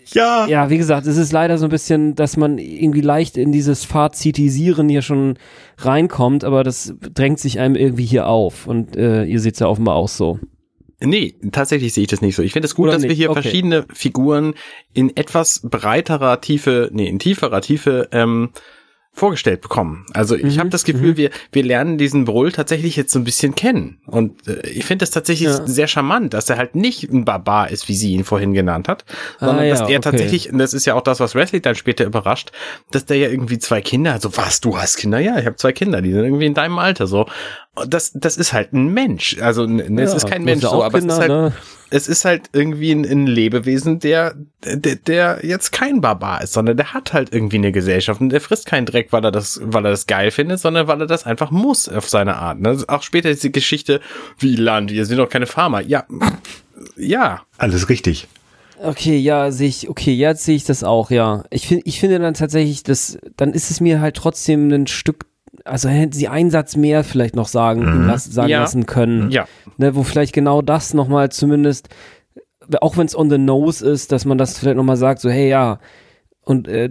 [0.08, 0.46] ja.
[0.46, 3.84] ja, wie gesagt, es ist leider so ein bisschen, dass man irgendwie leicht in dieses
[3.84, 5.38] Fazitisieren hier schon
[5.78, 8.66] reinkommt, aber das drängt sich einem irgendwie hier auf.
[8.66, 10.38] Und äh, ihr seht es ja offenbar auch so.
[11.00, 12.42] Nee, tatsächlich sehe ich das nicht so.
[12.42, 13.18] Ich finde es gut, Oder dass wir nicht?
[13.18, 13.42] hier Okay.
[13.42, 14.54] verschiedene Figuren
[14.94, 18.50] in etwas breiterer Tiefe, nee, in tieferer Tiefe ähm,
[19.16, 20.04] vorgestellt bekommen.
[20.12, 21.16] Also ich Mhm, habe das Gefühl, mhm.
[21.16, 23.98] wir, wir lernen diesen Brull tatsächlich jetzt so ein bisschen kennen.
[24.06, 25.66] Und äh, ich finde das tatsächlich Ja.
[25.66, 29.06] sehr charmant, dass er halt nicht ein Barbar ist, wie sie ihn vorhin genannt hat,
[29.40, 30.00] sondern Ah, ja, dass er okay.
[30.00, 32.52] tatsächlich, und das ist ja auch das, was Wesley dann später überrascht,
[32.90, 34.22] dass der ja irgendwie zwei Kinder hat.
[34.22, 35.18] So, was, du hast Kinder?
[35.18, 37.26] Ja, ich habe zwei Kinder, die sind irgendwie in deinem Alter so.
[37.88, 39.36] Das, das ist halt ein Mensch.
[39.40, 41.52] Also n- es Ja, ist kein Mensch so, auch aber Kinder, es ist halt, ne?
[41.90, 46.76] es ist halt irgendwie ein, ein Lebewesen, der, der, der jetzt kein Barbar ist, sondern
[46.76, 49.84] der hat halt irgendwie eine Gesellschaft und der frisst keinen Dreck, weil er das, weil
[49.84, 52.60] er das geil findet, sondern weil er das einfach muss auf seine Art.
[52.60, 52.82] Ne?
[52.88, 54.00] Auch später ist die Geschichte,
[54.38, 55.80] wie Land, wir sind doch keine Farmer.
[55.82, 56.04] Ja,
[56.96, 57.42] ja.
[57.58, 58.26] Alles richtig.
[58.82, 61.44] Okay, ja, sehe ich, okay, jetzt sehe ich das auch, ja.
[61.50, 65.24] Ich finde, ich finde dann tatsächlich, das, dann ist es mir halt trotzdem ein Stück,
[65.64, 68.06] also hätten sie einen Satz mehr vielleicht noch sagen, Mhm.
[68.06, 68.60] lass, sagen Ja.
[68.60, 69.30] lassen können.
[69.30, 69.46] Ja,
[69.78, 71.88] Ne, wo vielleicht genau das nochmal zumindest,
[72.80, 75.48] auch wenn es on the nose ist, dass man das vielleicht nochmal sagt, so, hey,
[75.48, 75.78] ja,
[76.42, 76.90] und äh,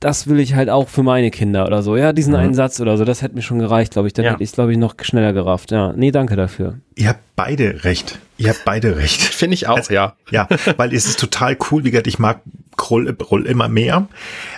[0.00, 1.96] das will ich halt auch für meine Kinder oder so.
[1.96, 2.40] Ja, diesen Mhm.
[2.40, 4.14] einen Satz oder so, das hätte mir schon gereicht, glaube ich.
[4.14, 4.32] Dann Ja.
[4.32, 5.70] hätte ich es, glaube ich, noch schneller gerafft.
[5.70, 6.78] Ja, nee, danke dafür.
[6.96, 8.18] Ihr habt beide recht.
[8.42, 9.20] Ihr habt beide recht.
[9.22, 10.16] finde ich auch, Also- ja.
[10.30, 11.84] Ja, weil es ist total cool.
[11.84, 12.42] Wie gesagt, ich mag
[12.76, 14.08] Krull, Krull immer mehr.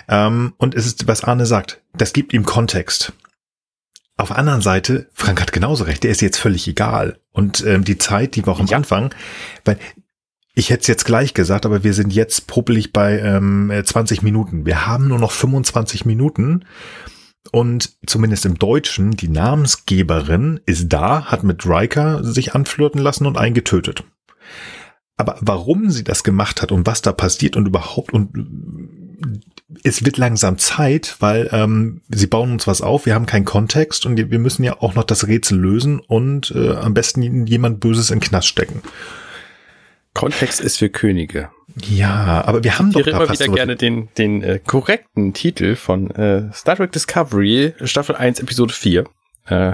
[0.07, 3.13] Ähm, und es ist, was Arne sagt, das gibt ihm Kontext.
[4.17, 7.19] Auf der anderen Seite, Frank hat genauso recht, der ist jetzt völlig egal.
[7.31, 8.77] Und ähm, die Zeit, die wir auch am Ja.
[8.77, 9.13] Anfang,
[9.65, 9.77] weil
[10.53, 14.21] ich hätte es jetzt gleich gesagt, aber wir sind jetzt puppelig bei ähm, äh, 20
[14.21, 14.65] Minuten.
[14.65, 16.63] Wir haben nur noch 25 Minuten.
[17.51, 23.37] Und zumindest im Deutschen, die Namensgeberin ist da, hat mit Riker sich anflirten lassen und
[23.37, 24.03] einen getötet.
[25.17, 28.31] Aber warum sie das gemacht hat und was da passiert und überhaupt und
[29.83, 34.05] es wird langsam Zeit, weil ähm, sie bauen uns was auf, wir haben keinen Kontext
[34.05, 38.11] und wir müssen ja auch noch das Rätsel lösen und äh, am besten jemand Böses
[38.11, 38.81] in Knast stecken.
[40.15, 41.49] Kontext ist für Könige.
[41.87, 45.75] Ja, aber wir haben Ich doch da immer wieder gerne den, den äh, korrekten Titel
[45.75, 49.03] von äh, Star Trek Discovery, Staffel 1, Episode 4.
[49.49, 49.73] Äh,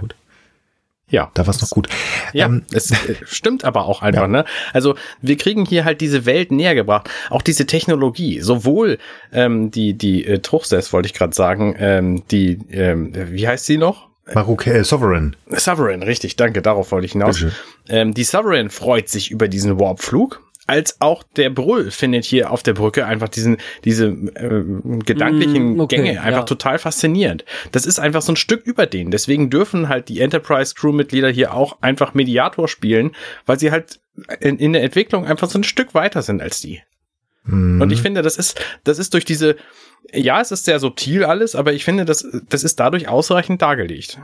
[1.09, 1.29] ja.
[1.33, 1.89] Da war es noch gut.
[2.33, 4.27] Ja, Ähm, es äh, stimmt aber auch einfach, Ja.
[4.27, 4.45] ne?
[4.73, 8.97] Also wir kriegen hier halt diese Welt näher gebracht, auch diese Technologie, sowohl
[9.31, 13.77] ähm, die die äh, Truchsess wollte ich gerade sagen, ähm, die ähm, wie heißt sie
[13.77, 14.09] noch?
[14.33, 15.35] Marok äh, Sovereign.
[15.47, 17.45] Sovereign, richtig, danke, darauf wollte ich hinaus.
[17.89, 22.63] Ähm, die Sovereign freut sich über diesen Warpflug, als auch der Brüll findet hier auf
[22.63, 24.63] der Brücke einfach diesen, diese äh,
[25.03, 26.45] gedanklichen Mm, okay, Gänge einfach ja.
[26.45, 27.45] total faszinierend.
[27.71, 29.11] Das ist einfach so ein Stück über denen.
[29.11, 33.11] Deswegen dürfen halt die Enterprise-Crew-Mitglieder hier auch einfach Mediator spielen,
[33.45, 33.99] weil sie halt
[34.39, 36.81] in, in der Entwicklung einfach so ein Stück weiter sind als die.
[37.43, 37.81] Mhm.
[37.81, 39.55] Und ich finde, das ist, das ist durch diese,
[40.11, 44.19] ja, es ist sehr subtil alles, aber ich finde, das, das ist dadurch ausreichend dargelegt.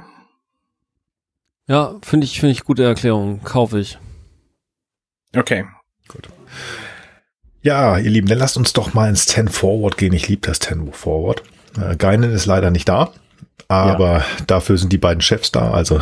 [1.67, 3.43] Ja, finde ich, finde ich gute Erklärung.
[3.43, 3.97] Kaufe ich.
[5.35, 5.65] Okay.
[7.61, 10.13] Ja, ihr Lieben, dann lasst uns doch mal ins 10 Forward gehen.
[10.13, 11.43] Ich liebe das 10 Forward.
[11.77, 13.11] Äh, Geinen ist leider nicht da,
[13.67, 15.99] aber dafür sind die beiden Chefs da, also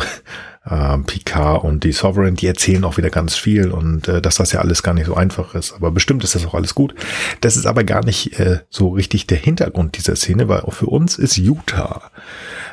[0.68, 4.52] äh, Picard und die Sovereign, die erzählen auch wieder ganz viel und äh, dass das
[4.52, 5.74] ja alles gar nicht so einfach ist.
[5.74, 6.94] Aber bestimmt ist das auch alles gut.
[7.40, 10.86] Das ist aber gar nicht äh, so richtig der Hintergrund dieser Szene, weil auch für
[10.86, 12.10] uns ist Utah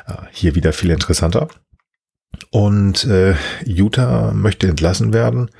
[0.06, 1.48] äh, hier wieder viel interessanter.
[2.50, 3.34] Und äh,
[3.64, 5.50] Utah möchte entlassen werden,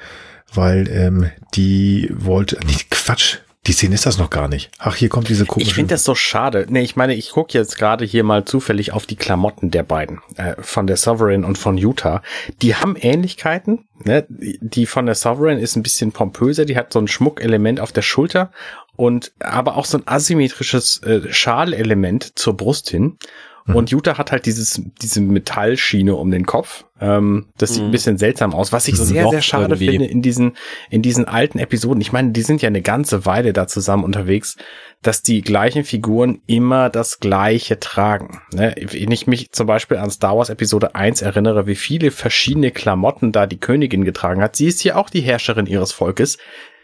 [0.53, 4.71] weil ähm, die wollte, nicht Quatsch, die Szene ist das noch gar nicht.
[4.79, 5.69] Ach, hier kommt diese komische.
[5.69, 6.67] Ich finde das so schade.
[6.69, 10.21] Nee, ich meine, ich gucke jetzt gerade hier mal zufällig auf die Klamotten der beiden,
[10.37, 12.23] äh, von der Sovereign und von Utah.
[12.61, 13.87] Die haben Ähnlichkeiten.
[14.05, 14.27] Ne?
[14.29, 18.03] Die von der Sovereign ist ein bisschen pompöser, die hat so ein Schmuckelement auf der
[18.03, 18.51] Schulter
[18.97, 23.19] und aber auch so ein asymmetrisches äh, Schalelement zur Brust hin.
[23.67, 26.85] Und Utah hat halt dieses, diese Metallschiene um den Kopf.
[27.01, 27.89] Ähm, das sieht Mhm.
[27.89, 29.89] ein bisschen seltsam aus, was ich So sehr, sehr schade irgendwie.
[29.89, 30.57] finde in diesen,
[30.91, 32.03] in diesen alten Episoden.
[32.03, 34.57] Ich meine, die sind ja eine ganze Weile da zusammen unterwegs,
[35.01, 38.41] dass die gleichen Figuren immer das Gleiche tragen.
[38.53, 38.75] Ne?
[38.79, 43.33] Wenn ich mich zum Beispiel an Star Wars Episode 1 erinnere, wie viele verschiedene Klamotten
[43.33, 44.57] da die Königin getragen hat.
[44.57, 46.37] Sie ist ja auch die Herrscherin ihres Volkes.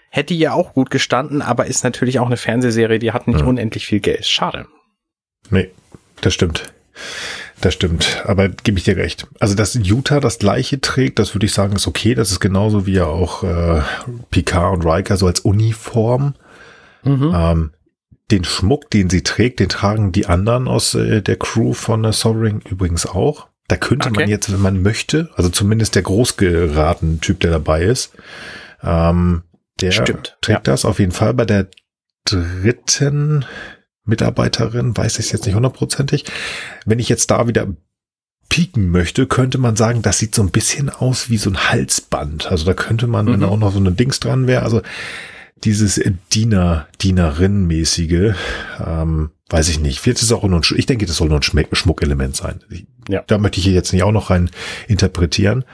[0.08, 3.48] Hätte ja auch gut gestanden, aber ist natürlich auch eine Fernsehserie, die hat nicht Mhm.
[3.48, 4.24] unendlich viel Geld.
[4.26, 4.66] Schade.
[5.50, 5.70] Nee,
[6.20, 6.72] das stimmt.
[7.60, 9.26] Das stimmt, aber gebe ich dir recht.
[9.38, 12.14] Also, dass Utah das gleiche trägt, das würde ich sagen, ist okay.
[12.14, 13.82] Das ist genauso wie ja auch äh,
[14.30, 16.34] Picard und Riker so als Uniform.
[17.02, 17.32] Mhm.
[17.34, 17.70] Ähm,
[18.30, 22.12] den Schmuck, den sie trägt, den tragen die anderen aus äh, der Crew von der
[22.12, 23.48] Sovereign übrigens auch.
[23.68, 24.30] Da könnte man Okay.
[24.30, 28.12] jetzt, wenn man möchte, also zumindest der großgeraten Typ, der dabei ist,
[28.82, 29.42] ähm,
[29.80, 31.34] der Stimmt, trägt das auf jeden Fall.
[31.34, 31.68] Bei der
[32.24, 33.44] dritten
[34.10, 36.24] Mitarbeiterin weiß ich es jetzt nicht hundertprozentig.
[36.84, 37.66] Wenn ich jetzt da wieder
[38.50, 42.50] pieken möchte, könnte man sagen, das sieht so ein bisschen aus wie so ein Halsband.
[42.50, 43.40] Also da könnte man, wenn Mhm.
[43.40, 44.82] da auch noch so ein Dings dran wäre, also
[45.64, 46.00] dieses
[46.32, 48.34] Diener, Dienerin-mäßige,
[48.84, 50.00] ähm, weiß ich nicht.
[50.00, 52.60] Vielleicht ist es auch nur ein, ich denke, das soll nur ein Schmuck Schmuckelement sein.
[53.08, 53.22] Ja.
[53.26, 54.50] Da möchte ich hier jetzt nicht auch noch rein
[54.88, 55.64] interpretieren.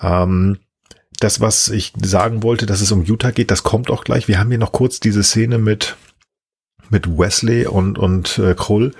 [0.00, 0.58] Ähm,
[1.20, 4.28] das, was ich sagen wollte, dass es um Utah geht, das kommt auch gleich.
[4.28, 5.96] Wir haben hier noch kurz diese Szene mit,
[6.90, 8.92] mit Wesley und, und äh, Krull.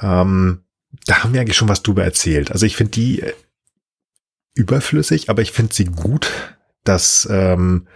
[0.00, 0.62] Ähm,
[1.06, 2.50] da haben wir eigentlich schon was drüber erzählt.
[2.50, 3.32] Also ich finde die äh,
[4.54, 6.30] überflüssig, aber ich finde sie gut,
[6.84, 7.86] dass ähm,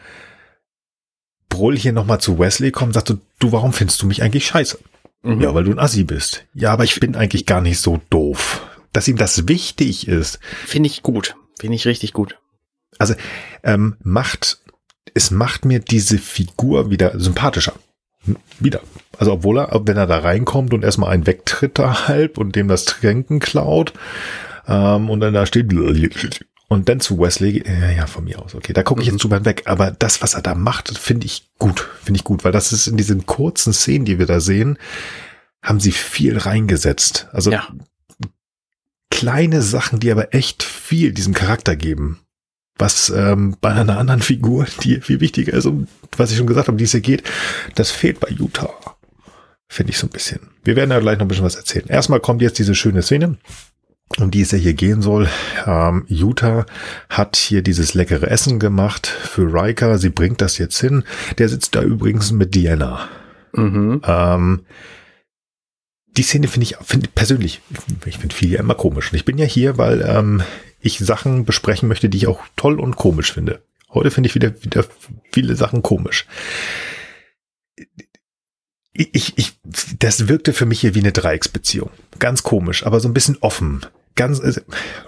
[1.48, 4.46] Brull hier nochmal zu Wesley kommt und sagt so, du, warum findest du mich eigentlich
[4.46, 4.78] scheiße?
[5.22, 5.40] Mhm.
[5.40, 6.46] Ja, weil du ein Assi bist.
[6.54, 8.62] Ja, aber ich bin eigentlich gar nicht so doof.
[8.92, 11.36] Dass ihm das wichtig ist, Finde ich gut.
[11.58, 12.38] Finde ich richtig gut.
[13.62, 14.60] ähm, macht,
[15.14, 17.74] es macht mir diese Figur wieder sympathischer.
[18.60, 18.80] Wieder.
[19.18, 22.68] Also obwohl er, wenn er da reinkommt und erstmal einen wegtritt da halb und dem
[22.68, 23.92] das Tränken klaut,
[24.66, 25.72] ähm, und dann da steht
[26.68, 29.44] und dann zu Wesley, ja, ja, von mir aus, okay, da gucke ich jetzt drüber
[29.44, 32.72] weg, aber das, was er da macht, finde ich gut, finde ich gut, weil das
[32.72, 34.78] ist in diesen kurzen Szenen, die wir da sehen,
[35.62, 37.28] haben sie viel reingesetzt.
[37.32, 37.68] Also Ja.
[39.10, 42.20] kleine Sachen, die aber echt viel diesem Charakter geben.
[42.78, 46.68] Was ähm, bei einer anderen Figur, die viel wichtiger ist, um was ich schon gesagt
[46.68, 47.22] habe, um die es hier geht,
[47.74, 48.72] das fehlt bei Utah.
[49.68, 50.50] Finde ich so ein bisschen.
[50.64, 51.86] Wir werden ja gleich noch ein bisschen was erzählen.
[51.88, 53.38] Erstmal kommt jetzt diese schöne Szene,
[54.18, 55.28] um die es ja hier gehen soll.
[55.66, 56.66] Ähm, Utah
[57.08, 59.98] hat hier dieses leckere Essen gemacht für Riker.
[59.98, 61.04] Sie bringt das jetzt hin.
[61.38, 63.08] Der sitzt da übrigens mit Diana.
[63.54, 64.02] Mhm.
[64.06, 64.66] Ähm,
[66.16, 67.62] die Szene finde ich find, persönlich,
[68.04, 69.10] ich finde viel ja immer komisch.
[69.10, 70.42] Und ich bin ja hier, weil ähm,
[70.82, 73.62] ich Sachen besprechen möchte, die ich auch toll und komisch finde.
[73.90, 74.84] Heute finde ich wieder, wieder
[75.32, 76.26] viele Sachen komisch.
[78.94, 79.58] Ich, ich,
[79.98, 81.90] das wirkte für mich hier wie eine Dreiecksbeziehung.
[82.18, 83.86] Ganz komisch, aber so ein bisschen offen.
[84.14, 84.60] Ganz, äh,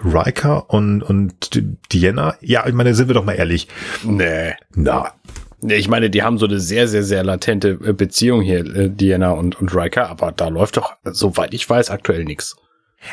[0.03, 1.61] Riker und, und
[1.91, 3.67] Diana, ja, ich meine, sind wir doch mal ehrlich.
[4.03, 4.55] Nee.
[4.73, 5.13] Na,
[5.61, 8.89] Nee, Ich meine, die haben so eine sehr, sehr, sehr latente äh, Beziehung hier, äh,
[8.89, 12.55] Diana und, und Riker, aber da läuft doch, soweit ich weiß, aktuell nichts.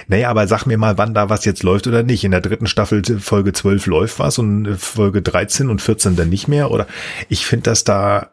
[0.08, 2.24] Naja, aber sag mir mal, wann da was jetzt läuft oder nicht.
[2.24, 6.28] In der dritten Staffel Folge 12 läuft was und äh, Folge 13 und 14 dann
[6.28, 6.70] nicht mehr.
[6.70, 6.86] Oder
[7.28, 8.30] ich finde das da.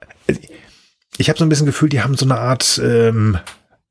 [1.18, 3.38] Ich habe so ein bisschen Gefühl, die haben so eine Art ähm,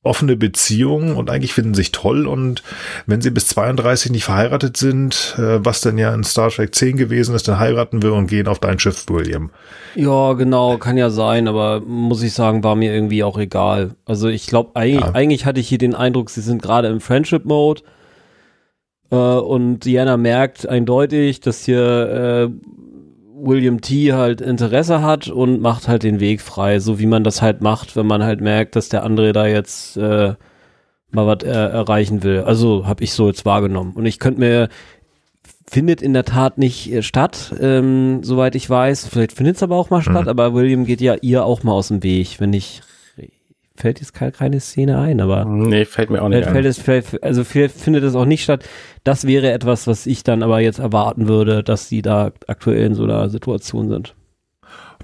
[0.08, 2.26] offene Beziehung und eigentlich finden sich toll.
[2.26, 2.62] Und
[3.06, 6.96] wenn sie bis 32 nicht verheiratet sind, äh, was dann ja in Star Trek 10
[6.96, 9.50] gewesen ist, dann heiraten wir und gehen auf dein Schiff, William.
[9.94, 13.92] Ja, genau, kann ja sein, aber muss ich sagen, war mir irgendwie auch egal.
[14.04, 15.14] Also ich glaube, eigentlich, Ja.
[15.14, 17.82] eigentlich hatte ich hier den Eindruck, sie sind gerade im Friendship-Mode
[19.10, 22.48] äh, und Diana merkt eindeutig, dass hier äh,
[23.40, 24.12] William T.
[24.12, 27.96] halt Interesse hat und macht halt den Weg frei, so wie man das halt macht,
[27.96, 30.34] wenn man halt merkt, dass der andere da jetzt äh,
[31.10, 32.40] mal was äh, erreichen will.
[32.40, 33.92] Also habe ich so jetzt wahrgenommen.
[33.94, 34.68] Und ich könnte mir
[35.66, 39.06] findet in der Tat nicht äh, statt, ähm, soweit ich weiß.
[39.06, 41.88] Vielleicht findet es aber auch mal statt, aber William geht ja ihr auch mal aus
[41.88, 42.82] dem Weg, wenn ich
[43.78, 46.66] fällt jetzt keine, keine Szene ein, aber Nee, fällt mir auch nicht fällt ein.
[46.66, 48.64] es, vielleicht, also vielleicht findet es auch nicht statt.
[49.04, 52.94] Das wäre etwas, was ich dann aber jetzt erwarten würde, dass sie da aktuell in
[52.94, 54.14] so einer Situation sind.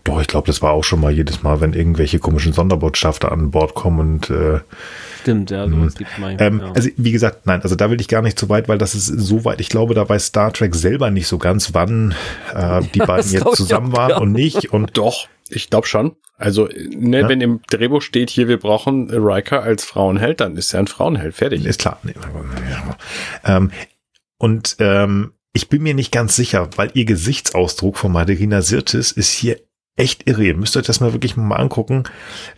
[0.02, 3.50] Doch, ich glaube, das war auch schon mal jedes Mal, wenn irgendwelche komischen Sonderbotschafter an
[3.50, 4.60] Bord kommen und äh,
[5.24, 6.46] Stimmt, ja, sowas gibt's manchmal.
[6.46, 6.72] Ähm, ja.
[6.72, 9.06] Also wie gesagt, nein, also da will ich gar nicht zu weit, weil das ist
[9.06, 9.60] so weit.
[9.60, 12.14] Ich glaube, da weiß Star Trek selber nicht so ganz, wann
[12.54, 14.72] äh, die beiden das glaub jetzt zusammen waren gar und nicht.
[14.72, 16.16] Und Doch, ich glaube schon.
[16.36, 17.28] Also, ne, Ja.
[17.28, 21.34] wenn im Drehbuch steht hier, wir brauchen Riker als Frauenheld, dann ist er ein Frauenheld.
[21.34, 21.64] Fertig.
[21.64, 21.98] ist klar.
[22.02, 22.44] Nee, aber,
[23.44, 23.56] ja.
[23.56, 23.70] ähm,
[24.36, 29.30] und ähm, ich bin mir nicht ganz sicher, weil ihr Gesichtsausdruck von Maderina Sirtis ist
[29.30, 29.58] hier
[29.96, 30.44] echt irre.
[30.44, 32.04] Ihr müsst euch das mal wirklich mal angucken,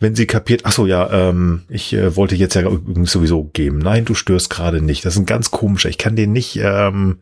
[0.00, 3.78] wenn sie kapiert, ach so, ja, ähm, ich äh, wollte jetzt ja übrigens sowieso geben.
[3.78, 5.04] Nein, du störst gerade nicht.
[5.04, 5.88] Das ist ein ganz komischer.
[5.88, 7.20] Ich kann den nicht, ähm,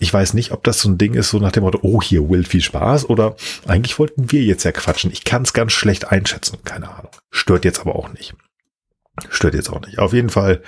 [0.00, 2.28] ich weiß nicht, ob das so ein Ding ist, so nach dem Motto, oh, hier,
[2.28, 5.12] Will, viel Spaß, oder eigentlich wollten wir jetzt ja quatschen.
[5.12, 7.12] Ich kann es ganz schlecht einschätzen, keine Ahnung.
[7.30, 8.34] Stört jetzt aber auch nicht.
[9.30, 10.00] Stört jetzt auch nicht.
[10.00, 10.60] Auf jeden Fall,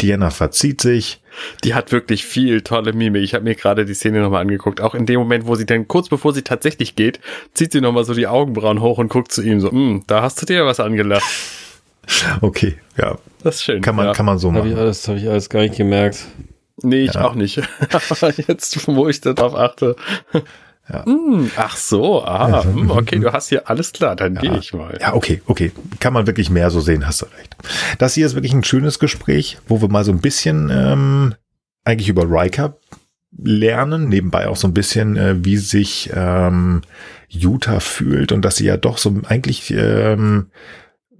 [0.00, 1.22] Diana verzieht sich.
[1.64, 3.22] Die hat wirklich viel tolle Mimik.
[3.22, 4.80] Ich habe mir gerade die Szene nochmal angeguckt.
[4.80, 7.20] Auch in dem Moment, wo sie dann kurz bevor sie tatsächlich geht,
[7.54, 10.40] zieht sie nochmal so die Augenbrauen hoch und guckt zu ihm so, "Hm, da hast
[10.42, 11.24] du dir was angelacht.
[12.40, 13.82] Okay, ja, Das ist schön.
[13.82, 14.12] kann man, ja.
[14.12, 14.82] kann man so Habe ich machen.
[14.84, 16.24] alles, habe ich alles gar nicht gemerkt.
[16.82, 17.24] Nee, ich Ja.
[17.26, 17.58] auch nicht.
[17.92, 19.94] Aber jetzt, wo ich darauf achte.
[20.92, 21.04] Ja.
[21.04, 22.64] Hm, ach so, aha.
[22.64, 24.98] hm, okay, du hast hier alles klar, dann gehe ich mal.
[25.00, 25.72] Ja, okay, okay.
[26.00, 27.56] Kann man wirklich mehr so sehen, hast du recht.
[27.98, 31.34] Das hier ist wirklich ein schönes Gespräch, wo wir mal so ein bisschen ähm,
[31.84, 32.76] eigentlich über Riker
[33.36, 36.82] lernen, nebenbei auch so ein bisschen, äh, wie sich ähm,
[37.28, 40.50] Utah fühlt und dass sie ja doch so eigentlich ähm,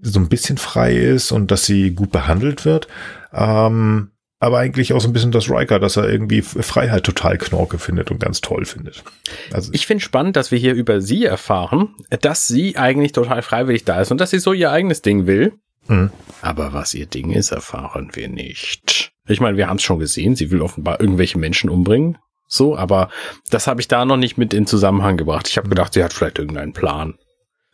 [0.03, 2.89] so ein bisschen frei ist und dass sie gut behandelt wird.
[3.33, 4.11] Ähm,
[4.41, 8.11] aber eigentlich auch so ein bisschen das Riker, dass er irgendwie Freiheit total knorke findet
[8.11, 9.05] und ganz toll findet.
[9.53, 13.85] Also Ich finde spannend, dass wir hier über sie erfahren, dass sie eigentlich total freiwillig
[13.85, 15.53] da ist und dass sie so ihr eigenes Ding will.
[15.89, 16.11] Mhm.
[16.41, 19.13] Aber was ihr Ding ist, erfahren wir nicht.
[19.29, 22.17] Ich meine, wir haben es schon gesehen, sie will offenbar irgendwelche Menschen umbringen.
[22.49, 23.11] So, aber
[23.51, 25.49] das habe ich da noch nicht mit in Zusammenhang gebracht.
[25.49, 27.15] Ich habe gedacht, sie hat vielleicht irgendeinen Plan.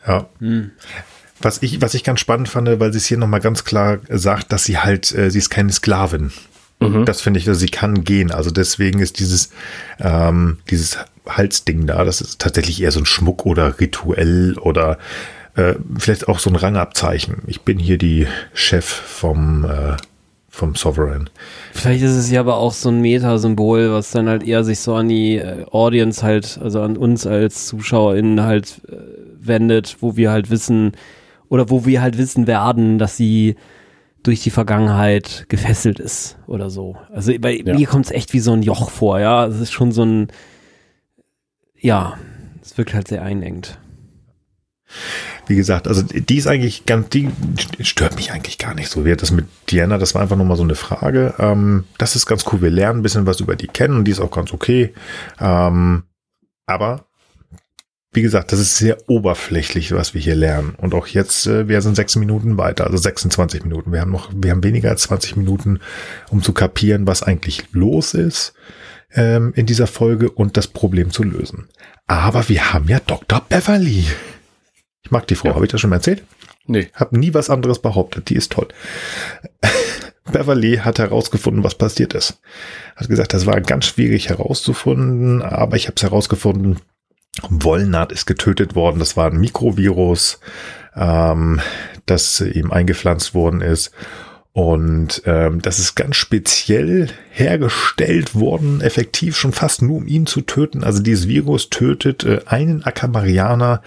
[0.07, 0.29] Ja.
[0.41, 0.73] Hm.
[1.41, 4.53] Was ich, was ich ganz spannend fand, weil sie es hier nochmal ganz klar sagt,
[4.53, 6.33] dass sie halt, äh, sie ist keine Sklavin.
[6.81, 7.05] Mhm.
[7.05, 8.31] Das finde ich, also sie kann gehen.
[8.31, 9.51] Also deswegen ist dieses,
[9.99, 14.99] ähm, dieses Halsding da, das ist tatsächlich eher so ein Schmuck oder rituell oder
[15.55, 17.43] äh, vielleicht auch so ein Rangabzeichen.
[17.47, 19.97] Ich bin hier die Chef vom, äh,
[20.51, 21.31] vom Sovereign.
[21.73, 24.95] Vielleicht ist es ja aber auch so ein Metasymbol, was dann halt eher sich so
[24.95, 28.97] an die äh, Audience halt, also an uns als ZuschauerInnen halt äh,
[29.41, 30.93] wendet, wo wir halt wissen,
[31.49, 33.57] oder wo wir halt wissen werden, dass sie
[34.27, 36.97] durch die Vergangenheit gefesselt ist oder so.
[37.13, 37.75] Also bei Ja.
[37.75, 39.47] mir kommt es echt wie so ein Joch vor, ja.
[39.47, 40.29] Es ist schon so ein,
[41.79, 42.19] ja,
[42.63, 43.79] es wirkt halt sehr einengt.
[45.47, 47.31] Wie gesagt, also die ist eigentlich ganz, die
[47.81, 49.05] stört mich eigentlich gar nicht so.
[49.05, 51.35] Wie das mit Diana, das war einfach nur mal so eine Frage.
[51.39, 52.63] Ähm, das ist ganz cool.
[52.63, 54.93] Wir lernen ein bisschen was über die kennen und die ist auch ganz okay.
[55.41, 56.05] Ähm,
[56.67, 57.06] aber
[58.17, 60.75] wie gesagt, das ist sehr oberflächlich, was wir hier lernen.
[60.79, 63.93] Und auch jetzt, äh, wir sind sechs Minuten weiter, also 26 Minuten.
[63.93, 65.81] Wir haben noch, wir haben weniger als 20 Minuten,
[66.31, 68.55] um zu kapieren, was eigentlich los ist
[69.13, 71.69] ähm, in dieser Folge und das Problem zu lösen.
[72.07, 73.43] Aber wir haben ja Dr.
[73.49, 74.07] Beverly.
[75.03, 75.55] Ich mag die Frau, Ja.
[75.55, 76.25] habe ich das schon mal erzählt?
[76.67, 76.89] Nee.
[76.95, 78.29] Hab nie was anderes behauptet.
[78.31, 78.69] Die ist toll.
[80.33, 82.41] Beverly hat herausgefunden, was passiert ist.
[82.97, 86.79] Hat gesagt, das war ganz schwierig herauszufinden, aber ich habe es herausgefunden.
[87.49, 88.99] Wollnaht ist getötet worden.
[88.99, 90.41] Das war ein Mikrovirus,
[90.95, 91.61] ähm,
[92.07, 93.93] das ihm eingepflanzt worden ist.
[94.53, 100.41] Und ähm, das ist ganz speziell hergestellt worden, effektiv schon fast nur, um ihn zu
[100.41, 100.83] töten.
[100.83, 103.83] Also dieses Virus tötet äh, einen Akamarianer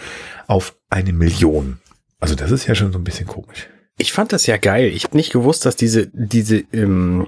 [0.45, 1.79] auf eine Million.
[2.19, 3.67] Also das ist ja schon so ein bisschen komisch.
[3.97, 4.91] Ich fand das ja geil.
[4.93, 7.25] Ich habe nicht gewusst, dass diese, diese, ähm,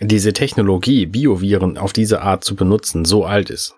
[0.00, 3.74] diese Technologie, Bioviren auf diese Art zu benutzen, so alt ist.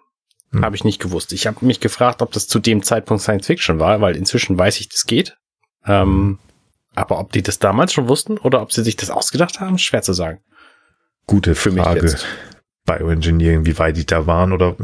[0.53, 0.65] Hm.
[0.65, 1.33] Habe ich nicht gewusst.
[1.33, 4.81] Ich habe mich gefragt, ob das zu dem Zeitpunkt Science Fiction war, weil inzwischen weiß
[4.81, 5.37] ich, das geht.
[5.85, 6.39] Ähm,
[6.95, 10.03] aber ob die das damals schon wussten oder ob sie sich das ausgedacht haben, schwer
[10.03, 10.41] zu sagen.
[11.27, 12.01] Gute Für mich Frage.
[12.01, 12.27] jetzt.
[12.85, 14.77] Bioengineering, wie weit die da waren oder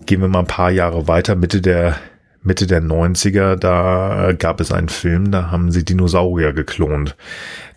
[0.00, 1.98] gehen wir mal ein paar Jahre weiter, Mitte der
[2.44, 7.16] Mitte der 90er, da äh, gab es einen Film, da haben sie Dinosaurier geklont.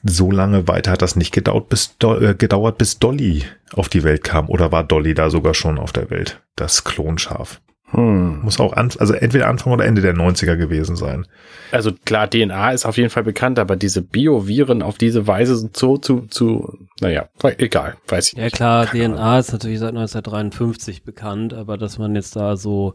[0.04, 3.44] So lange weiter hat das nicht gedauert, bis, Do äh, gedauert, bis Dolly
[3.74, 4.50] auf die Welt kam.
[4.50, 6.42] Oder war Dolly da sogar schon auf der Welt?
[6.56, 7.60] Das Klonschaf.
[7.92, 8.42] Hm.
[8.44, 11.26] Muss auch an, also entweder Anfang oder Ende der 90er gewesen sein.
[11.72, 15.78] Also klar, DNA ist auf jeden Fall bekannt, aber diese Bioviren auf diese Weise sind
[15.78, 18.56] so zu, zu, naja, egal, weiß ich Ja nicht.
[18.58, 22.94] klar, Keine DNA ist natürlich seit 1953 bekannt, aber dass man jetzt da so,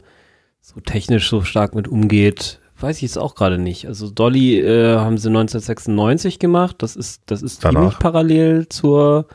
[0.65, 3.85] so technisch so stark mit umgeht, weiß ich jetzt auch gerade nicht.
[3.87, 7.81] Also Dolly äh, haben sie 1996 gemacht, das ist, das ist Danach.
[7.81, 9.27] ziemlich parallel zur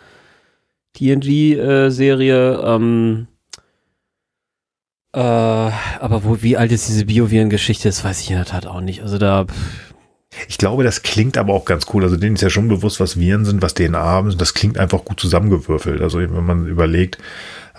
[0.95, 2.61] TNG-Serie.
[2.65, 3.27] ähm,
[5.13, 8.81] äh, aber wo, wie alt ist diese Bioviren-Geschichte, das weiß ich in der Tat auch
[8.81, 9.03] nicht.
[9.03, 9.95] Also da, pff,
[10.49, 12.05] Ich glaube, das klingt aber auch ganz cool.
[12.05, 14.37] Also denen ist ja schon bewusst, was Viren sind, was DNA haben.
[14.39, 16.01] Das klingt einfach gut zusammengewürfelt.
[16.01, 17.19] Also wenn man überlegt,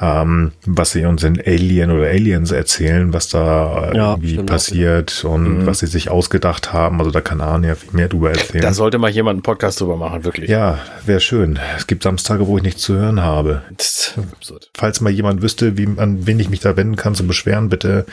[0.02, 4.50] ähm, was sie uns in Alien oder Aliens erzählen, was da äh, Ja, irgendwie stimmt
[4.50, 5.66] passiert und Mhm.
[5.66, 7.00] was sie sich ausgedacht haben.
[7.00, 8.62] Also da kann Arne ja viel mehr drüber erzählen.
[8.62, 10.50] Da sollte mal jemand einen Podcast drüber machen, wirklich.
[10.50, 11.60] ja, wäre schön.
[11.78, 13.62] Es gibt Samstage, wo ich nichts zu hören habe.
[13.72, 14.70] Absurd.
[14.74, 18.06] Falls mal jemand wüsste, wie, an wen ich mich da wenden kann zum Beschweren, bitte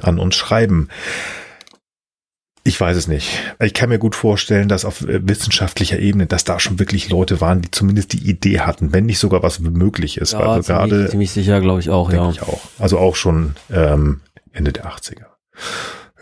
[0.00, 0.88] an uns schreiben.
[2.64, 3.28] Ich weiß es nicht.
[3.60, 7.40] Ich kann mir gut vorstellen, dass auf äh, wissenschaftlicher Ebene, dass da schon wirklich Leute
[7.40, 10.32] waren, die zumindest die Idee hatten, wenn nicht sogar was möglich ist.
[10.32, 12.30] ja, also ziemlich, gerade ziemlich sicher, glaube ich auch, ja.
[12.30, 12.60] ich auch.
[12.78, 14.20] Also auch schon ähm,
[14.52, 15.26] Ende der 80er.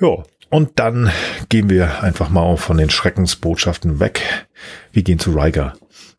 [0.00, 1.10] Ja, und dann
[1.48, 4.46] gehen wir einfach mal von den Schreckensbotschaften weg.
[4.92, 5.74] Wir gehen zu Riker.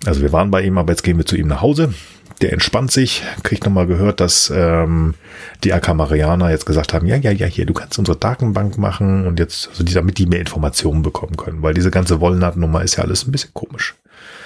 [0.06, 1.94] Also wir waren bei ihm, aber jetzt gehen wir zu ihm nach Hause.
[2.42, 5.14] Der entspannt sich, kriegt nochmal gehört, dass ähm,
[5.64, 9.40] die Akamarianer jetzt gesagt haben, ja, ja, ja, hier, du kannst unsere Datenbank machen und
[9.40, 13.04] jetzt, also die, damit die mehr Informationen bekommen können, weil diese ganze Wollnaht-Nummer ist ja
[13.04, 13.96] alles ein bisschen komisch.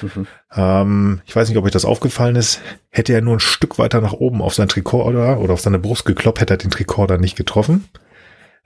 [0.01, 0.27] Mhm.
[0.53, 2.59] Ähm, ich weiß nicht, ob euch das aufgefallen ist.
[2.89, 6.05] Hätte er nur ein Stück weiter nach oben auf sein Tricorder oder auf seine Brust
[6.05, 7.85] gekloppt, hätte er den Tricorder nicht getroffen.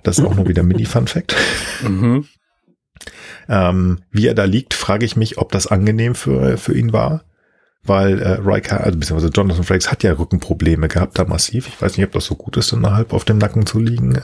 [0.02, 1.36] Das ist auch nur wieder ein Mini-Fun-Fact.
[1.84, 2.26] Mhm.
[3.48, 7.24] Ähm, wie er da liegt, frage ich mich, ob das angenehm für, für ihn war.
[7.84, 11.68] Weil äh, Riker, also beziehungsweise Jonathan Frakes hat ja Rückenprobleme gehabt, da massiv.
[11.68, 14.22] Ich weiß nicht, ob das so gut ist, dann halb auf dem Nacken zu liegen.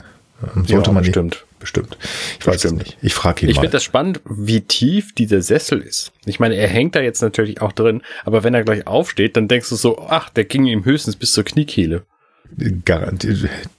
[0.54, 1.12] Ähm, sollte ja, man nicht.
[1.14, 1.44] bestimmt.
[1.58, 1.96] Bestimmt.
[2.38, 2.78] Ich weiß es Bestimmt.
[2.84, 2.98] nicht.
[3.00, 3.62] Ich frage ihn Ich mal.
[3.62, 6.12] finde das spannend, wie tief dieser Sessel ist.
[6.26, 9.48] Ich meine, er hängt da jetzt natürlich auch drin, aber wenn er gleich aufsteht, dann
[9.48, 12.02] denkst du so, ach, der ging ihm höchstens bis zur Kniekehle.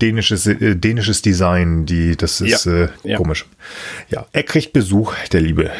[0.02, 3.18] Dänisches, äh, dänisches Design, die, das ist Ja, äh, ja.
[3.18, 3.46] komisch.
[4.10, 5.72] Ja, er kriegt Besuch, der Liebe.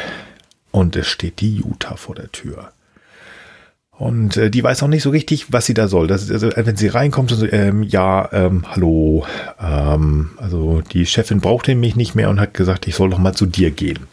[0.70, 2.72] Und es steht die Jutta vor der Tür.
[3.98, 6.06] Und äh, die weiß auch nicht so richtig, was sie da soll.
[6.06, 9.26] Das ist, also, wenn sie reinkommt, und so, ähm, ja, ähm, hallo,
[9.60, 13.34] ähm, also die Chefin brauchte mich nicht mehr und hat gesagt, ich soll doch mal
[13.34, 14.06] zu dir gehen.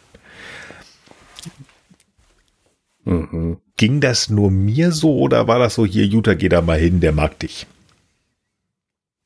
[3.03, 3.57] Mhm.
[3.78, 6.99] Ging das nur mir so oder war das so, hier, Jutta, geh da mal hin,
[6.99, 7.68] der mag dich?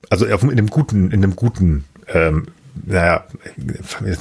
[0.09, 2.47] Also auf, in einem guten, in einem guten, ähm,
[2.85, 3.25] naja,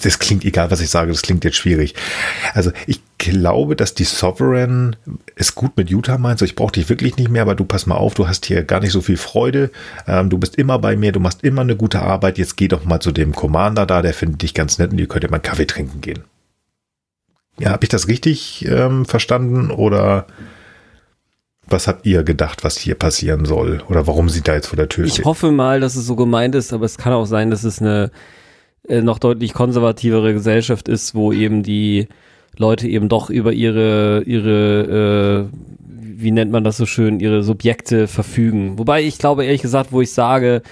[0.02, 1.94] das klingt egal, was ich sage, das klingt jetzt schwierig.
[2.54, 4.96] Also ich glaube, dass die Sovereign
[5.34, 7.86] es gut mit Jutta meint, so ich brauche dich wirklich nicht mehr, aber du pass
[7.86, 9.70] mal auf, du hast hier gar nicht so viel Freude,
[10.06, 12.84] ähm, du bist immer bei mir, du machst immer eine gute Arbeit, jetzt geh doch
[12.84, 15.36] mal zu dem Commander da, der findet dich ganz nett und ihr könnt ja mal
[15.36, 16.24] einen Kaffee trinken gehen.
[17.58, 20.26] Ja, habe ich das richtig ähm, verstanden oder
[21.66, 24.88] was habt ihr gedacht, was hier passieren soll oder warum sie da jetzt vor der
[24.88, 25.24] Tür Ich steht?
[25.24, 28.10] hoffe mal, dass es so gemeint ist, aber es kann auch sein, dass es eine
[28.86, 32.08] äh, noch deutlich konservativere Gesellschaft ist, wo eben die
[32.56, 35.58] Leute eben doch über ihre, ihre, äh,
[35.90, 38.78] wie nennt man das so schön, ihre Subjekte verfügen.
[38.78, 40.62] Wobei ich glaube, ehrlich gesagt, wo ich sage,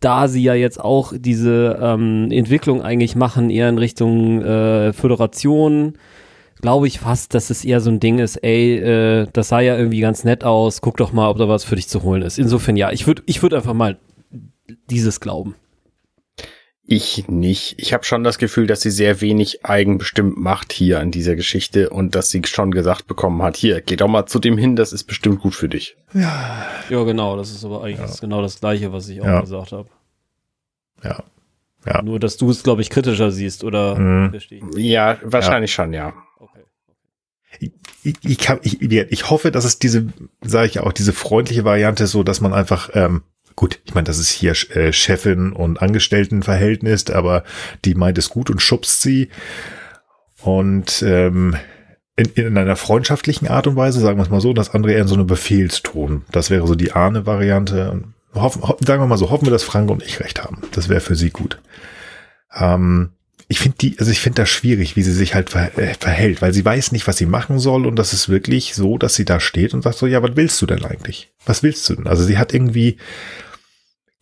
[0.00, 5.94] da sie ja jetzt auch diese ähm, Entwicklung eigentlich machen, eher in Richtung äh, Föderation,
[6.60, 9.76] glaube ich fast, dass es eher so ein Ding ist, ey, äh, das sah ja
[9.76, 12.38] irgendwie ganz nett aus, guck doch mal, ob da was für dich zu holen ist.
[12.38, 13.98] Insofern ja, ich würde ich würd einfach mal
[14.90, 15.54] dieses glauben.
[16.92, 17.76] Ich nicht.
[17.78, 21.88] Ich habe schon das Gefühl, dass sie sehr wenig eigenbestimmt macht hier an dieser Geschichte
[21.88, 24.92] und dass sie schon gesagt bekommen hat, hier, geh doch mal zu dem hin, das
[24.92, 25.96] ist bestimmt gut für dich.
[26.14, 28.06] Ja, genau, das ist aber eigentlich Ja.
[28.06, 29.40] ist genau das Gleiche, was ich auch Ja.
[29.40, 29.88] gesagt habe.
[31.04, 31.22] Ja.
[31.86, 32.02] Ja.
[32.02, 34.30] Nur, dass du es, glaube ich, kritischer siehst, oder Mhm.
[34.30, 34.84] verstehe ich?
[34.84, 36.12] Ja, wahrscheinlich schon, ja.
[36.40, 37.70] Okay.
[38.02, 40.08] ich, ich, kann, ich, ich hoffe, dass es diese,
[40.42, 43.22] sage ich ja auch, diese freundliche Variante ist, so, dass man einfach, ähm,
[43.60, 47.44] gut, ich meine, das ist hier äh, Chefin und Angestelltenverhältnis, aber
[47.84, 49.28] die meint es gut und schubst sie.
[50.40, 51.54] Und ähm,
[52.16, 55.02] in, in einer freundschaftlichen Art und Weise, sagen wir es mal so, das andere eher
[55.02, 56.24] in so einem Befehlston.
[56.32, 58.02] Das wäre so die Ahne-Variante.
[58.32, 60.62] Hoffen, ho sagen wir mal so, hoffen wir, dass Frank und ich recht haben.
[60.72, 61.60] Das wäre für sie gut.
[62.58, 63.10] Ähm,
[63.46, 66.40] ich finde die, also ich finde das schwierig, wie sie sich halt ver äh, verhält,
[66.40, 69.26] weil sie weiß nicht, was sie machen soll und das ist wirklich so, dass sie
[69.26, 71.30] da steht und sagt so, ja, was willst du denn eigentlich?
[71.44, 72.06] Was willst du denn?
[72.06, 72.96] Also sie hat irgendwie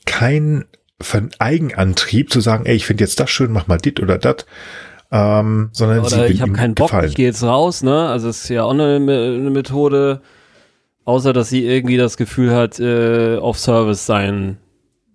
[0.08, 0.64] kein
[1.00, 4.46] Ver- Eigenantrieb zu sagen, ey, ich finde jetzt das schön, mach mal dit oder dat,
[5.12, 7.08] ähm, sondern sie Oder will ich habe keinen Bock, gefallen.
[7.08, 8.08] ich gehe jetzt raus, ne?
[8.08, 10.20] Also es ist ja auch eine, eine Methode,
[11.04, 14.58] außer dass sie irgendwie das Gefühl hat, äh, auf Service sein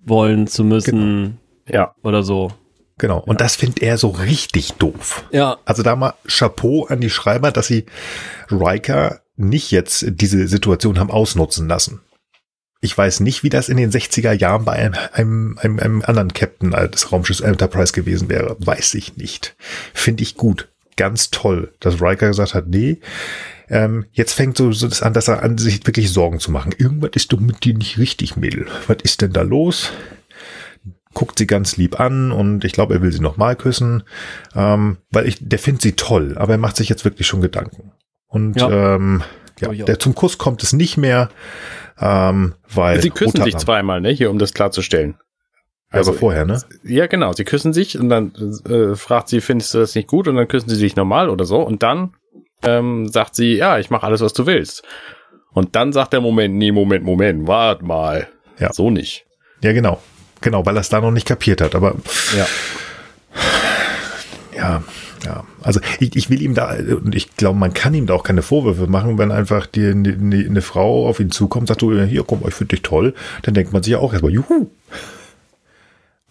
[0.06, 1.38] wollen zu müssen
[1.68, 1.94] Ja.
[2.04, 2.52] oder so.
[2.98, 3.20] Genau.
[3.20, 5.26] Und das findet er so richtig doof.
[5.32, 7.86] Ja, Also da mal Chapeau an die Schreiber, dass sie
[8.50, 12.02] Riker nicht jetzt diese Situation haben ausnutzen lassen.
[12.84, 16.34] Ich weiß nicht, wie das in den 60er Jahren bei einem, einem, einem, einem anderen
[16.34, 18.58] Captain des Raumschiffs Enterprise gewesen wäre.
[18.60, 19.56] Weiß ich nicht.
[19.94, 20.68] Finde ich gut.
[20.98, 23.00] Ganz toll, dass Riker gesagt hat, nee,
[23.70, 26.74] ähm, jetzt fängt so, so das an, dass er an sich wirklich Sorgen zu machen.
[26.78, 28.68] Irgendwas ist doch mit dir nicht richtig, Mädel.
[28.88, 29.92] Was ist denn da los?
[31.14, 34.04] Guckt sie ganz lieb an und ich glaube, er will sie nochmal küssen.
[34.56, 37.92] Ähm, weil ich, der findet sie toll, aber er macht sich jetzt wirklich schon Gedanken.
[38.28, 38.96] Und Ja.
[38.96, 39.24] ähm,
[39.62, 41.30] ja, der zum Kuss kommt es nicht mehr,
[42.00, 45.16] ähm, weil Sie küssen roter sich zweimal, ne, hier, um das klarzustellen.
[45.90, 46.62] Also- aber vorher, ne?
[46.84, 47.34] Ja, genau.
[47.34, 48.34] Sie küssen sich und dann
[48.68, 50.28] äh, fragt sie, findest du das nicht gut?
[50.28, 51.62] Und dann küssen sie sich normal oder so.
[51.62, 52.16] Und dann
[52.64, 54.84] ähm, sagt sie, ja, ich mache alles, was du willst.
[55.52, 58.28] Und dann sagt der Moment, nee, Moment, Moment, wart mal.
[58.58, 58.74] Ja.
[58.74, 59.26] So nicht.
[59.62, 60.02] Ja, genau.
[60.42, 61.76] Genau, weil er es da noch nicht kapiert hat.
[61.76, 61.96] Aber
[62.36, 62.48] Ja.
[64.56, 64.84] ja,
[65.26, 65.44] ja.
[65.62, 68.42] Also ich, ich will ihm da, und ich glaube, man kann ihm da auch keine
[68.42, 72.42] Vorwürfe machen, wenn einfach die, die, eine Frau auf ihn zukommt, sagt du, hier komm,
[72.48, 73.14] ich finde dich toll,
[73.44, 74.70] dann denkt man sich ja auch erstmal, juhu.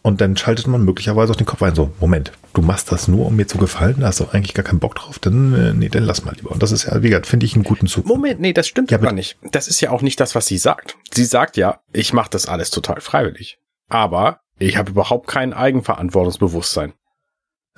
[0.05, 3.27] Und dann schaltet man möglicherweise auch den Kopf ein, so, Moment, du machst das nur,
[3.27, 5.89] um mir zu gefallen, da hast du eigentlich gar keinen Bock drauf, dann, äh, nee,
[5.89, 6.51] dann lass mal lieber.
[6.51, 8.05] Und das ist ja, wie gesagt, finde ich einen guten Zug.
[8.05, 9.15] Moment, nee, das stimmt Ja, bitte.
[9.15, 9.39] nicht.
[9.53, 10.97] Das ist ja auch nicht das, was sie sagt.
[11.15, 13.59] Sie sagt ja, ich mache das alles total freiwillig.
[13.89, 16.95] Aber ich habe überhaupt kein Eigenverantwortungsbewusstsein.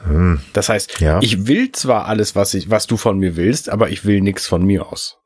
[0.02, 1.20] Hm, Das heißt, ja.
[1.22, 4.46] ich will zwar alles, was ich, was du von mir willst, aber ich will nichts
[4.46, 5.18] von mir aus.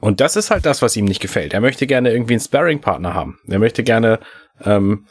[0.00, 1.52] Und das ist halt das, was ihm nicht gefällt.
[1.54, 3.38] Er möchte gerne irgendwie einen Sparring-Partner haben.
[3.48, 4.18] Er möchte gerne
[4.64, 5.06] ähm,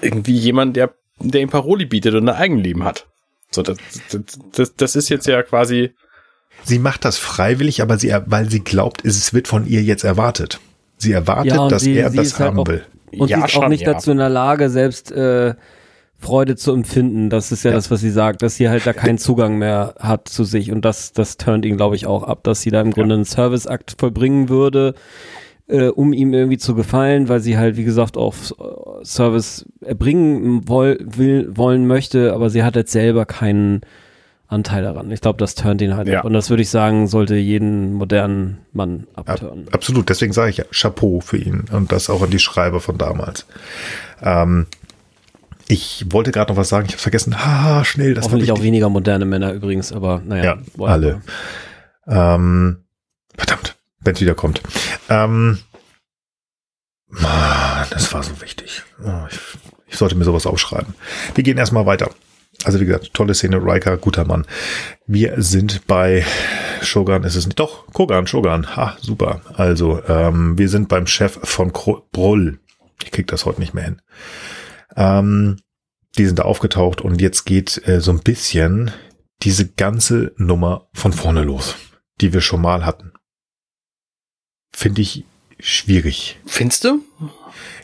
[0.00, 3.06] irgendwie jemanden, der, der ihm Paroli bietet und ein Eigenleben hat.
[3.50, 3.78] So, das,
[4.52, 5.94] das, das, ist jetzt ja quasi,
[6.64, 10.60] Sie macht das freiwillig, aber sie, weil sie glaubt, es wird von ihr jetzt erwartet.
[10.96, 12.84] Sie erwartet, Ja, dass sie- er sie das halt haben auch- will.
[13.16, 13.92] Und Ja, sie ist auch schon, nicht ja.
[13.92, 15.54] dazu in der Lage, selbst äh,
[16.18, 17.28] Freude zu empfinden.
[17.30, 17.76] Das ist ja, Ja.
[17.76, 20.72] das, was sie sagt, dass sie halt da keinen Zugang mehr hat zu sich.
[20.72, 23.24] Und das, das turnt ihn, glaube ich, auch ab, dass sie da im Grunde einen
[23.24, 24.94] Serviceakt vollbringen würde,
[25.68, 30.66] äh, um ihm irgendwie zu gefallen, weil sie halt, wie gesagt, auch äh, Service erbringen
[30.68, 33.82] woll, will, wollen möchte, aber sie hat jetzt selber keinen
[34.46, 35.10] Anteil daran.
[35.10, 36.20] Ich glaube, das turnt ihn halt Ja.
[36.20, 36.26] ab.
[36.26, 39.66] Und das würde ich sagen, sollte jeden modernen Mann abturnen.
[39.72, 42.96] Absolut, deswegen sage ich ja Chapeau für ihn und das auch an die Schreiber von
[42.98, 43.46] damals.
[44.22, 44.66] Ähm,
[45.68, 47.44] ich wollte gerade noch was sagen, ich habe vergessen.
[47.44, 50.58] Haha, schnell, das Hoffentlich auch weniger moderne Männer übrigens, aber naja.
[50.78, 51.22] Ja, alle.
[52.06, 52.84] Ähm,
[53.36, 54.60] verdammt, wenn es wieder kommt.
[55.08, 55.58] Ähm,
[57.08, 58.82] Mann, das war so wichtig.
[59.04, 59.38] Oh, ich,
[59.86, 60.94] ich sollte mir sowas aufschreiben.
[61.34, 62.10] Wir gehen erstmal weiter.
[62.64, 64.46] Also wie gesagt, tolle Szene, Riker, guter Mann.
[65.06, 66.24] Wir sind bei
[66.82, 67.58] Shogun, ist es nicht?
[67.58, 68.76] Doch, Kogan, Shogun.
[68.76, 69.40] Ha, super.
[69.54, 72.58] Also, ähm, wir sind beim Chef von Kro Broll.
[73.02, 74.02] Ich krieg das heute nicht mehr hin.
[74.96, 75.58] Ähm,
[76.16, 78.92] die sind da aufgetaucht und jetzt geht äh, so ein bisschen
[79.42, 81.74] diese ganze Nummer von vorne los,
[82.20, 83.12] die wir schon mal hatten.
[84.74, 85.24] Finde ich
[85.58, 86.38] schwierig.
[86.46, 87.00] Findest du?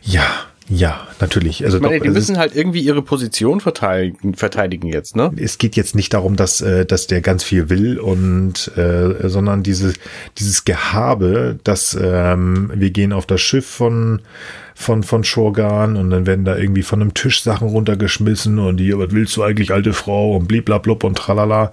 [0.03, 1.65] Ja, ja, natürlich.
[1.65, 5.33] Also Ich meine, doch, die müssen halt irgendwie ihre Position verteidigen, verteidigen jetzt, ne?
[5.37, 9.65] es geht jetzt nicht darum, dass, äh, dass der ganz viel will und äh, sondern
[9.65, 9.93] diese,
[10.39, 14.23] dieses Gehabe, dass ähm, wir gehen auf das Schiff von
[14.77, 18.97] von von Shogun und dann werden da irgendwie von einem Tisch Sachen runtergeschmissen und die,
[18.97, 21.73] was willst du eigentlich, alte Frau und bliblablub und tralala.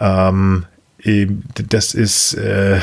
[0.00, 0.66] Ähm,
[1.70, 2.78] das ist äh,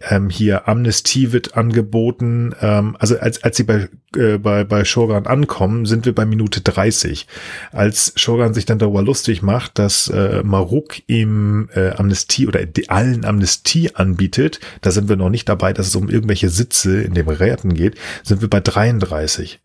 [0.00, 2.54] ähm, hier Amnestie wird angeboten.
[2.60, 6.60] Ähm, also als, als sie bei, äh, bei, bei Shogun ankommen, sind wir bei Minute
[6.60, 7.26] 30.
[7.72, 13.24] Als Shogun sich dann darüber lustig macht, dass äh, Maruk ihm äh, Amnestie oder allen
[13.24, 17.28] Amnestie anbietet, da sind wir noch nicht dabei, dass es um irgendwelche Sitze in dem
[17.28, 19.60] Räten geht, sind wir bei 33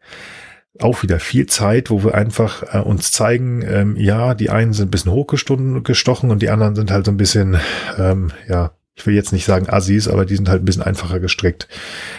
[0.79, 4.87] auch wieder viel Zeit, wo wir einfach äh, uns zeigen, ähm, ja, die einen sind
[4.87, 7.57] ein bisschen hochgestochen gestochen und die anderen sind halt so ein bisschen,
[7.97, 11.19] ähm, ja, ich will jetzt nicht sagen Assis, aber die sind halt ein bisschen einfacher
[11.19, 11.69] gestrickt.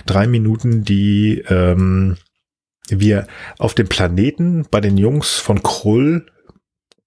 [0.06, 2.16] Drei Minuten, die ähm,
[2.88, 3.26] wir
[3.58, 6.26] auf dem Planeten bei den Jungs von Krull,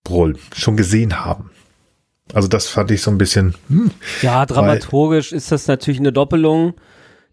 [0.03, 1.49] Brull schon gesehen haben.
[2.33, 3.91] Also das fand ich so ein bisschen, hm,
[4.21, 6.75] Ja, dramaturgisch ist das natürlich eine Doppelung.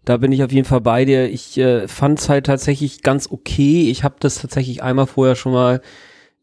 [0.03, 1.29] Da bin ich auf jeden Fall bei dir.
[1.29, 3.89] Ich äh, fand es halt tatsächlich ganz okay.
[3.91, 5.81] Ich habe das tatsächlich einmal vorher schon mal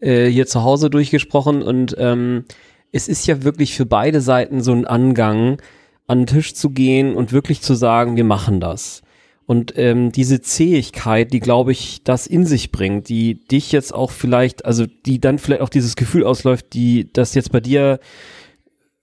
[0.01, 2.45] äh, hier zu Hause durchgesprochen und ähm,
[2.93, 5.61] es ist ja wirklich für beide Seiten so ein Angang,
[6.09, 9.02] an den Tisch zu gehen und wirklich zu sagen, wir machen das.
[9.47, 14.10] Und ähm, diese Zähigkeit, die glaube ich, das in sich bringt, die dich jetzt auch
[14.10, 18.01] vielleicht, also die dann vielleicht auch dieses Gefühl ausläuft, die das jetzt bei dir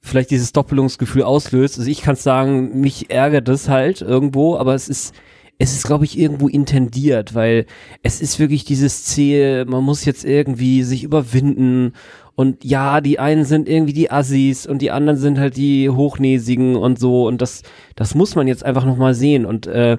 [0.01, 1.79] vielleicht dieses Doppelungsgefühl auslöst.
[1.79, 5.15] Also ich kann sagen, mich ärgert das halt irgendwo, aber es ist,
[5.57, 7.65] es ist, glaube ich, irgendwo intendiert, weil
[8.03, 11.93] es ist wirklich dieses Ziel, man muss jetzt irgendwie sich überwinden
[12.35, 16.75] und ja, die einen sind irgendwie die Assis und die anderen sind halt die Hochnäsigen
[16.75, 17.25] und so.
[17.27, 17.63] Und das,
[17.95, 19.45] das muss man jetzt einfach nochmal sehen.
[19.45, 19.97] Und äh,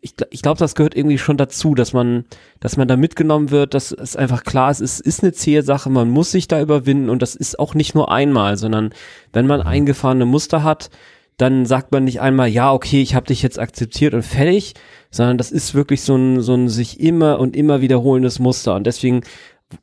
[0.00, 2.24] ich, ich glaube, das gehört irgendwie schon dazu, dass man,
[2.60, 5.90] dass man da mitgenommen wird, dass es einfach klar ist, es ist eine zähe Sache,
[5.90, 7.10] man muss sich da überwinden.
[7.10, 8.90] Und das ist auch nicht nur einmal, sondern
[9.32, 10.88] wenn man eingefahrene Muster hat,
[11.36, 14.74] dann sagt man nicht einmal, ja, okay, ich habe dich jetzt akzeptiert und fertig,
[15.10, 18.76] sondern das ist wirklich so ein, so ein sich immer und immer wiederholendes Muster.
[18.76, 19.22] Und deswegen,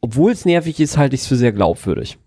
[0.01, 2.17] obwohl es nervig ist, halte ich es für sehr glaubwürdig.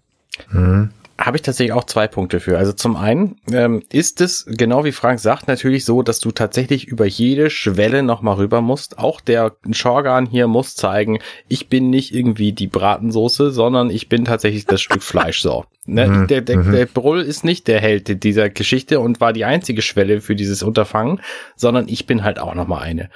[1.19, 2.59] Habe ich tatsächlich auch zwei Punkte für.
[2.59, 6.89] Also zum einen ähm, ist es, genau wie Frank sagt, natürlich so, dass du tatsächlich
[6.89, 8.99] über jede Schwelle nochmal rüber musst.
[8.99, 14.25] Auch der Shorgan hier muss zeigen, ich bin nicht irgendwie die Bratensoße, sondern ich bin
[14.25, 15.43] tatsächlich das Stück Fleisch.
[15.43, 15.65] So.
[15.85, 16.27] Ne?
[16.29, 20.23] Der, der, der Brull ist nicht der Held dieser Geschichte und war die einzige Schwelle
[20.23, 21.21] für dieses Unterfangen,
[21.55, 23.11] sondern ich bin halt auch nochmal eine.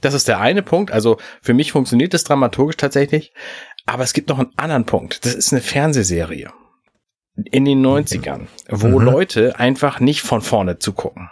[0.00, 0.90] Das ist der eine Punkt.
[0.90, 3.32] Also für mich funktioniert das dramaturgisch tatsächlich.
[3.86, 5.24] Aber es gibt noch einen anderen Punkt.
[5.24, 6.52] Das ist eine Fernsehserie
[7.50, 11.30] in den 90ern, wo Leute einfach nicht von vorne zugucken.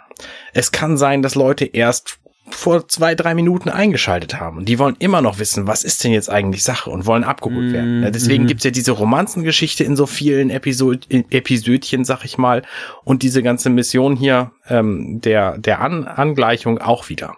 [0.53, 2.19] Es kann sein, dass Leute erst
[2.49, 4.57] vor zwei, drei Minuten eingeschaltet haben.
[4.57, 7.73] Und die wollen immer noch wissen, was ist denn jetzt eigentlich Sache und wollen abgeholt
[7.73, 8.03] werden.
[8.03, 12.63] Ja, deswegen gibt's ja diese Romanzengeschichte in so vielen Episod Episödchen, sag ich mal,
[13.03, 17.35] und diese ganze Mission hier ähm, der, der An Angleichung auch wieder.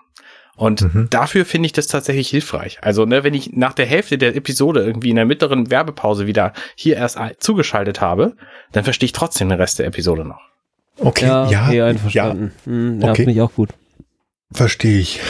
[0.60, 2.80] Und dafür finde ich das tatsächlich hilfreich.
[2.82, 6.52] Also, ne, wenn ich nach der Hälfte der Episode irgendwie in der mittleren Werbepause wieder
[6.76, 8.34] hier erst zugeschaltet habe,
[8.74, 10.42] dann verstehe ich trotzdem den Rest der Episode noch.
[10.98, 12.52] okay, Ja, ja, okay, ja, einverstanden.
[12.66, 13.16] Hm, ja, Okay.
[13.24, 13.70] finde ich auch gut.
[14.52, 15.22] verstehe ich.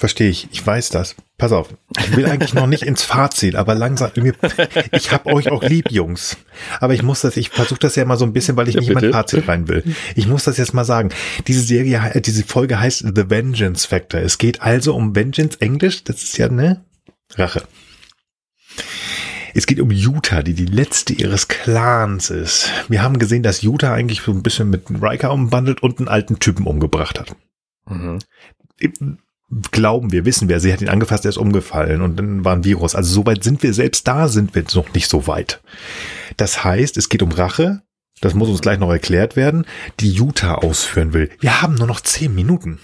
[0.00, 0.48] Verstehe ich.
[0.50, 1.14] Ich weiß das.
[1.36, 1.74] Pass auf.
[1.98, 4.10] Ich will eigentlich noch nicht ins Fazit, aber langsam.
[4.92, 6.38] Ich hab euch auch lieb, Jungs.
[6.80, 8.80] Aber ich muss das, ich versuche das ja mal so ein bisschen, weil ich Ja,
[8.80, 9.12] nicht in mein bitte.
[9.12, 9.84] Fazit rein will.
[10.14, 11.10] Ich muss das jetzt mal sagen.
[11.48, 14.22] Diese Serie, diese Folge heißt The Vengeance Factor.
[14.22, 16.02] Es geht also um Vengeance Englisch.
[16.02, 16.82] Das ist ja ne
[17.34, 17.62] Rache.
[19.52, 22.70] Es geht um Utah, die die letzte ihres Clans ist.
[22.88, 26.38] Wir haben gesehen, dass Utah eigentlich so ein bisschen mit Riker umbandelt und einen alten
[26.38, 27.36] Typen umgebracht hat.
[27.86, 28.20] Mhm.
[29.72, 32.62] Glauben wir, wissen wir, sie hat ihn angefasst, er ist umgefallen und dann war ein
[32.64, 32.94] Virus.
[32.94, 35.60] Also so weit sind wir, selbst da sind wir noch nicht so weit.
[36.36, 37.82] Das heißt, es geht um Rache,
[38.20, 39.66] das muss uns gleich noch erklärt werden,
[39.98, 41.30] die Utah ausführen will.
[41.40, 42.78] Wir haben nur noch zehn Minuten.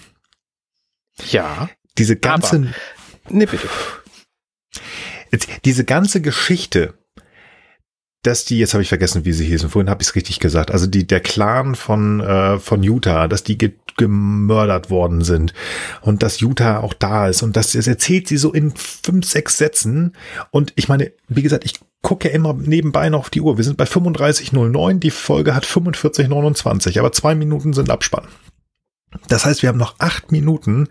[1.31, 1.69] Ja.
[1.97, 2.67] Diese ganze, Aber-
[3.29, 3.67] Nee, bitte.
[5.65, 6.93] diese ganze Geschichte,
[8.27, 10.69] dass die, jetzt habe ich vergessen, wie sie hießen, vorhin habe ich es richtig gesagt,
[10.69, 15.55] also die, der Clan von, äh, von Utah, dass die ge gemördert worden sind
[16.01, 17.41] und dass Utah auch da ist.
[17.41, 20.13] Und das, das erzählt sie so in fünf, sechs Sätzen.
[20.51, 23.57] Und ich meine, wie gesagt, ich gucke immer nebenbei noch auf die Uhr.
[23.57, 28.27] Wir sind bei 35.09, die Folge hat 45.29, aber zwei Minuten sind Abspann.
[29.29, 30.89] Das heißt, wir haben noch acht Minuten,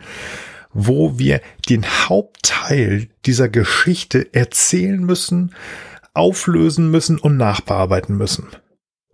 [0.72, 5.54] wo wir den Hauptteil dieser Geschichte erzählen müssen,
[6.16, 8.48] auflösen müssen und nachbearbeiten müssen.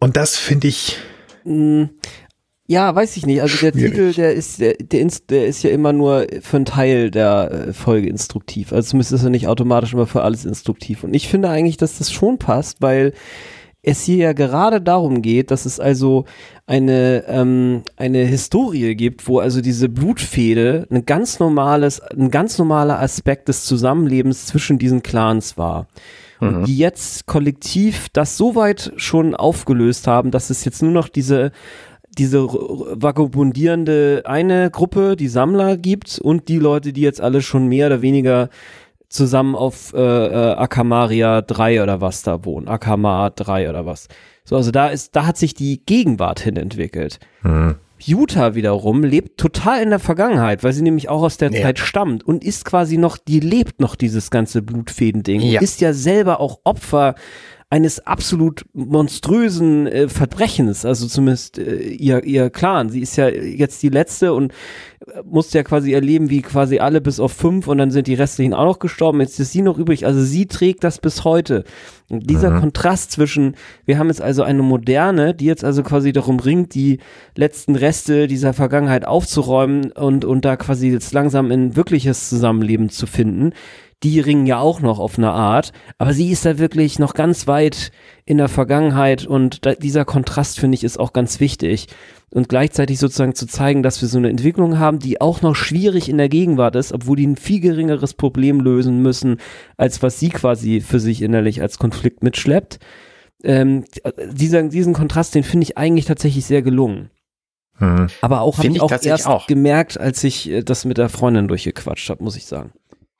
[0.00, 0.96] Und das finde ich,
[1.44, 1.84] Mm,
[2.68, 3.42] Ja, weiß ich nicht.
[3.42, 3.90] Also der Schwierig.
[3.92, 4.74] Titel, der ist, der,
[5.28, 8.72] der ist ja immer nur für einen Teil der äh, Folge instruktiv.
[8.72, 11.02] Also zumindest ist er nicht automatisch immer für alles instruktiv.
[11.04, 13.12] Und ich finde eigentlich, dass das schon passt, weil
[13.82, 16.24] es hier ja gerade darum geht, dass es also
[16.66, 23.00] eine, ähm, eine Historie gibt, wo also diese Blutfehde ein ganz normales, ein ganz normaler
[23.00, 25.88] Aspekt des Zusammenlebens zwischen diesen Clans war.
[26.42, 31.08] Und die jetzt kollektiv das so weit schon aufgelöst haben, dass es jetzt nur noch
[31.08, 31.52] diese
[32.18, 37.86] diese vagabundierende eine Gruppe, die Sammler gibt und die Leute, die jetzt alle schon mehr
[37.86, 38.50] oder weniger
[39.08, 42.68] zusammen auf äh, äh, Akamaria 3 oder was da wohnen.
[42.68, 44.08] Akama 3 oder was.
[44.44, 47.20] So, also da ist, da hat sich die Gegenwart hin entwickelt.
[47.42, 47.76] hm,
[48.06, 51.62] Utah wiederum lebt total in der Vergangenheit, weil sie nämlich auch aus der Ja.
[51.62, 55.40] Zeit stammt und ist quasi noch, die lebt noch dieses ganze Blutfäden-Ding.
[55.40, 55.60] Ja.
[55.60, 57.14] Ist ja selber auch Opfer
[57.72, 62.90] eines absolut monströsen äh, Verbrechens, also zumindest äh, ihr, ihr Clan.
[62.90, 64.52] Sie ist ja jetzt die letzte und
[65.06, 68.14] äh, musste ja quasi erleben, wie quasi alle bis auf fünf und dann sind die
[68.14, 69.22] restlichen auch noch gestorben.
[69.22, 70.04] Jetzt ist sie noch übrig.
[70.04, 71.64] Also sie trägt das bis heute.
[72.10, 72.60] Und dieser Mhm.
[72.60, 73.54] Kontrast zwischen,
[73.86, 76.98] wir haben jetzt also eine moderne, die jetzt also quasi darum ringt, die
[77.36, 83.06] letzten Reste dieser Vergangenheit aufzuräumen und, und da quasi jetzt langsam in wirkliches Zusammenleben zu
[83.06, 83.54] finden.
[84.02, 87.46] Die ringen ja auch noch auf eine Art, aber sie ist da wirklich noch ganz
[87.46, 87.92] weit
[88.24, 91.88] in der Vergangenheit und da, dieser Kontrast finde ich ist auch ganz wichtig
[92.32, 96.08] und gleichzeitig sozusagen zu zeigen, dass wir so eine Entwicklung haben, die auch noch schwierig
[96.08, 99.36] in der Gegenwart ist, obwohl die ein viel geringeres Problem lösen müssen,
[99.76, 102.78] als was sie quasi für sich innerlich als Konflikt mitschleppt.
[103.44, 103.84] Ähm,
[104.32, 107.10] dieser, diesen Kontrast, den finde ich eigentlich tatsächlich sehr gelungen.
[107.78, 108.06] hm.
[108.22, 109.46] Aber auch habe ich ich auch erst auch.
[109.46, 112.72] gemerkt, als ich äh, das mit der Freundin durchgequatscht habe, muss ich sagen.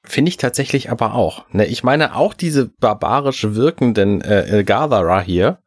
[0.04, 1.44] Finde ich tatsächlich aber auch.
[1.50, 5.58] Ne, ich meine, auch diese barbarisch wirkenden äh, äh, Gatherer hier,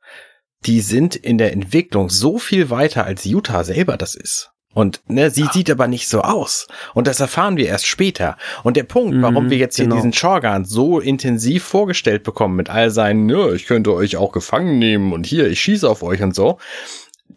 [0.66, 4.52] die sind in der Entwicklung so viel weiter, als Utah selber das ist.
[4.74, 6.68] Und ne, sie sieht aber nicht so aus.
[6.94, 8.36] Und das erfahren wir erst später.
[8.64, 9.96] Und der Punkt, Mhm, warum wir jetzt hier genau.
[9.96, 14.78] diesen Shorgan so intensiv vorgestellt bekommen mit all seinen, ne, ich könnte euch auch gefangen
[14.78, 16.58] nehmen und hier, ich schieße auf euch und so,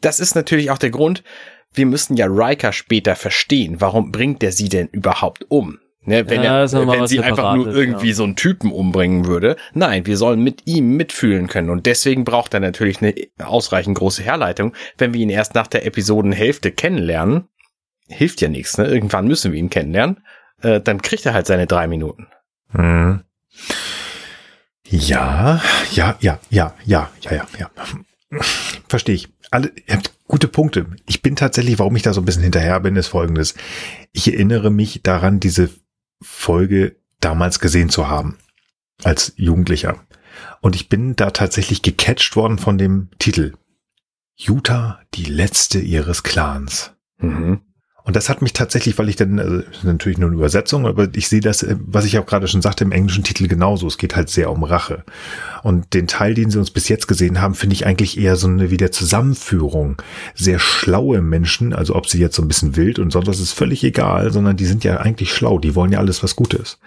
[0.00, 1.22] das ist natürlich auch der Grund,
[1.72, 5.78] wir müssen ja Riker später verstehen, warum bringt er sie denn überhaupt um?
[6.08, 8.14] Ne, wenn Ja, er, wenn sie einfach nur irgendwie ja.
[8.14, 9.56] so einen Typen umbringen würde.
[9.74, 11.68] Nein, wir sollen mit ihm mitfühlen können.
[11.68, 13.14] Und deswegen braucht er natürlich eine
[13.44, 14.72] ausreichend große Herleitung.
[14.96, 17.48] Wenn wir ihn erst nach der Episodenhälfte kennenlernen,
[18.08, 18.78] hilft ja nichts.
[18.78, 18.86] Ne?
[18.86, 20.24] Irgendwann müssen wir ihn kennenlernen.
[20.62, 22.26] Äh, dann kriegt er halt seine drei Minuten.
[22.70, 23.20] Hm.
[24.86, 25.60] Ja,
[25.92, 28.40] ja, ja, ja, ja, ja, ja, ja.
[28.88, 29.28] Verstehe ich.
[29.50, 30.86] Alle, ihr habt gute Punkte.
[31.06, 33.54] Ich bin tatsächlich, warum ich da so ein bisschen hinterher bin, ist folgendes.
[34.12, 35.68] Ich erinnere mich daran, diese
[36.20, 38.38] Folge damals gesehen zu haben.
[39.02, 40.04] Als Jugendlicher.
[40.60, 43.54] Und ich bin da tatsächlich gecatcht worden von dem Titel.
[44.36, 46.94] Utah, die letzte ihres Clans.
[47.18, 47.62] Mhm.
[48.08, 51.28] Und das hat mich tatsächlich, weil ich dann, also natürlich nur eine Übersetzung, aber ich
[51.28, 53.86] sehe das, äh, was ich auch gerade schon sagte, im englischen Titel genauso.
[53.86, 55.04] Es geht halt sehr um Rache.
[55.62, 58.48] Und den Teil, den sie uns bis jetzt gesehen haben, finde ich eigentlich eher so
[58.48, 60.00] eine wieder Zusammenführung.
[60.34, 63.52] Sehr schlaue Menschen, also ob sie jetzt so ein bisschen wild und sonst was ist
[63.52, 66.78] völlig egal, sondern die sind ja eigentlich schlau, die wollen ja alles was Gutes.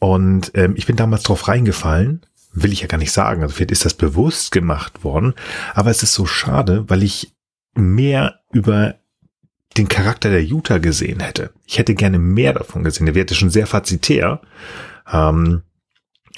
[0.00, 3.70] Und ähm, ich bin damals drauf reingefallen, will ich ja gar nicht sagen, also vielleicht
[3.70, 5.34] ist das bewusst gemacht worden,
[5.72, 7.32] aber es ist so schade, weil ich
[7.76, 8.96] mehr über
[9.76, 11.50] den Charakter der Utah gesehen hätte.
[11.66, 13.06] Ich hätte gerne mehr davon gesehen.
[13.06, 14.40] Der wird schon sehr fazitär.
[15.10, 15.62] Ähm,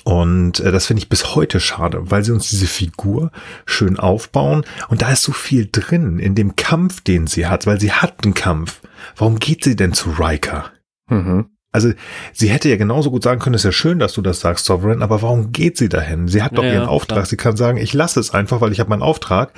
[0.04, 3.30] und äh, das finde ich bis heute schade, weil sie uns diese Figur
[3.64, 4.64] schön aufbauen.
[4.88, 8.24] Und da ist so viel drin in dem Kampf, den sie hat, weil sie hat
[8.24, 8.80] einen Kampf.
[9.16, 10.70] Warum geht sie denn zu Riker?
[11.08, 11.46] Mhm.
[11.72, 11.92] Also
[12.32, 14.64] sie hätte ja genauso gut sagen können, es ist ja schön, dass du das sagst,
[14.66, 16.28] Sovereign, aber warum geht sie dahin?
[16.28, 17.16] Sie hat doch Ja, ihren Auftrag.
[17.16, 17.26] klar.
[17.26, 19.52] Sie kann sagen, ich lasse es einfach, weil ich habe meinen Auftrag.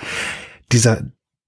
[0.72, 1.02] Dieser,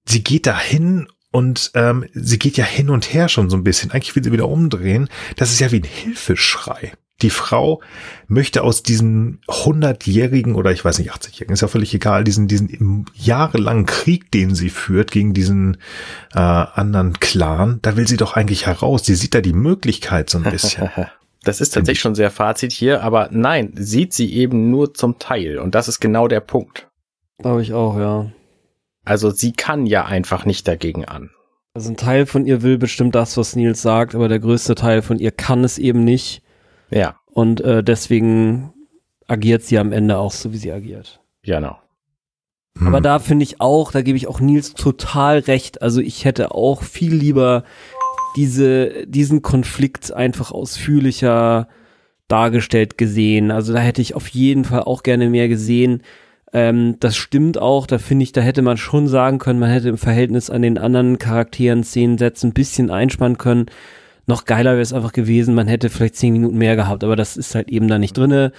[0.06, 3.90] sie geht dahin, und ähm, sie geht ja hin und her schon so ein bisschen.
[3.90, 5.09] Eigentlich will sie wieder umdrehen.
[5.36, 6.92] Das ist ja wie ein Hilfeschrei.
[7.20, 7.82] Die Frau
[8.28, 13.06] möchte aus diesem hundertjährigen oder ich weiß nicht, 80-jährigen, ist ja völlig egal, diesen, diesen
[13.12, 15.78] jahrelangen Krieg, den sie führt gegen diesen
[16.32, 19.05] äh, anderen Clan, da will sie doch eigentlich heraus.
[19.05, 20.90] Sie sieht da die Möglichkeit so ein bisschen.
[21.44, 25.59] Das ist tatsächlich schon sehr Fazit hier, aber nein, sieht sie eben nur zum Teil.
[25.59, 26.88] Und das ist genau der Punkt.
[27.38, 28.32] Glaube ich auch, ja.
[29.09, 31.30] Also sie kann ja einfach nicht dagegen an.
[31.72, 35.01] Also ein Teil von ihr will bestimmt das, was Nils sagt, aber der größte Teil
[35.01, 36.43] von ihr kann es eben nicht.
[36.90, 37.16] Ja.
[37.26, 38.72] Und äh, deswegen
[39.26, 41.20] agiert sie am Ende auch so, wie sie agiert.
[41.43, 41.78] Genau.
[42.78, 42.89] Hm.
[42.89, 45.80] Aber da finde ich auch, da gebe ich auch Nils total recht.
[45.80, 47.64] Also ich hätte auch viel lieber
[48.36, 51.68] diese, diesen Konflikt einfach ausführlicher
[52.28, 53.51] dargestellt gesehen.
[53.51, 56.02] Also da hätte ich auf jeden Fall auch gerne mehr gesehen.
[56.53, 59.89] Ähm, das stimmt auch, da finde ich, da hätte man schon sagen können, man hätte
[59.91, 63.66] im Verhältnis an den anderen Charakteren, Szenen, Sätzen ein bisschen einspannen können.
[64.27, 67.37] Noch geiler wäre es einfach gewesen, man hätte vielleicht zehn Minuten mehr gehabt, aber das
[67.37, 68.53] ist halt eben da nicht drinne.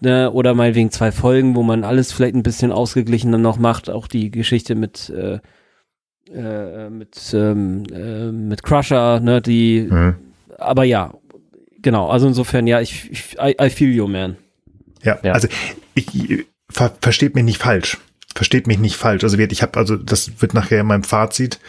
[0.00, 0.30] Ne?
[0.32, 3.88] Oder mal wegen zwei Folgen, wo man alles vielleicht ein bisschen ausgeglichener noch macht.
[3.88, 5.38] Auch die Geschichte mit äh,
[6.32, 9.40] äh, mit ähm, äh, mit Crusher, ne?
[9.40, 10.16] Die, Mhm.
[10.58, 11.14] aber ja,
[11.82, 12.08] genau.
[12.08, 14.36] Also insofern, ja, ich, ich I, I feel you, man.
[15.04, 15.32] Ja, Ja.
[15.32, 15.46] also
[15.94, 17.98] ich ver versteht mich nicht falsch.
[18.34, 19.24] Versteht mich nicht falsch.
[19.24, 21.60] Also ich habe also das wird nachher in meinem Fazit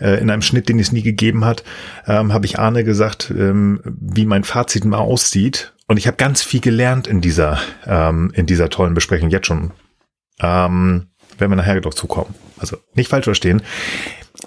[0.00, 1.64] äh, in einem Schnitt, den es nie gegeben hat,
[2.06, 5.72] ähm, habe ich Arne gesagt, ähm, wie mein Fazit mal aussieht.
[5.86, 9.72] Und ich habe ganz viel gelernt in dieser ähm, in dieser tollen Besprechung jetzt schon.
[10.40, 11.09] Ähm,
[11.40, 12.34] werden wir nachher doch zukommen.
[12.58, 13.62] Also nicht falsch verstehen.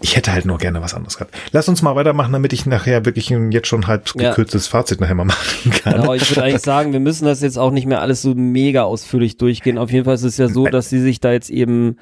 [0.02, 1.36] Ich hätte halt nur gerne was anderes gehabt.
[1.52, 4.30] Lass uns mal weitermachen, damit ich nachher wirklich ein jetzt schon halb Ja.
[4.30, 5.94] gekürztes Fazit nachher mal machen kann.
[5.94, 8.84] Genau, ich würde eigentlich sagen, wir müssen das jetzt auch nicht mehr alles so mega
[8.84, 9.78] ausführlich durchgehen.
[9.78, 11.98] Auf jeden Fall ist es ja so, dass sie sich da jetzt eben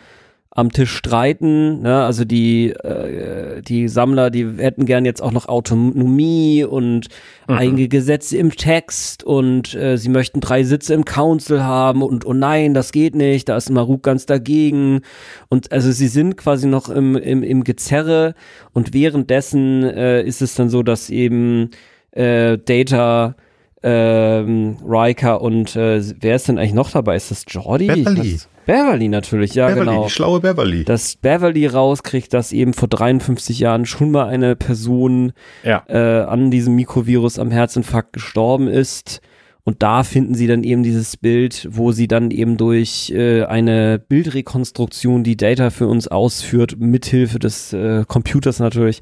[0.54, 1.82] am Tisch streiten.
[1.82, 2.04] Ne?
[2.04, 7.08] Also die, äh, die Sammler, die hätten gern jetzt auch noch Autonomie und
[7.48, 12.34] einige Gesetze im Text und äh, sie möchten drei Sitze im Council haben und oh
[12.34, 15.02] nein, das geht nicht, da ist Maruk ganz dagegen.
[15.48, 18.36] Und also sie sind quasi noch im, im, im Gezerre
[18.74, 21.70] und währenddessen äh, ist es dann so, dass eben
[22.12, 23.36] äh, Data
[23.84, 27.16] ähm, Riker und äh, wer ist denn eigentlich noch dabei?
[27.16, 27.88] Ist das Jordi?
[27.88, 28.40] Beverly.
[28.66, 30.04] Beverly natürlich, ja Beverly, genau.
[30.06, 30.84] die schlaue Beverly.
[30.84, 35.34] Dass Beverly rauskriegt, dass eben vor 53 Jahren schon mal eine Person
[35.64, 35.84] Ja.
[35.88, 39.22] äh, an diesem Mikrovirus am Herzinfarkt gestorben ist.
[39.64, 44.00] Und da finden sie dann eben dieses Bild, wo sie dann eben durch äh, eine
[44.00, 49.02] Bildrekonstruktion, die Data für uns ausführt, mithilfe des äh, Computers natürlich,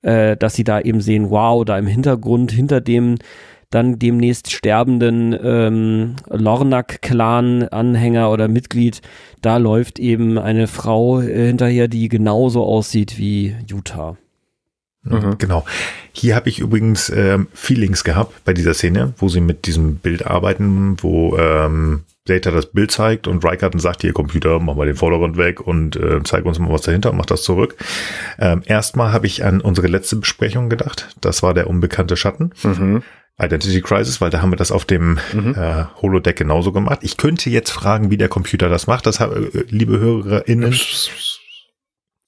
[0.00, 3.16] äh, dass sie da eben sehen, wow, da im Hintergrund, hinter dem
[3.74, 9.00] dann demnächst sterbenden ähm, Lornak-Clan-Anhänger oder Mitglied,
[9.42, 14.16] da läuft eben eine Frau äh, hinterher, die genauso aussieht wie Utah.
[15.02, 15.38] Mhm.
[15.38, 15.64] Genau.
[16.12, 20.24] Hier habe ich übrigens ähm, Feelings gehabt bei dieser Szene, wo sie mit diesem Bild
[20.26, 24.86] arbeiten, wo ähm, Data das Bild zeigt und Riker dann sagt, hier Computer, mach mal
[24.86, 27.76] den Vordergrund weg und äh, zeig uns mal was dahinter und mach das zurück.
[28.38, 31.14] Ähm, erstmal habe ich an unsere letzte Besprechung gedacht.
[31.20, 32.52] Das war der unbekannte Schatten.
[32.62, 33.02] Mhm.
[33.40, 35.54] Identity Crisis, weil da haben wir das auf dem Mhm.
[35.58, 37.00] äh, Holodeck genauso gemacht.
[37.02, 39.06] Ich könnte jetzt fragen, wie der Computer das macht.
[39.06, 40.74] Das habe, äh, liebe HörerInnen,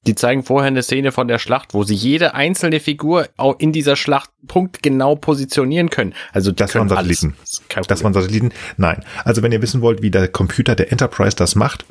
[0.07, 3.73] Die zeigen vorher eine Szene von der Schlacht, wo sie jede einzelne Figur auch in
[3.73, 6.15] dieser Schlacht punktgenau positionieren können.
[6.33, 6.99] Also Das können waren.
[6.99, 7.37] Satelliten.
[7.69, 8.53] Das Das waren Satelliten?
[8.77, 9.05] Nein.
[9.25, 11.85] Also wenn ihr wissen wollt, wie der Computer der Enterprise das macht,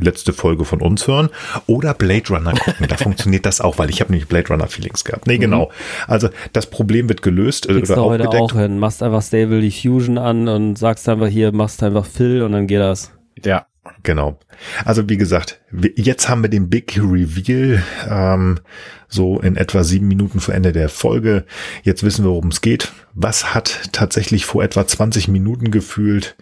[0.00, 1.28] letzte Folge von uns hören
[1.66, 2.86] oder Blade Runner gucken.
[2.88, 5.26] Da funktioniert das auch, weil ich habe nämlich Blade Runner Feelings gehabt.
[5.26, 5.70] Nee, genau.
[6.06, 8.52] Also das Problem wird gelöst äh, Kriegst oder du heute aufgedeckt.
[8.52, 8.78] auch hin.
[8.78, 12.80] Machst einfach Stable Diffusion an und sagst einfach hier, machst einfach Fill und dann geht
[12.80, 13.12] das.
[13.44, 13.66] ja.
[14.02, 14.38] Genau.
[14.84, 15.60] Also wie gesagt,
[15.96, 18.60] jetzt haben wir den Big Reveal, ähm,
[19.08, 21.44] so in etwa sieben Minuten vor Ende der Folge.
[21.82, 22.92] Jetzt wissen wir, worum es geht.
[23.14, 26.36] Was hat tatsächlich vor etwa 20 Minuten gefühlt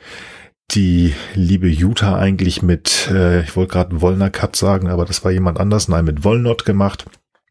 [0.72, 5.30] die liebe Jutta eigentlich mit, äh, ich wollte gerade Wollner Cut sagen, aber das war
[5.30, 7.06] jemand anders, nein, mit Wollnot gemacht.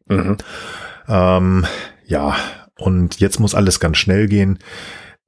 [0.07, 0.37] Mhm.
[1.07, 1.65] Ähm,
[2.05, 2.35] ja,
[2.77, 4.59] und jetzt muss alles ganz schnell gehen.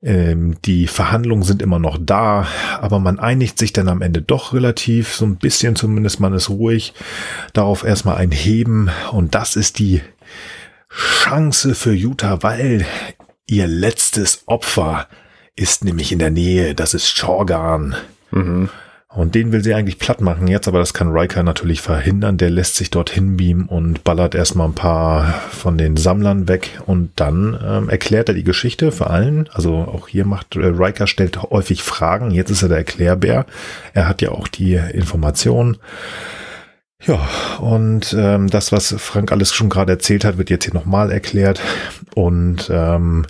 [0.03, 2.45] Ähm, die Verhandlungen sind immer noch da,
[2.80, 6.49] aber man einigt sich dann am Ende doch relativ, so ein bisschen zumindest, man ist
[6.49, 6.93] ruhig.
[7.53, 10.01] Darauf erstmal ein Heben und das ist die
[10.89, 12.85] Chance für Utah, weil
[13.47, 15.07] ihr letztes Opfer
[15.58, 17.96] ist nämlich in der Nähe, das ist Chorgan.
[18.32, 18.70] Mhm.
[19.10, 22.38] Und den will sie eigentlich platt machen jetzt, aber das kann Riker natürlich verhindern.
[22.38, 27.12] Der lässt sich dorthin beamen und ballert erstmal ein paar von den Sammlern weg und
[27.16, 29.50] dann ähm, erklärt er die Geschichte für allen.
[29.52, 32.30] Also auch hier macht äh, Riker stellt häufig Fragen.
[32.30, 33.48] Jetzt ist er der Erklärbär.
[33.94, 35.78] Er hat ja auch die Informationen.
[37.04, 37.28] Ja,
[37.60, 41.60] und ähm, das, was Frank alles schon gerade erzählt hat, wird jetzt hier nochmal erklärt.
[42.14, 43.26] Und ähm,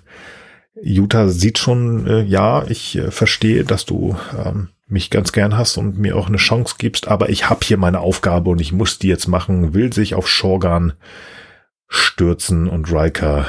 [0.83, 5.77] Jutta sieht schon, äh, ja, ich äh, verstehe, dass du ähm, mich ganz gern hast
[5.77, 8.99] und mir auch eine Chance gibst, aber ich habe hier meine Aufgabe und ich muss
[8.99, 10.93] die jetzt machen, will sich auf Shorgan
[11.87, 13.45] stürzen und Riker.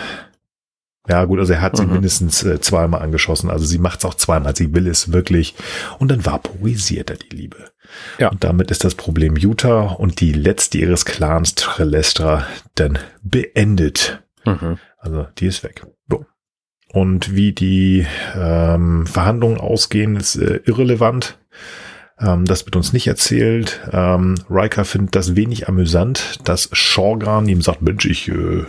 [1.08, 1.92] Ja gut, also er hat sie Mhm.
[1.94, 5.54] mindestens äh, zweimal angeschossen, also sie macht es auch zweimal, sie will es wirklich
[5.98, 7.70] und dann vaporisiert er die Liebe.
[8.18, 8.28] Ja.
[8.28, 14.22] Und damit ist das Problem Utah und die letzte ihres Clans Trelestra dann beendet.
[14.44, 14.78] Mhm.
[14.98, 15.86] Also die ist weg.
[16.92, 21.38] Und wie die ähm, Verhandlungen ausgehen, ist äh, irrelevant.
[22.18, 23.80] Ähm, das wird uns nicht erzählt.
[23.92, 28.64] Ähm, Riker findet das wenig amüsant, dass Shorgan ihm sagt, Mensch, ich, äh,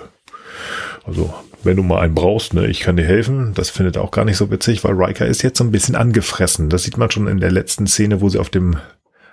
[1.05, 1.33] also
[1.63, 3.53] wenn du mal einen brauchst, ne, ich kann dir helfen.
[3.53, 5.95] Das findet er auch gar nicht so witzig, weil Riker ist jetzt so ein bisschen
[5.95, 6.69] angefressen.
[6.69, 8.77] Das sieht man schon in der letzten Szene, wo sie auf dem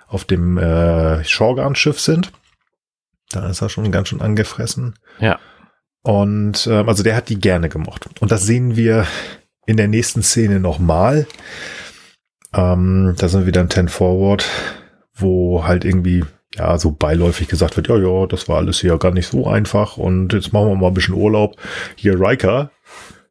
[0.07, 2.31] auf dem äh, Shorgan-Schiff sind.
[3.31, 4.95] Da ist er schon ganz schön angefressen.
[5.19, 5.37] Ja.
[6.07, 8.09] Und ähm, also der hat die gerne gemocht.
[8.21, 9.05] Und das sehen wir
[9.65, 11.27] in der nächsten Szene nochmal.
[12.53, 14.45] Ähm, da sind wir wieder im Ten Forward,
[15.13, 16.23] wo halt irgendwie
[16.55, 19.97] ja so beiläufig gesagt wird, ja, ja, das war alles hier gar nicht so einfach
[19.97, 21.57] und jetzt machen wir mal ein bisschen Urlaub.
[21.97, 22.71] Hier Riker,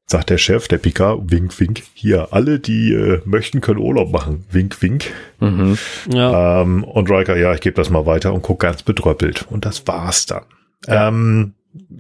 [0.05, 4.45] sagt der Chef, der Picard, wink, wink, hier, alle, die äh, möchten, können Urlaub machen.
[4.51, 5.07] Wink, wink.
[5.41, 5.79] Mhm.
[6.13, 6.61] Ja.
[6.61, 9.47] Ähm, und Riker, ja, ich gebe das mal weiter und guck ganz bedröppelt.
[9.49, 10.45] Und das war's dann.
[10.89, 11.55] Ähm,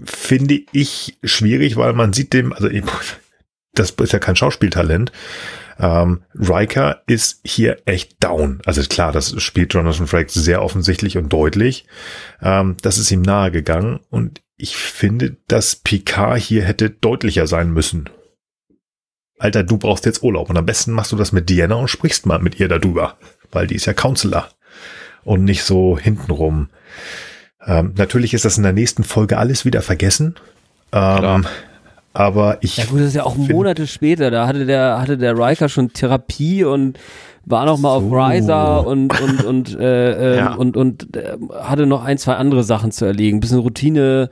[0.04, 2.68] finde ich schwierig, weil man sieht dem, also
[3.74, 5.12] das ist ja kein Schauspieltalent.
[5.78, 8.60] Ähm, Riker ist hier echt down.
[8.64, 11.86] Also klar, das spielt Jonathan Frakes sehr offensichtlich und deutlich.
[12.40, 17.70] Ähm, das ist ihm nahe gegangen und ich finde, dass Picard hier hätte deutlicher sein
[17.70, 18.08] müssen.
[19.38, 22.24] Alter, du brauchst jetzt Urlaub und am besten machst du das mit Diana und sprichst
[22.24, 23.18] mal mit ihr darüber,
[23.52, 24.48] weil die ist ja Counselor
[25.24, 26.70] und nicht so hintenrum.
[27.66, 30.34] Ähm, natürlich ist das in der nächsten Folge alles wieder vergessen.
[30.92, 31.46] Ähm,
[32.12, 34.30] aber ich Ja gut, das ist ja auch Monate später.
[34.30, 36.98] Da hatte der, hatte der Riker schon Therapie und
[37.44, 38.14] war noch mal auf So.
[38.16, 40.54] Riser und und und äh, äh, Ja.
[40.54, 44.30] und und äh, hatte noch ein zwei andere Sachen zu erlegen, bisschen Routine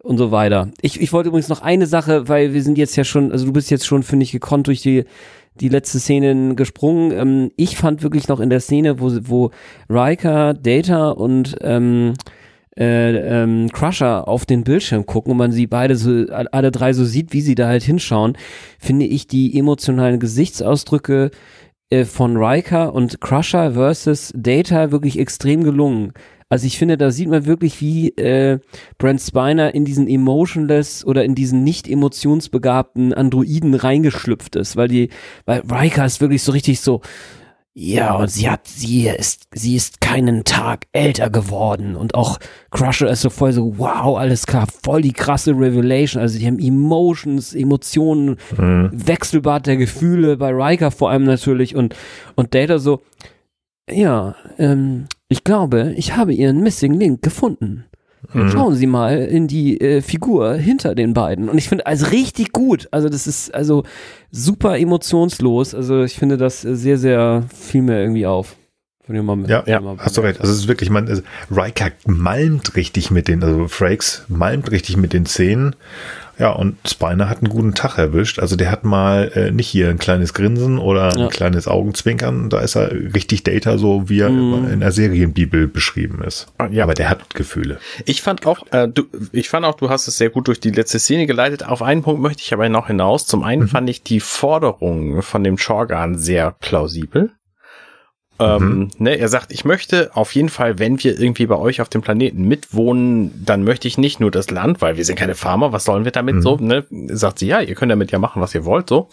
[0.00, 0.68] und so weiter.
[0.80, 3.52] Ich, ich wollte übrigens noch eine Sache, weil wir sind jetzt ja schon, also du
[3.52, 5.04] bist jetzt schon finde ich gekonnt durch die
[5.60, 7.12] die letzte Szene gesprungen.
[7.12, 9.50] Ähm, ich fand wirklich noch in der Szene, wo wo
[9.90, 12.14] Riker, Data und ähm,
[12.78, 17.04] äh, ähm, Crusher auf den Bildschirm gucken und man sie beide so, alle drei so
[17.04, 18.36] sieht, wie sie da halt hinschauen,
[18.78, 21.30] finde ich die emotionalen Gesichtsausdrücke
[21.90, 26.12] äh, von Riker und Crusher versus Data wirklich extrem gelungen.
[26.48, 28.58] Also ich finde, da sieht man wirklich, wie äh,
[28.98, 35.08] Brent Spiner in diesen emotionless oder in diesen nicht emotionsbegabten Androiden reingeschlüpft ist, weil die,
[35.46, 37.00] weil Riker ist wirklich so richtig so,
[37.74, 41.96] ja, und sie hat, sie ist, sie ist keinen Tag älter geworden.
[41.96, 42.38] Und auch
[42.70, 46.20] Crusher ist so voll so, wow, alles klar, voll die krasse Revelation.
[46.20, 48.90] Also die haben Emotions, Emotionen, Mhm.
[48.92, 51.74] Wechselbad der Gefühle, bei Riker vor allem natürlich.
[51.74, 51.96] Und,
[52.34, 53.00] und Data so,
[53.90, 57.86] ja, ähm, ich glaube, ich habe ihren Missing Link gefunden.
[58.32, 58.50] Mhm.
[58.50, 61.48] Schauen Sie mal in die äh, Figur hinter den beiden.
[61.48, 62.88] Und ich finde, also richtig gut.
[62.90, 63.84] Also das ist also
[64.30, 65.74] super emotionslos.
[65.74, 68.56] Also ich finde das sehr, sehr viel mehr irgendwie auf.
[69.08, 70.40] Mal mit, Ja, Ja, Hast du recht.
[70.40, 74.96] Also es ist wirklich, man, also Riker malmt richtig mit den, also Frakes malmt richtig
[74.96, 75.74] mit den Szenen.
[76.38, 78.38] Ja, und Spiner hat einen guten Tag erwischt.
[78.38, 81.28] Also der hat mal äh, nicht hier ein kleines Grinsen oder ein Ja.
[81.28, 82.48] kleines Augenzwinkern.
[82.50, 84.70] Da ist er richtig Data, so wie er Mhm.
[84.72, 86.46] in der Serienbibel beschrieben ist.
[86.70, 86.84] Ja.
[86.84, 87.78] Aber der hat Gefühle.
[88.06, 90.70] Ich fand auch, äh, du, ich fand auch, du hast es sehr gut durch die
[90.70, 91.64] letzte Szene geleitet.
[91.66, 93.26] Auf einen Punkt möchte ich aber noch hinaus.
[93.26, 97.30] Zum einen fand ich die Forderung von dem Chorgan sehr plausibel.
[98.42, 101.88] Ähm, ne, er sagt, ich möchte auf jeden Fall, wenn wir irgendwie bei euch auf
[101.88, 105.72] dem Planeten mitwohnen, dann möchte ich nicht nur das Land, weil wir sind keine Farmer,
[105.72, 106.84] was sollen wir damit so, ne?
[106.90, 109.08] Sagt sie, ja, ihr könnt damit ja machen, was ihr wollt, so.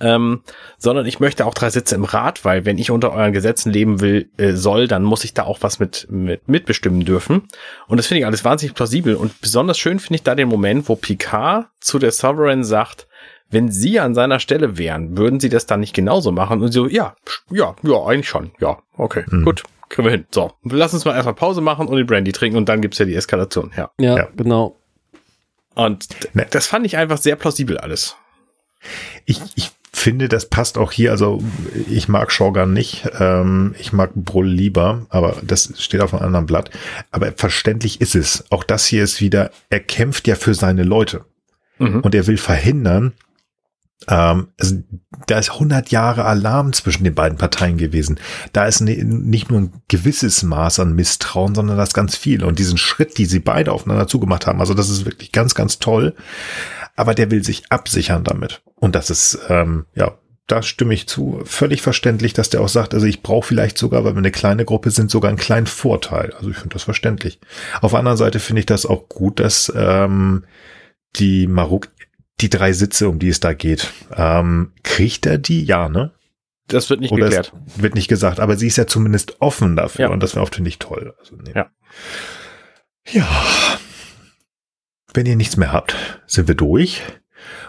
[0.00, 0.42] Ähm,
[0.76, 4.00] sondern ich möchte auch drei Sitze im Rat, weil wenn ich unter euren Gesetzen leben
[4.00, 7.42] will, äh, soll, dann muss ich da auch was mit, mit mitbestimmen dürfen.
[7.86, 9.14] Und das finde ich alles wahnsinnig plausibel.
[9.14, 13.06] Und besonders schön finde ich da den Moment, wo Picard zu der Sovereign sagt,
[13.54, 16.60] wenn sie an seiner Stelle wären, würden sie das dann nicht genauso machen?
[16.60, 17.14] Und so, ja,
[17.50, 18.50] ja, ja, eigentlich schon.
[18.60, 20.26] Ja, okay, gut, kriegen wir hin.
[20.30, 23.06] So, lass uns mal erstmal Pause machen und den Brandy trinken und dann gibt's ja
[23.06, 23.72] die Eskalation.
[23.76, 23.90] Ja.
[23.98, 24.28] Ja, Ja.
[24.36, 24.78] genau.
[25.74, 26.46] Und Ne.
[26.50, 28.16] das fand ich einfach sehr plausibel alles.
[29.24, 31.10] Ich, ich finde, das passt auch hier.
[31.10, 31.42] Also
[31.88, 33.08] ich mag Shorgan nicht.
[33.18, 36.70] Ähm, ich mag Brull lieber, aber das steht auf einem anderen Blatt.
[37.10, 38.44] Aber verständlich ist es.
[38.50, 41.24] Auch das hier ist wieder, er kämpft ja für seine Leute.
[41.78, 42.00] Mhm.
[42.02, 43.14] Und er will verhindern,
[44.08, 44.82] Ähm, also,
[45.26, 48.18] da ist 100 Jahre Alarm zwischen den beiden Parteien gewesen.
[48.52, 52.44] Da ist ne, nicht nur ein gewisses Maß an Misstrauen, sondern das ganz viel.
[52.44, 55.78] Und diesen Schritt, die sie beide aufeinander zugemacht haben, also das ist wirklich ganz, ganz
[55.78, 56.14] toll.
[56.96, 58.62] Aber der will sich absichern damit.
[58.76, 61.40] Und das ist, ähm, ja, da stimme ich zu.
[61.44, 64.64] Völlig verständlich, dass der auch sagt, also ich brauche vielleicht sogar, weil wir eine kleine
[64.64, 66.34] Gruppe sind, sogar einen kleinen Vorteil.
[66.36, 67.40] Also ich finde das verständlich.
[67.80, 70.44] Auf der anderen Seite finde ich das auch gut, dass ähm,
[71.16, 71.88] die Maruk
[72.40, 73.92] die drei Sitze, um die es da geht.
[74.14, 75.64] Ähm, kriegt er die?
[75.64, 76.12] Ja, ne?
[76.66, 77.52] Das wird nicht Oder geklärt.
[77.76, 80.10] wird nicht gesagt, aber sie ist ja zumindest offen dafür Ja.
[80.10, 81.14] und das wäre oft finde ich toll.
[81.18, 81.52] Also, nee.
[81.54, 81.70] Ja.
[83.10, 83.28] ja.
[85.12, 85.94] Wenn ihr nichts mehr habt,
[86.26, 87.02] sind wir durch.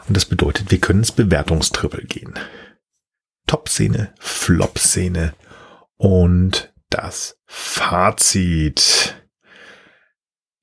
[0.07, 2.33] Und das bedeutet, wir können ins Bewertungstrippel gehen.
[3.47, 5.33] Top-Szene, Flop-Szene
[5.97, 9.15] und das Fazit.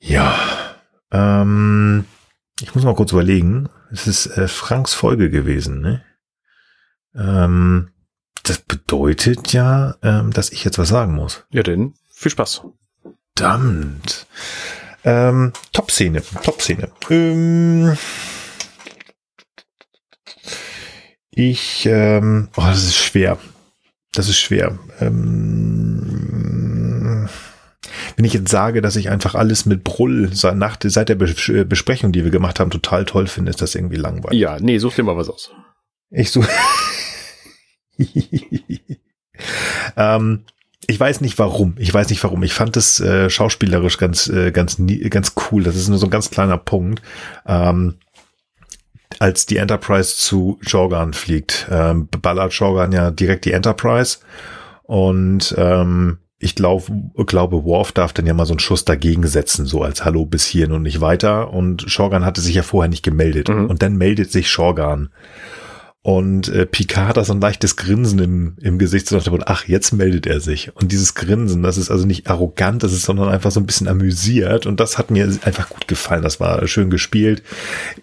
[0.01, 0.37] Ja,
[1.13, 2.07] ähm,
[2.61, 3.69] ich muss mal kurz überlegen.
[3.93, 6.03] Es ist äh, Franks Folge gewesen, ne?
[7.15, 7.91] Ähm,
[8.43, 11.45] das bedeutet ja, ähm, dass ich jetzt was sagen muss.
[11.51, 12.63] Ja, denn viel Spaß.
[13.37, 14.27] Verdammt.
[15.05, 16.91] Ähm, Top-Szene, Top-Szene.
[17.11, 17.97] Ähm,
[21.31, 23.39] ich, ähm, oh, das ist schwer.
[24.13, 24.79] Das ist schwer.
[25.01, 26.62] Ähm,
[28.17, 31.51] wenn ich jetzt sage, dass ich einfach alles mit Brull seit, nach, seit der Bes
[31.67, 34.39] Besprechung, die wir gemacht haben, total toll finde, ist das irgendwie langweilig.
[34.39, 35.51] Ja, nee, such dir mal was aus.
[36.11, 36.45] Ich so.
[39.97, 40.45] ähm,
[40.87, 41.75] ich weiß nicht warum.
[41.79, 42.43] Ich weiß nicht warum.
[42.43, 44.77] Ich fand es äh, schauspielerisch ganz, äh, ganz,
[45.11, 45.63] ganz cool.
[45.63, 47.03] Das ist nur so ein ganz kleiner Punkt.
[47.47, 47.95] Ähm,
[49.19, 54.19] als die Enterprise zu Jorgan fliegt, ähm, ballert Jorgan ja direkt die Enterprise
[54.83, 56.91] und ähm, ich glaub,
[57.29, 60.45] glaube, Worf darf dann ja mal so einen Schuss dagegen setzen, so als Hallo bis
[60.45, 61.53] hierhin und nicht weiter.
[61.53, 63.49] Und Shorgan hatte sich ja vorher nicht gemeldet.
[63.49, 63.67] Mhm.
[63.67, 65.11] Und dann meldet sich Shorgan.
[66.03, 69.39] Und äh, Picard hat da so ein leichtes Grinsen im, im Gesicht, so nach dem
[69.47, 70.75] ach, jetzt meldet er sich.
[70.75, 73.87] Und dieses Grinsen, das ist also nicht arrogant, das ist, sondern einfach so ein bisschen
[73.87, 74.67] amüsiert.
[74.67, 76.25] Und das hat mir einfach gut gefallen.
[76.25, 77.45] Das war schön gespielt.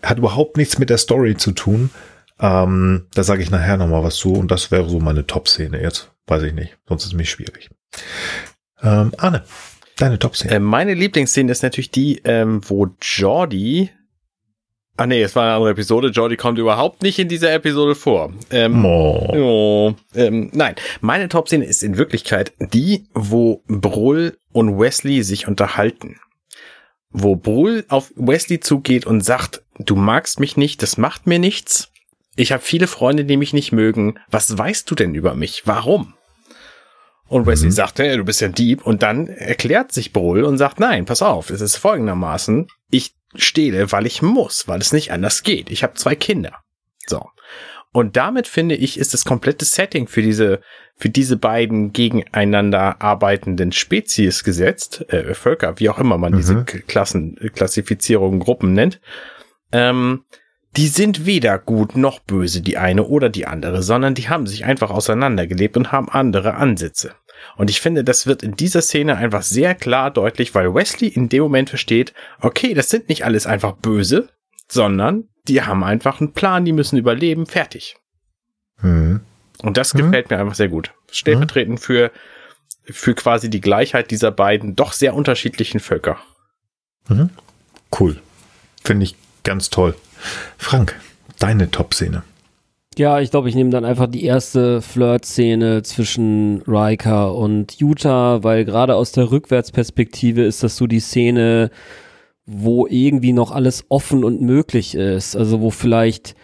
[0.02, 1.90] Hat überhaupt nichts mit der Story zu tun.
[2.40, 4.32] Ähm, da sage ich nachher nochmal was zu.
[4.32, 6.10] Und das wäre so meine Top-Szene jetzt.
[6.30, 6.78] Weiß ich nicht.
[6.88, 7.70] Sonst ist es mich schwierig.
[8.84, 9.44] Ähm, Arne,
[9.98, 10.54] deine Top-Szene.
[10.54, 13.90] Äh, meine Lieblingsszene ist natürlich die, ähm, wo Jordi.
[14.96, 16.10] Ah nee, es war eine andere Episode.
[16.10, 18.32] Jordi kommt überhaupt nicht in dieser Episode vor.
[18.52, 19.34] Ähm, Oh.
[19.34, 26.20] Oh, ähm, nein, meine Top-Szene ist in Wirklichkeit die, wo Brull und Wesley sich unterhalten.
[27.10, 31.92] Wo Brull auf Wesley zugeht und sagt, du magst mich nicht, das macht mir nichts.
[32.36, 34.20] Ich habe viele Freunde, die mich nicht mögen.
[34.30, 35.64] Was weißt du denn über mich?
[35.66, 36.14] Warum?
[37.30, 37.74] Und Wesley Mhm.
[37.74, 38.86] sagt, hey, du bist ja ein Dieb.
[38.86, 43.92] Und dann erklärt sich Brull und sagt, nein, pass auf, es ist folgendermaßen, ich stehle,
[43.92, 45.70] weil ich muss, weil es nicht anders geht.
[45.70, 46.54] Ich habe zwei Kinder.
[47.08, 47.24] So.
[47.92, 50.62] Und damit finde ich, ist das komplette Setting für diese,
[50.96, 56.66] für diese beiden gegeneinander arbeitenden Spezies gesetzt, äh, Völker, wie auch immer man diese Mhm.
[56.66, 59.00] K- Klassen, Klassifizierungen, Gruppen nennt.
[59.72, 60.24] Ähm,
[60.78, 64.66] die sind weder gut noch böse, die eine oder die andere, sondern die haben sich
[64.66, 67.14] einfach auseinandergelebt und haben andere Ansätze.
[67.58, 71.30] Und ich finde, das wird in dieser Szene einfach sehr klar deutlich, weil Wesley in
[71.30, 74.30] dem Moment versteht, okay, das sind nicht alles einfach böse,
[74.68, 77.96] sondern die haben einfach einen Plan, die müssen überleben, fertig.
[78.82, 79.22] Mhm.
[79.64, 80.00] Und das Mhm.
[80.00, 80.92] gefällt mir einfach sehr gut.
[81.12, 82.12] Stellvertretend für,
[82.84, 86.18] für quasi die Gleichheit dieser beiden doch sehr unterschiedlichen Völker.
[87.08, 87.30] Mhm.
[87.98, 88.18] Cool.
[88.84, 89.96] Finde ich ganz toll.
[90.58, 90.96] Frank,
[91.40, 92.24] deine Top-Szene.
[92.98, 98.66] Ja, ich glaube, ich nehme dann einfach die erste Flirt-Szene zwischen Riker und Utah, weil
[98.66, 101.72] gerade aus der Rückwärtsperspektive ist das so die Szene,
[102.46, 105.38] wo irgendwie noch alles offen und möglich ist.
[105.38, 106.36] Also wo vielleicht,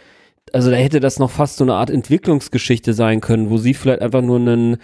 [0.54, 4.02] also da hätte das noch fast so eine Art Entwicklungsgeschichte sein können, wo sie vielleicht
[4.02, 4.78] einfach nur einen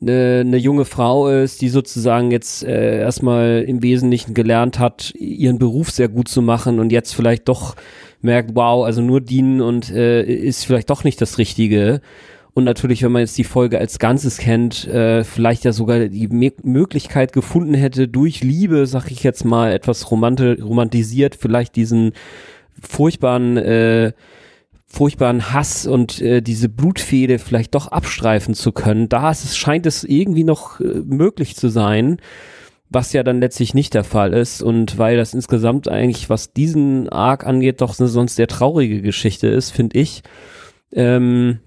[0.00, 5.58] eine, eine junge Frau ist, die sozusagen jetzt äh, erstmal im Wesentlichen gelernt hat, ihren
[5.58, 7.74] Beruf sehr gut zu machen und jetzt vielleicht doch
[8.20, 12.00] merkt, wow, also nur dienen und äh, ist vielleicht doch nicht das Richtige.
[12.54, 16.26] Und natürlich, wenn man jetzt die Folge als Ganzes kennt, äh, vielleicht ja sogar die
[16.28, 22.12] Me Möglichkeit gefunden hätte, durch Liebe, sag ich jetzt mal, etwas romanti romantisiert, vielleicht diesen
[22.80, 24.12] furchtbaren äh,
[24.88, 29.08] furchtbaren Hass und äh, diese Blutfehde vielleicht doch abstreifen zu können.
[29.08, 32.16] Da ist es, scheint es irgendwie noch äh, möglich zu sein,
[32.90, 34.62] was ja dann letztlich nicht der Fall ist.
[34.62, 39.48] Und weil das insgesamt eigentlich, was diesen Arc angeht, doch eine sonst sehr traurige Geschichte
[39.48, 40.22] ist, finde ich.
[40.92, 41.60] Ähm,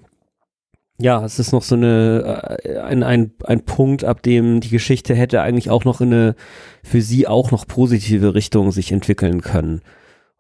[1.00, 5.16] ja, es ist noch so eine, äh, ein, ein, ein Punkt, ab dem die Geschichte
[5.16, 6.36] hätte eigentlich auch noch in eine,
[6.84, 9.82] für sie auch noch positive Richtung sich entwickeln können.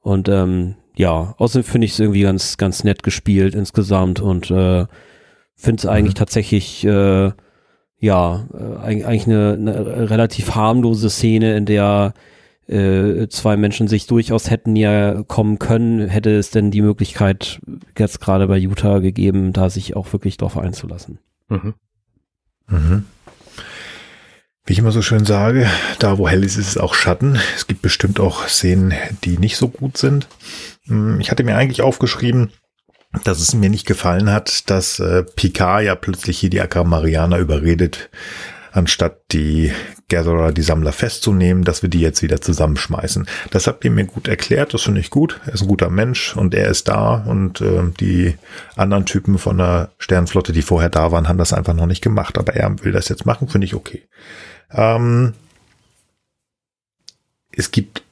[0.02, 4.86] Und ähm, ja, außerdem finde ich es irgendwie ganz, ganz nett gespielt insgesamt und äh,
[5.56, 7.32] finde es eigentlich tatsächlich äh,
[8.02, 12.14] ja, äh, eigentlich eine, eine relativ harmlose Szene, in der
[12.68, 17.62] äh, zwei Menschen sich durchaus hätten ja kommen können, hätte es denn die Möglichkeit
[17.98, 21.20] jetzt gerade bei Utah gegeben, da sich auch wirklich drauf einzulassen.
[21.48, 21.76] Mhm.
[22.68, 23.06] Mhm.
[24.66, 25.68] Wie ich immer so schön sage,
[26.00, 27.38] da wo hell ist, ist es auch Schatten.
[27.56, 30.28] Es gibt bestimmt auch Szenen, die nicht so gut sind.
[30.86, 32.52] Hm, Ich hatte mir eigentlich aufgeschrieben,
[33.24, 38.10] dass es mir nicht gefallen hat, dass äh, Picard ja plötzlich hier die Akamarianer überredet,
[38.72, 39.72] anstatt die
[40.10, 43.28] Gatherer, die Sammler festzunehmen, dass wir die jetzt wieder zusammenschmeißen.
[43.50, 45.40] Das habt ihr mir gut erklärt, das finde ich gut.
[45.46, 48.36] Er ist ein guter Mensch und er ist da und äh, die
[48.76, 52.38] anderen Typen von der Sternenflotte, die vorher da waren, haben das einfach noch nicht gemacht.
[52.38, 54.04] Aber er will das jetzt machen, finde ich okay.
[54.72, 55.34] Ähm,
[57.56, 58.04] es gibt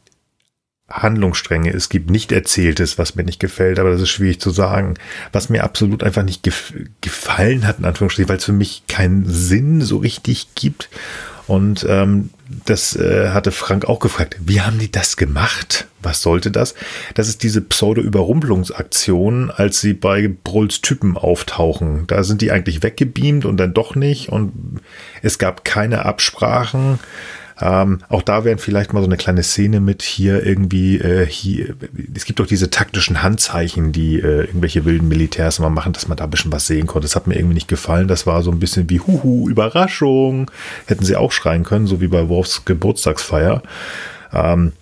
[0.90, 4.96] Handlungsstränge, es gibt nicht Erzähltes, was mir nicht gefällt, aber das ist schwierig zu sagen.
[5.32, 9.26] Was mir absolut einfach nicht gef gefallen hat, in Anführungsstrichen, weil es für mich keinen
[9.28, 10.90] Sinn so richtig gibt.
[11.50, 12.30] Und ähm,
[12.66, 14.38] das äh, hatte Frank auch gefragt.
[14.40, 15.88] Wie haben die das gemacht?
[16.02, 16.76] Was sollte das?
[17.16, 22.06] Das ist diese Pseudo-Überrumpelungsaktion, als sie bei Brulls Typen auftauchen.
[22.06, 24.30] Da sind die eigentlich weggebeamt und dann doch nicht.
[24.30, 24.80] Und
[25.24, 27.00] es gab keine Absprachen.
[27.62, 31.76] Ähm, auch da wären vielleicht mal so eine kleine Szene mit hier irgendwie, äh, hier,
[32.16, 36.18] es gibt doch diese taktischen Handzeichen, die äh, irgendwelche wilden Militärs immer machen, dass man
[36.18, 37.06] da ein bisschen was sehen konnte.
[37.06, 38.08] Das hat mir irgendwie nicht gefallen.
[38.08, 40.50] Das war so ein bisschen wie Huhu, Überraschung.
[40.86, 43.62] Hätten sie auch schreien können, so wie bei Worfs Geburtstagsfeier.
[44.34, 44.74] Ähm,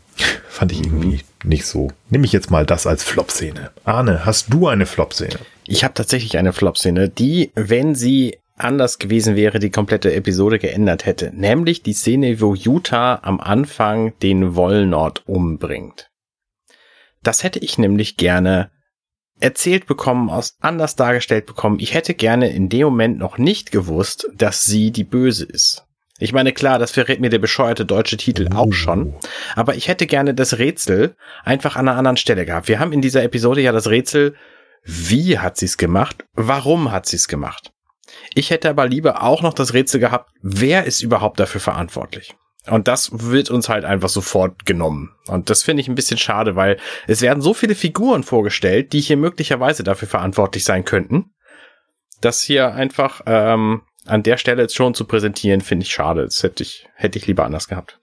[0.47, 1.91] fand ich irgendwie nicht so.
[2.09, 3.71] Nehme ich jetzt mal das als Flop-Szene.
[3.85, 5.39] Arne, hast du eine Flop-Szene?
[5.65, 11.05] Ich habe tatsächlich eine Flop-Szene, die, wenn sie anders gewesen wäre, die komplette Episode geändert
[11.05, 11.31] hätte.
[11.33, 16.09] Nämlich die Szene, wo Utah am Anfang den Wollnord umbringt.
[17.23, 18.71] Das hätte ich nämlich gerne
[19.39, 21.79] erzählt bekommen, aus anders dargestellt bekommen.
[21.79, 25.85] Ich hätte gerne in dem Moment noch nicht gewusst, dass sie die Böse ist.
[26.19, 29.13] Ich meine, klar, das verrät mir der bescheuerte deutsche Titel auch schon.
[29.55, 32.67] Aber ich hätte gerne das Rätsel einfach an einer anderen Stelle gehabt.
[32.67, 34.35] Wir haben in dieser Episode ja das Rätsel,
[34.83, 36.25] wie hat sie es gemacht?
[36.33, 37.71] Warum hat sie es gemacht?
[38.33, 42.35] Ich hätte aber lieber auch noch das Rätsel gehabt, wer ist überhaupt dafür verantwortlich?
[42.69, 45.13] Und das wird uns halt einfach sofort genommen.
[45.27, 46.77] Und das finde ich ein bisschen schade, weil
[47.07, 51.31] es werden so viele Figuren vorgestellt, die hier möglicherweise dafür verantwortlich sein könnten.
[52.19, 56.25] Das hier einfach ähm, an der Stelle jetzt schon zu präsentieren, finde ich schade.
[56.25, 57.99] Das hätte ich, hätte ich lieber anders gehabt.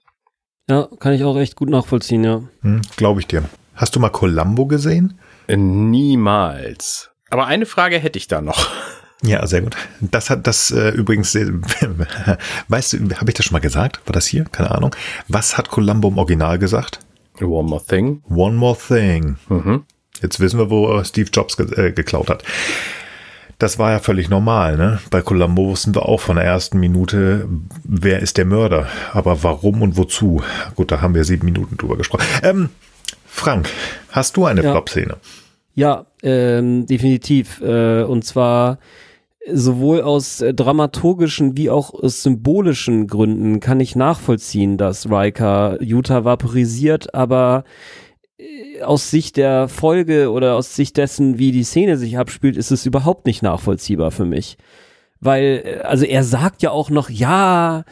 [0.67, 2.41] Ja, kann ich auch echt gut nachvollziehen, ja.
[2.61, 3.43] Hm, Glaube ich dir.
[3.75, 5.19] Hast du mal Columbo gesehen?
[5.47, 7.11] Niemals.
[7.29, 8.71] Aber eine Frage hätte ich da noch.
[9.23, 9.75] Ja, sehr gut.
[10.01, 11.47] Das hat das äh, übrigens, äh,
[12.67, 14.01] weißt du, habe ich das schon mal gesagt?
[14.05, 14.45] War das hier?
[14.51, 14.95] Keine Ahnung.
[15.27, 16.99] Was hat Columbo im Original gesagt?
[17.41, 18.21] One more thing.
[18.29, 19.37] One more thing.
[19.49, 19.83] Mhm.
[20.21, 22.43] Jetzt wissen wir, wo äh, Steve Jobs ge äh, geklaut hat.
[23.57, 24.99] Das war ja völlig normal, ne?
[25.11, 27.47] Bei Columbo wussten wir auch von der ersten Minute,
[27.85, 30.43] wer ist der Mörder, aber warum und wozu?
[30.75, 32.25] Gut, da haben wir sieben Minuten drüber gesprochen.
[32.43, 32.69] Ähm,
[33.25, 33.69] Frank,
[34.11, 34.71] hast du eine Ja.
[34.71, 35.17] Flop-Szene?
[35.73, 37.61] Ja, ähm, definitiv.
[37.61, 38.77] Äh, und zwar
[39.51, 46.25] sowohl aus äh, dramaturgischen wie auch aus symbolischen Gründen kann ich nachvollziehen, dass Riker Utah
[46.25, 47.63] vaporisiert, aber
[48.37, 52.71] äh, aus Sicht der Folge oder aus Sicht dessen, wie die Szene sich abspielt, ist
[52.71, 54.57] es überhaupt nicht nachvollziehbar für mich.
[55.19, 57.83] Weil, äh, also er sagt ja auch noch, ja,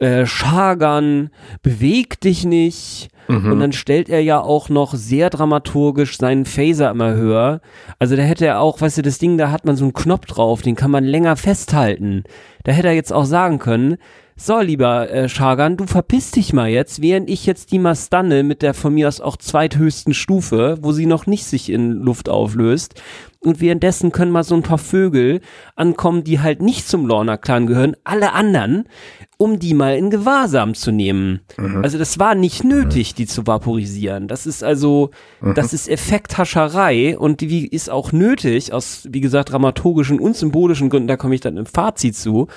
[0.00, 1.30] äh, Schagan,
[1.62, 3.08] beweg dich nicht.
[3.28, 7.60] Und dann stellt er ja auch noch sehr dramaturgisch seinen Phaser immer höher.
[7.98, 10.26] Also da hätte er auch, weißt du, das Ding, da hat man so einen Knopf
[10.26, 12.24] drauf, den kann man länger festhalten.
[12.64, 13.98] Da hätte er jetzt auch sagen können,
[14.40, 18.62] so, lieber äh, Schagan, du verpiss dich mal jetzt, während ich jetzt die Mastanne mit
[18.62, 22.94] der von mir aus auch zweithöchsten Stufe, wo sie noch nicht sich in Luft auflöst,
[23.40, 25.40] und währenddessen können mal so ein paar Vögel
[25.76, 28.88] ankommen, die halt nicht zum Lorna-Clan gehören, alle anderen,
[29.36, 31.40] um die mal in Gewahrsam zu nehmen.
[31.82, 34.26] Also das war nicht nötig, die zu vaporisieren.
[34.26, 35.10] Das ist also,
[35.54, 41.08] das ist Effekthascherei und die ist auch nötig, aus, wie gesagt, dramaturgischen und symbolischen Gründen,
[41.08, 42.48] da komme ich dann im Fazit zu.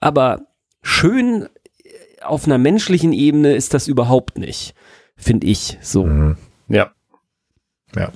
[0.00, 0.42] Aber
[0.86, 1.48] schön
[1.84, 4.74] äh, auf einer menschlichen Ebene ist das überhaupt nicht,
[5.16, 6.06] finde ich so.
[6.68, 6.92] Ja.
[7.94, 8.12] Ja.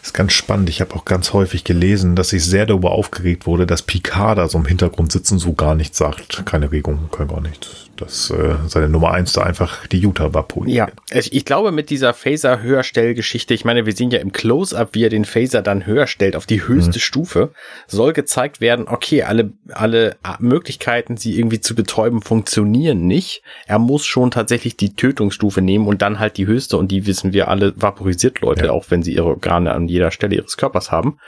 [0.00, 0.70] Das ist ganz spannend.
[0.70, 4.48] Ich habe auch ganz häufig gelesen, dass sich sehr darüber aufgeregt wurde, dass Picard da
[4.48, 6.44] so im Hintergrund sitzen, so gar nichts sagt.
[6.46, 7.90] Keine Regung, kein gar nichts.
[8.02, 10.46] Dass äh, seine Nummer eins da einfach die Utah war.
[10.66, 15.04] Ja, ich, ich glaube mit dieser Phaser-Höherstellgeschichte, ich meine, wir sehen ja im Close-Up, wie
[15.04, 17.02] er den Phaser dann höher stellt auf die höchste mhm.
[17.02, 17.50] Stufe,
[17.86, 23.42] soll gezeigt werden, okay, alle, alle Möglichkeiten, sie irgendwie zu betäuben, funktionieren nicht.
[23.66, 27.32] Er muss schon tatsächlich die Tötungsstufe nehmen und dann halt die höchste und die wissen
[27.32, 28.72] wir alle vaporisiert Leute, ja.
[28.72, 31.18] auch wenn sie ihre Organe an jeder Stelle ihres Körpers haben.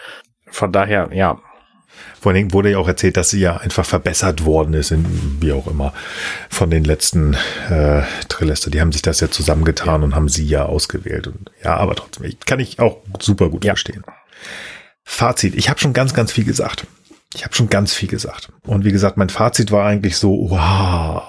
[0.46, 1.40] Von daher, ja,
[2.20, 5.04] vor allen Dingen wurde ja auch erzählt, dass sie ja einfach verbessert worden ist, in,
[5.40, 5.92] wie auch immer,
[6.48, 7.34] von den letzten
[7.68, 8.70] äh, Trilester.
[8.70, 10.04] Die haben sich das ja zusammengetan ja.
[10.06, 11.26] und haben sie ja ausgewählt.
[11.26, 13.72] Und ja, aber trotzdem, kann ich auch super gut ja.
[13.72, 14.04] verstehen.
[15.04, 16.86] Fazit, ich habe schon ganz, ganz viel gesagt.
[17.34, 18.48] Ich habe schon ganz viel gesagt.
[18.66, 21.22] Und wie gesagt, mein Fazit war eigentlich so, wow,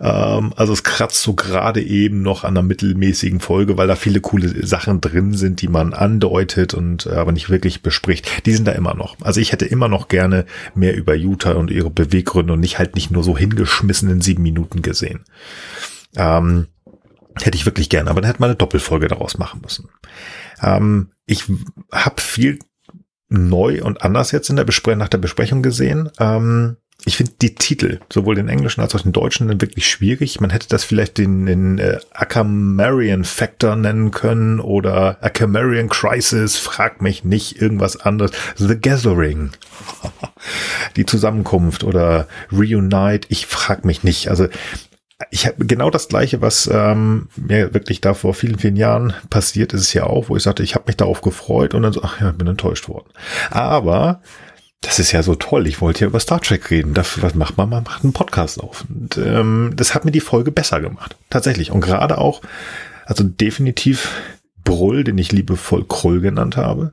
[0.00, 4.20] ähm, also es kratzt so gerade eben noch an einer mittelmäßigen Folge, weil da viele
[4.20, 8.46] coole Sachen drin sind, die man andeutet und äh, aber nicht wirklich bespricht.
[8.46, 9.16] Die sind da immer noch.
[9.22, 12.94] Also ich hätte immer noch gerne mehr über Utah und ihre Beweggründe und nicht halt
[12.94, 15.24] nicht nur so hingeschmissen in sieben Minuten gesehen.
[16.16, 16.66] Ähm,
[17.40, 19.88] hätte ich wirklich gerne, aber dann hätte man eine Doppelfolge daraus machen müssen.
[20.62, 21.44] Ähm, ich
[21.92, 22.58] habe viel
[23.28, 26.10] neu und anders jetzt in der Besprechung nach der Besprechung gesehen.
[26.18, 26.76] Ähm,
[27.06, 30.40] ich finde die Titel, sowohl den englischen als auch den deutschen, wirklich schwierig.
[30.40, 37.00] Man hätte das vielleicht den, den äh, Akamarian Factor nennen können oder Akamarian Crisis, frag
[37.00, 38.32] mich nicht, irgendwas anderes.
[38.56, 39.52] The Gathering,
[40.96, 44.28] die Zusammenkunft oder Reunite, ich frag mich nicht.
[44.28, 44.48] Also
[45.30, 49.72] ich habe genau das gleiche, was ähm, mir wirklich da vor vielen, vielen Jahren passiert
[49.72, 52.20] ist ja auch, wo ich sagte, ich habe mich darauf gefreut und dann so, ach
[52.20, 53.08] ja, bin enttäuscht worden.
[53.50, 54.22] Aber
[54.86, 55.66] das ist ja so toll.
[55.66, 56.94] Ich wollte ja über Star Trek reden.
[56.94, 57.68] Dafür, was macht man?
[57.68, 58.84] Man macht einen Podcast auf.
[58.88, 61.16] Und ähm, das hat mir die Folge besser gemacht.
[61.28, 61.72] Tatsächlich.
[61.72, 62.40] Und gerade auch,
[63.04, 64.12] also definitiv
[64.62, 66.92] Brull, den ich liebevoll Krull genannt habe.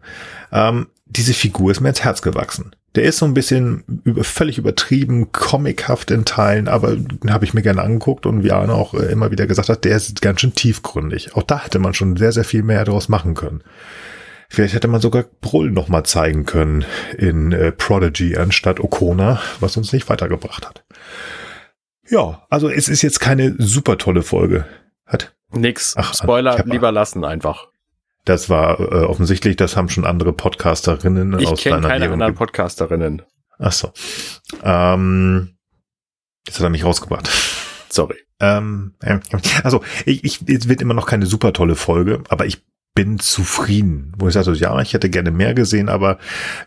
[0.51, 2.75] Ähm, diese Figur ist mir ins Herz gewachsen.
[2.95, 7.53] Der ist so ein bisschen über, völlig übertrieben, comichaft in Teilen, aber den habe ich
[7.53, 10.41] mir gerne angeguckt und wie Arne auch äh, immer wieder gesagt hat, der ist ganz
[10.41, 11.35] schön tiefgründig.
[11.35, 13.61] Auch da hätte man schon sehr, sehr viel mehr daraus machen können.
[14.53, 16.85] Vielleicht hätte man sogar Brull noch mal zeigen können
[17.17, 20.85] in äh, Prodigy anstatt Okona, was uns nicht weitergebracht hat.
[22.07, 24.67] Ja, also es ist jetzt keine super tolle Folge.
[25.07, 25.95] Hat nix.
[25.97, 27.69] Ach, Spoiler lieber lassen einfach.
[28.25, 32.13] Das war äh, offensichtlich, das haben schon andere Podcasterinnen ich aus deiner Ich kenne keine
[32.13, 33.23] anderen Podcasterinnen.
[33.57, 33.91] Ach so.
[34.61, 35.57] Ähm,
[36.45, 37.27] jetzt hat er mich rausgebracht.
[37.89, 38.17] Sorry.
[38.39, 38.93] Ähm,
[39.63, 42.61] also, ich, ich, es wird immer noch keine super tolle Folge, aber ich
[42.95, 44.13] bin zufrieden.
[44.17, 46.17] Wo ich sage, ja, ich hätte gerne mehr gesehen, aber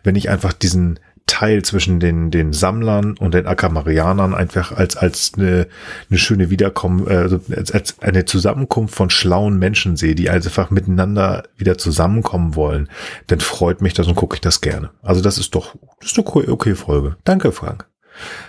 [0.03, 5.33] wenn ich einfach diesen Teil zwischen den, den Sammlern und den Akamarianern einfach als, als
[5.35, 5.67] eine,
[6.09, 10.69] eine schöne Wiederkommen, äh, also als, als eine Zusammenkunft von schlauen Menschen sehe, die einfach
[10.69, 12.89] miteinander wieder zusammenkommen wollen,
[13.27, 14.89] dann freut mich das und gucke ich das gerne.
[15.01, 17.17] Also das ist doch, das ist okay, okay Folge.
[17.25, 17.85] Danke, Frank.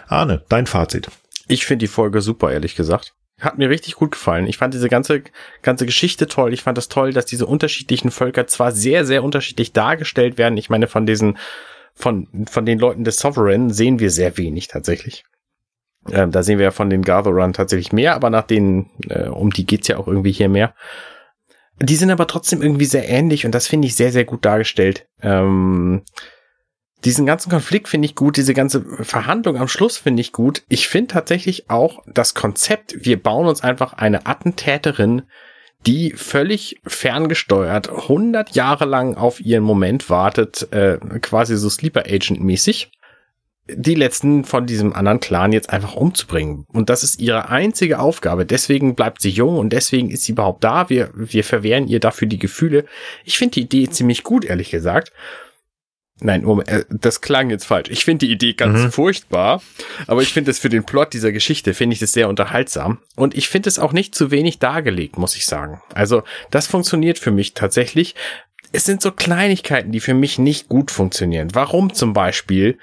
[0.06, 1.10] Arne, dein Fazit.
[1.48, 3.14] Ich finde die Folge super, ehrlich gesagt.
[3.38, 4.46] Hat mir richtig gut gefallen.
[4.46, 5.22] Ich fand diese ganze,
[5.62, 6.52] ganze Geschichte toll.
[6.52, 10.56] Ich fand das toll, dass diese unterschiedlichen Völker zwar sehr, sehr unterschiedlich dargestellt werden.
[10.56, 11.38] Ich meine, von diesen,
[11.94, 15.24] von, von den Leuten des Sovereign sehen wir sehr wenig tatsächlich.
[16.10, 19.50] Ähm, da sehen wir ja von den Gatherern tatsächlich mehr, aber nach denen, äh, um
[19.50, 20.74] die geht's ja auch irgendwie hier mehr.
[21.80, 25.06] Die sind aber trotzdem irgendwie sehr ähnlich und das finde ich sehr, sehr gut dargestellt.
[25.22, 26.02] Ähm,
[27.04, 30.62] diesen ganzen Konflikt finde ich gut, diese ganze Verhandlung am Schluss finde ich gut.
[30.68, 35.22] Ich finde tatsächlich auch das Konzept, wir bauen uns einfach eine Attentäterin,
[35.86, 42.40] die völlig ferngesteuert 100 Jahre lang auf ihren Moment wartet, äh, quasi so Sleeper Agent
[42.40, 42.90] mäßig,
[43.70, 46.64] die letzten von diesem anderen Clan jetzt einfach umzubringen.
[46.72, 48.44] Und das ist ihre einzige Aufgabe.
[48.44, 50.88] Deswegen bleibt sie jung und deswegen ist sie überhaupt da.
[50.88, 52.86] Wir, wir verwehren ihr dafür die Gefühle.
[53.24, 55.12] Ich finde die Idee ziemlich gut, ehrlich gesagt.
[56.20, 57.90] Nein, Moment, äh, das klang jetzt falsch.
[57.90, 58.92] Ich finde die Idee ganz mhm.
[58.92, 59.62] furchtbar,
[60.06, 62.98] aber ich finde es für den Plot dieser Geschichte, finde ich das sehr unterhaltsam.
[63.14, 65.80] Und ich finde es auch nicht zu wenig dargelegt, muss ich sagen.
[65.94, 68.14] Also, das funktioniert für mich tatsächlich.
[68.72, 71.48] Es sind so Kleinigkeiten, die für mich nicht gut funktionieren.
[71.54, 72.78] Warum zum Beispiel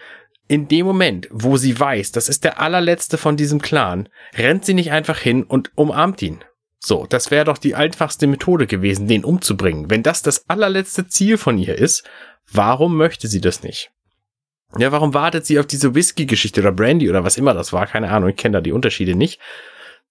[0.48, 4.74] in dem Moment, wo sie weiß, das ist der allerletzte von diesem Clan, rennt sie
[4.74, 6.44] nicht einfach hin und umarmt ihn.
[6.80, 9.90] So, das wäre doch die einfachste Methode gewesen, den umzubringen.
[9.90, 12.04] Wenn das das allerletzte Ziel von ihr ist,
[12.52, 13.92] Warum möchte sie das nicht?
[14.78, 17.88] Ja, warum wartet sie auf diese Whisky-Geschichte oder Brandy oder was immer das war?
[17.88, 19.40] Keine Ahnung, ich kenne da die Unterschiede nicht.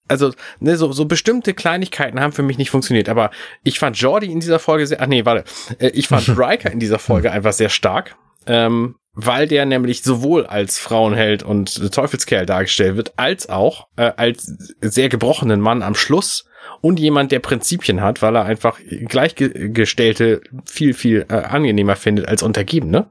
[0.07, 3.31] Also, ne, so, so bestimmte Kleinigkeiten haben für mich nicht funktioniert, aber
[3.63, 5.43] ich fand Jordi in dieser Folge sehr, ach nee, warte,
[5.79, 10.45] äh, ich fand Riker in dieser Folge einfach sehr stark, ähm, weil der nämlich sowohl
[10.45, 14.45] als Frauenheld und Teufelskerl dargestellt wird, als auch äh, als
[14.81, 16.45] sehr gebrochenen Mann am Schluss,
[16.81, 22.43] und jemand, der Prinzipien hat, weil er einfach Gleichgestellte viel, viel äh, angenehmer findet als
[22.43, 23.09] Untergebene.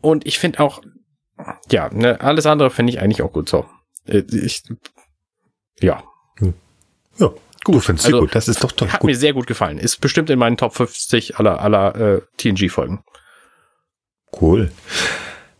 [0.00, 0.82] Und ich finde auch,
[1.70, 3.66] Ja, ne, alles andere finde ich eigentlich auch gut so.
[4.06, 4.62] Äh, Ich,
[5.80, 6.02] ja,
[7.18, 7.28] Ja,
[7.64, 7.74] gut.
[7.76, 8.34] Du findest Also, gut.
[8.34, 9.08] Das ist doch, doch hat gut.
[9.08, 9.78] mir sehr gut gefallen.
[9.78, 13.02] Ist bestimmt in meinen Top 50 aller, aller äh, TNG-Folgen.
[14.40, 14.72] Cool.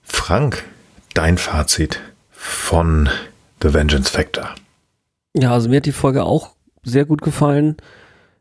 [0.03, 0.65] Frank,
[1.15, 2.01] dein Fazit
[2.31, 3.09] von
[3.63, 4.55] The Vengeance Factor.
[5.35, 7.77] Ja, also mir hat die Folge auch sehr gut gefallen.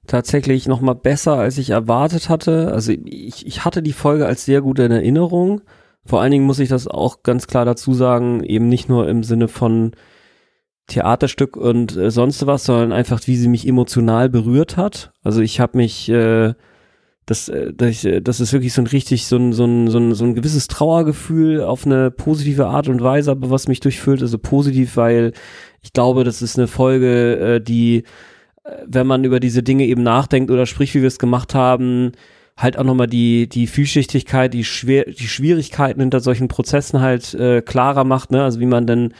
[0.07, 2.72] Tatsächlich noch mal besser, als ich erwartet hatte.
[2.73, 5.61] Also ich, ich hatte die Folge als sehr gut in Erinnerung.
[6.05, 9.23] Vor allen Dingen muss ich das auch ganz klar dazu sagen, eben nicht nur im
[9.23, 9.91] Sinne von
[10.88, 15.13] Theaterstück und äh, sonst was, sondern einfach, wie sie mich emotional berührt hat.
[15.23, 16.53] Also ich habe mich, äh,
[17.26, 19.99] das, äh, das, äh, das ist wirklich so ein richtig, so ein, so ein, so
[19.99, 24.22] ein, so ein gewisses Trauergefühl auf eine positive Art und Weise, aber was mich durchfüllt,
[24.22, 25.31] also positiv, weil
[25.81, 28.03] ich glaube, das ist eine Folge, äh, die,
[28.85, 32.11] wenn man über diese Dinge eben nachdenkt oder spricht, wie wir es gemacht haben,
[32.57, 37.61] halt auch nochmal die, die Vielschichtigkeit, die, schwer, die Schwierigkeiten hinter solchen Prozessen halt äh,
[37.61, 38.43] klarer macht, ne?
[38.43, 39.13] Also wie man denn,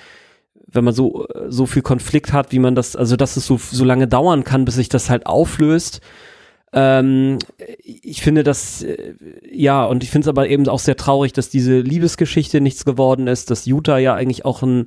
[0.68, 3.84] wenn man so, so viel Konflikt hat, wie man das, also dass es so, so
[3.84, 6.02] lange dauern kann, bis sich das halt auflöst.
[6.74, 7.40] Ähm,
[7.84, 9.16] ich finde das, äh,
[9.52, 13.28] ja, und ich finde es aber eben auch sehr traurig, dass diese Liebesgeschichte nichts geworden
[13.28, 14.86] ist, dass Utah ja eigentlich auch ein,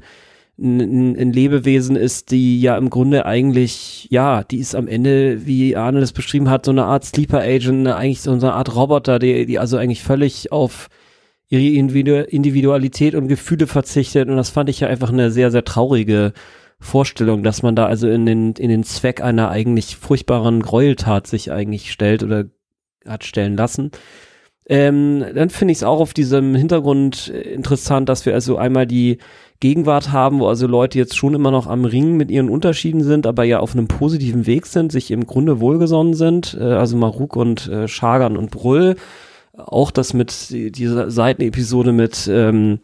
[0.58, 5.76] ein, ein Lebewesen ist, die ja im Grunde eigentlich, ja, die ist am Ende, wie
[5.76, 9.18] Arne das beschrieben hat, so eine Art Sleeper Agent, ne, eigentlich so eine Art Roboter,
[9.18, 10.88] die, die also eigentlich völlig auf
[11.48, 14.28] ihre Individu Individualität und Gefühle verzichtet.
[14.28, 16.32] Und das fand ich ja einfach eine sehr, sehr traurige
[16.78, 21.50] Vorstellung, dass man da also in den, in den Zweck einer eigentlich furchtbaren Gräueltat sich
[21.50, 22.44] eigentlich stellt oder
[23.06, 23.90] hat stellen lassen.
[24.66, 28.86] Ähm, dann finde ich es auch auf diesem Hintergrund äh, interessant, dass wir also einmal
[28.86, 29.18] die
[29.60, 33.26] Gegenwart haben, wo also Leute jetzt schon immer noch am Ringen mit ihren Unterschieden sind,
[33.26, 36.56] aber ja auf einem positiven Weg sind, sich im Grunde wohlgesonnen sind.
[36.60, 37.86] Äh, also Maruk und äh,
[38.36, 38.96] und Brüll.
[39.56, 42.80] Auch das mit die- dieser Seitenepisode mit ähm,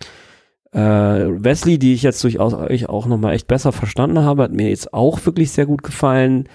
[0.72, 4.68] äh, Wesley, die ich jetzt durchaus euch auch nochmal echt besser verstanden habe, hat mir
[4.68, 6.48] jetzt auch wirklich sehr gut gefallen.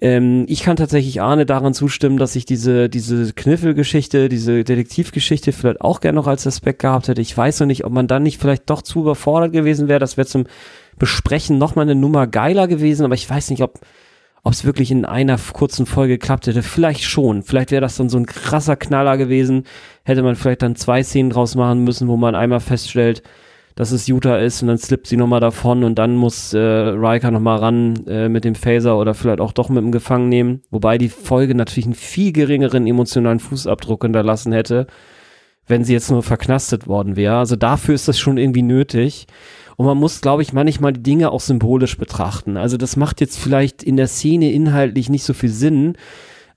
[0.00, 5.80] Ähm, ich kann tatsächlich Arne daran zustimmen, dass ich diese, diese Kniffelgeschichte, diese Detektivgeschichte vielleicht
[5.80, 7.20] auch gerne noch als Aspekt gehabt hätte.
[7.20, 9.98] Ich weiß noch nicht, ob man dann nicht vielleicht doch zu überfordert gewesen wäre.
[9.98, 10.46] Das wäre zum
[10.98, 13.80] Besprechen nochmal eine Nummer geiler gewesen, aber ich weiß nicht, ob
[14.44, 16.62] ob es wirklich in einer kurzen Folge geklappt hätte.
[16.62, 17.42] Vielleicht schon.
[17.42, 19.64] Vielleicht wäre das dann so ein krasser Knaller gewesen.
[20.04, 23.22] Hätte man vielleicht dann zwei Szenen draus machen müssen, wo man einmal feststellt,
[23.78, 27.30] dass es Utah ist und dann slippt sie nochmal davon und dann muss äh, Riker
[27.30, 30.62] nochmal ran äh, mit dem Phaser oder vielleicht auch doch mit dem Gefangen nehmen.
[30.72, 34.88] Wobei die Folge natürlich einen viel geringeren emotionalen Fußabdruck hinterlassen hätte,
[35.68, 37.36] wenn sie jetzt nur verknastet worden wäre.
[37.36, 39.28] Also dafür ist das schon irgendwie nötig.
[39.76, 42.56] Und man muss, glaube ich, manchmal die Dinge auch symbolisch betrachten.
[42.56, 45.96] Also das macht jetzt vielleicht in der Szene inhaltlich nicht so viel Sinn,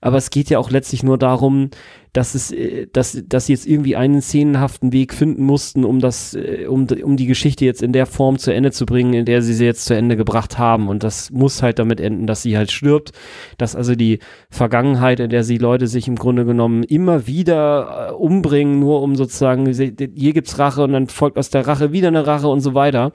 [0.02, 1.70] aber es geht ja auch letztlich nur darum,
[2.12, 6.34] dass es, äh, dass, dass sie jetzt irgendwie einen szenenhaften Weg finden mussten, um das,
[6.34, 9.42] äh, um, um die Geschichte jetzt in der Form zu Ende zu bringen, in der
[9.42, 10.88] sie sie jetzt zu Ende gebracht haben.
[10.88, 13.12] Und das muss halt damit enden, dass sie halt stirbt,
[13.58, 14.18] dass also die
[14.50, 19.14] Vergangenheit, in der sie Leute sich im Grunde genommen immer wieder äh, umbringen, nur um
[19.14, 22.74] sozusagen, hier gibt's Rache und dann folgt aus der Rache wieder eine Rache und so
[22.74, 23.12] weiter.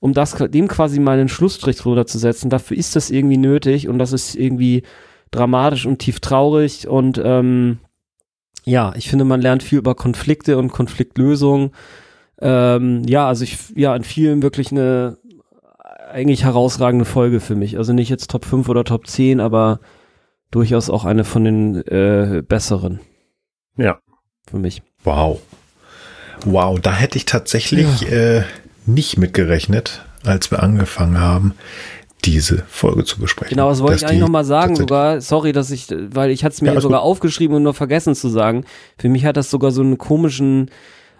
[0.00, 3.88] Um das, dem quasi mal einen Schlussstrich drunter zu setzen, dafür ist das irgendwie nötig
[3.88, 4.82] und das ist irgendwie
[5.30, 7.78] dramatisch und tief traurig und ähm,
[8.64, 11.72] ja, ich finde, man lernt viel über Konflikte und Konfliktlösung.
[12.40, 15.18] Ähm, ja, also ich, ja, in vielen wirklich eine
[16.10, 17.78] eigentlich herausragende Folge für mich.
[17.78, 19.80] Also nicht jetzt Top 5 oder Top 10, aber
[20.50, 23.00] durchaus auch eine von den äh, besseren
[23.76, 23.98] Ja.
[24.50, 24.82] für mich.
[25.04, 25.40] Wow.
[26.44, 28.42] Wow, da hätte ich tatsächlich äh,
[28.84, 31.54] nicht mitgerechnet, als wir angefangen haben,
[32.26, 33.56] diese Folge zu besprechen.
[33.56, 35.20] Genau, das wollte ich eigentlich nochmal sagen sogar.
[35.20, 38.28] Sorry, dass ich, weil ich hatte es mir Ja, sogar aufgeschrieben und nur vergessen zu
[38.28, 38.64] sagen.
[38.98, 40.70] Für mich hat das sogar so einen komischen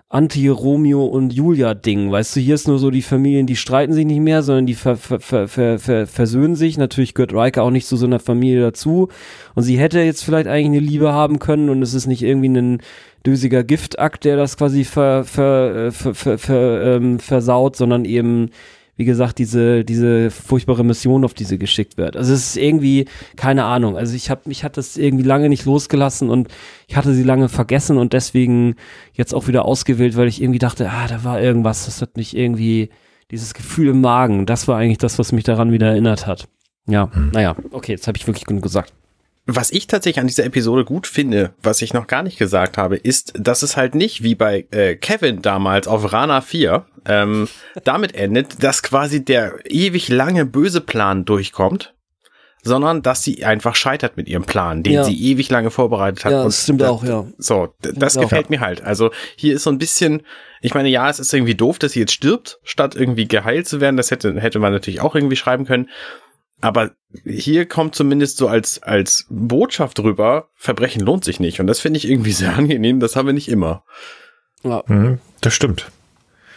[0.09, 2.13] Anti-Romeo und Julia-Ding.
[2.13, 4.75] Weißt du, hier ist nur so die Familien, die streiten sich nicht mehr, sondern die
[4.75, 6.79] ver, ver, ver, ver, ver, versöhnen sich.
[6.79, 9.09] Natürlich gehört Riker auch nicht zu so einer Familie dazu.
[9.55, 12.51] Und sie hätte jetzt vielleicht eigentlich eine Liebe haben können und es ist nicht irgendwie
[12.51, 12.83] ein
[13.27, 18.51] dösiger Giftakt, der das quasi ver, ver, ver, ver, ver, ähm, versaut, sondern eben
[18.97, 22.17] wie gesagt, diese, diese furchtbare Mission, auf die sie geschickt wird.
[22.17, 23.07] Also es ist irgendwie,
[23.37, 23.97] keine Ahnung.
[23.97, 26.49] Also ich habe mich hat das irgendwie lange nicht losgelassen und
[26.89, 28.77] ich hatte sie lange vergessen und deswegen
[29.13, 32.37] jetzt auch wieder ausgewählt, weil ich irgendwie dachte, ah, da war irgendwas, das hat mich
[32.37, 32.91] irgendwie,
[33.31, 36.49] dieses Gefühl im Magen, das war eigentlich das, was mich daran wieder erinnert hat.
[36.89, 38.93] Ja, naja, okay, jetzt habe ich wirklich genug gesagt.
[39.49, 42.97] Was ich tatsächlich an dieser Episode gut finde, was ich noch gar nicht gesagt habe,
[42.97, 47.49] ist, dass es halt nicht wie bei äh, Kevin damals auf Rana 4 ähm,
[47.85, 51.95] damit endet, dass quasi der ewig lange böse Plan durchkommt,
[52.65, 55.05] sondern dass sie einfach scheitert mit ihrem Plan, den Ja.
[55.05, 56.33] sie ewig lange vorbereitet hat.
[56.33, 57.25] Ja, das stimmt das, auch, ja.
[57.39, 58.23] So, d- das auch.
[58.23, 58.83] gefällt mir halt.
[58.83, 60.23] Also hier ist so ein bisschen,
[60.61, 63.81] ich meine, ja, es ist irgendwie doof, dass sie jetzt stirbt, statt irgendwie geheilt zu
[63.81, 63.97] werden.
[63.97, 65.89] Das hätte, hätte man natürlich auch irgendwie schreiben können.
[66.61, 66.93] Aber
[67.25, 71.61] hier kommt zumindest so als, als Botschaft rüber, Verbrechen lohnt sich nicht.
[71.61, 73.01] Und das finde ich irgendwie sehr angenehm.
[73.01, 73.85] Das haben wir nicht immer.
[74.63, 74.83] Ja.
[74.87, 75.91] Mhm, das stimmt.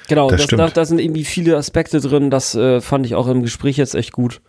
[0.07, 0.59] Genau, Das das, stimmt.
[0.61, 3.93] da, da sind irgendwie viele Aspekte drin, das äh, fand ich auch im Gespräch jetzt
[3.93, 4.41] echt gut,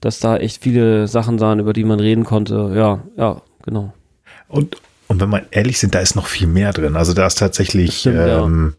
[0.00, 2.72] dass da echt viele Sachen waren, über die man reden konnte.
[2.76, 3.92] Ja, ja, genau.
[4.46, 4.76] Und,
[5.08, 6.94] und wenn wir ehrlich sind, da ist noch viel mehr drin.
[6.94, 8.44] Also da ist tatsächlich stimmt, ja.
[8.44, 8.76] ähm,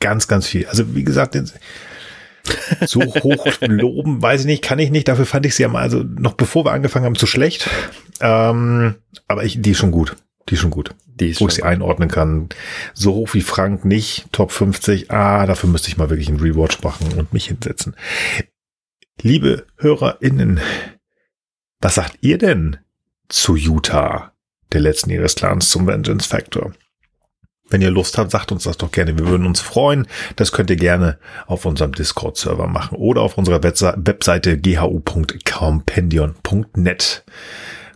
[0.00, 0.66] ganz, ganz viel.
[0.66, 1.34] Also wie gesagt,
[2.86, 5.08] so hoch loben, weiß ich nicht, kann ich nicht.
[5.08, 7.68] Dafür fand ich sie am, also noch bevor wir angefangen haben, zu schlecht.
[8.20, 8.96] Ähm,
[9.28, 10.16] aber ich, die ist schon gut.
[10.48, 10.94] Die ist schon gut.
[11.06, 12.48] Die ist Wo ich sie einordnen kann.
[12.94, 14.26] So hoch wie Frank nicht.
[14.32, 15.10] Top 50.
[15.10, 17.94] Ah, dafür müsste ich mal wirklich einen Rewatch machen und mich hinsetzen.
[19.22, 20.60] Liebe HörerInnen,
[21.80, 22.78] was sagt ihr denn
[23.28, 24.32] zu Utah,
[24.72, 26.72] der letzten ihres Clans zum Vengeance Factor?
[27.70, 29.18] Wenn ihr Lust habt, sagt uns das doch gerne.
[29.18, 30.06] Wir würden uns freuen.
[30.36, 31.16] Das könnt ihr gerne
[31.46, 37.24] auf unserem Discord-Server machen oder auf unserer Webse- Webseite ghu.compendion.net.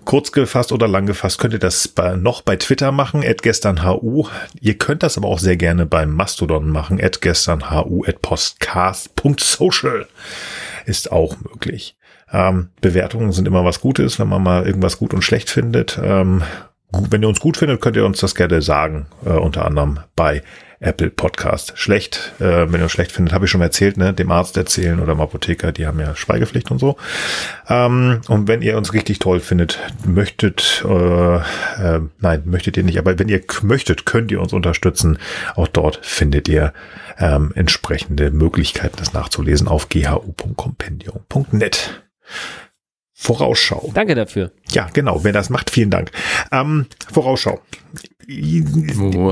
[0.05, 4.28] Kurz gefasst oder lang gefasst könnt ihr das noch bei Twitter machen, gesternhu.
[4.60, 10.06] Ihr könnt das aber auch sehr gerne beim Mastodon machen, gesternhu, postcast.social.
[10.84, 11.96] Ist auch möglich.
[12.30, 15.98] Ähm, Bewertungen sind immer was Gutes, wenn man mal irgendwas gut und schlecht findet.
[16.02, 16.42] Ähm,
[17.10, 20.42] wenn ihr uns gut findet, könnt ihr uns das gerne sagen, äh, unter anderem bei
[20.80, 21.72] Apple Podcast.
[21.76, 25.00] Schlecht, äh, wenn ihr uns schlecht findet, habe ich schon erzählt, ne, dem Arzt erzählen
[25.00, 26.96] oder dem Apotheker, die haben ja Schweigepflicht und so.
[27.68, 32.98] Ähm, und wenn ihr uns richtig toll findet, möchtet, äh, äh, nein, möchtet ihr nicht,
[32.98, 35.18] aber wenn ihr möchtet, könnt ihr uns unterstützen.
[35.56, 36.74] Auch dort findet ihr
[37.18, 42.04] ähm, entsprechende Möglichkeiten, das nachzulesen auf ghu.compendium.net.
[43.14, 43.92] Vorausschau.
[43.94, 44.50] Danke dafür.
[44.70, 45.22] Ja, genau.
[45.22, 46.10] Wer das macht, vielen Dank.
[46.52, 47.60] Ähm, Vorausschau.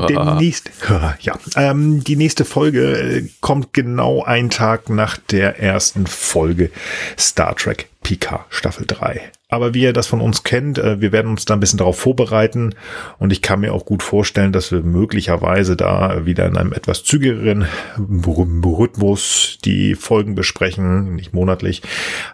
[0.09, 0.70] Der nächste,
[1.20, 6.70] ja, ähm, die nächste Folge äh, kommt genau einen Tag nach der ersten Folge
[7.19, 9.32] Star Trek Picard Staffel 3.
[9.52, 11.98] Aber wie ihr das von uns kennt, äh, wir werden uns da ein bisschen darauf
[11.98, 12.74] vorbereiten
[13.19, 17.05] und ich kann mir auch gut vorstellen, dass wir möglicherweise da wieder in einem etwas
[17.05, 17.66] zügigeren
[17.98, 21.82] Rhythmus die Folgen besprechen, nicht monatlich.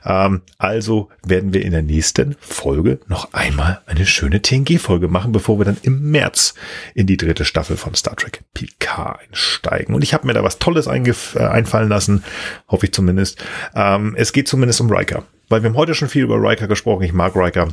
[0.05, 5.59] Ähm, also werden wir in der nächsten Folge noch einmal eine schöne TNG-Folge machen, bevor
[5.59, 6.48] wir dann im März
[6.95, 9.95] in die dritte Staffel von Star Trek Picard einsteigen.
[9.95, 12.25] Und ich habe mir da was Tolles äh, einfallen lassen,
[12.69, 13.45] hoffe ich zumindest.
[13.75, 17.03] Ähm, es geht zumindest um Riker, weil wir haben heute schon viel über Riker gesprochen.
[17.05, 17.69] Ich mag Riker.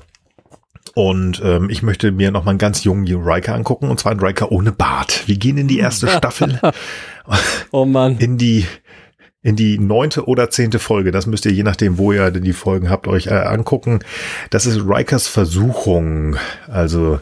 [0.94, 4.22] Und ähm, ich möchte mir noch mal einen ganz jungen Riker angucken, und zwar einen
[4.22, 5.28] Riker ohne Bart.
[5.28, 6.60] Wir gehen in die erste Staffel,
[7.72, 8.18] Oh Mann.
[8.20, 8.66] in die
[9.42, 11.12] in die neunte oder zehnte Folge.
[11.12, 14.00] Das müsst ihr je nachdem, wo ihr denn die Folgen habt, euch äh, angucken.
[14.50, 16.38] Das ist Rikers Versuchung.
[16.68, 17.20] Also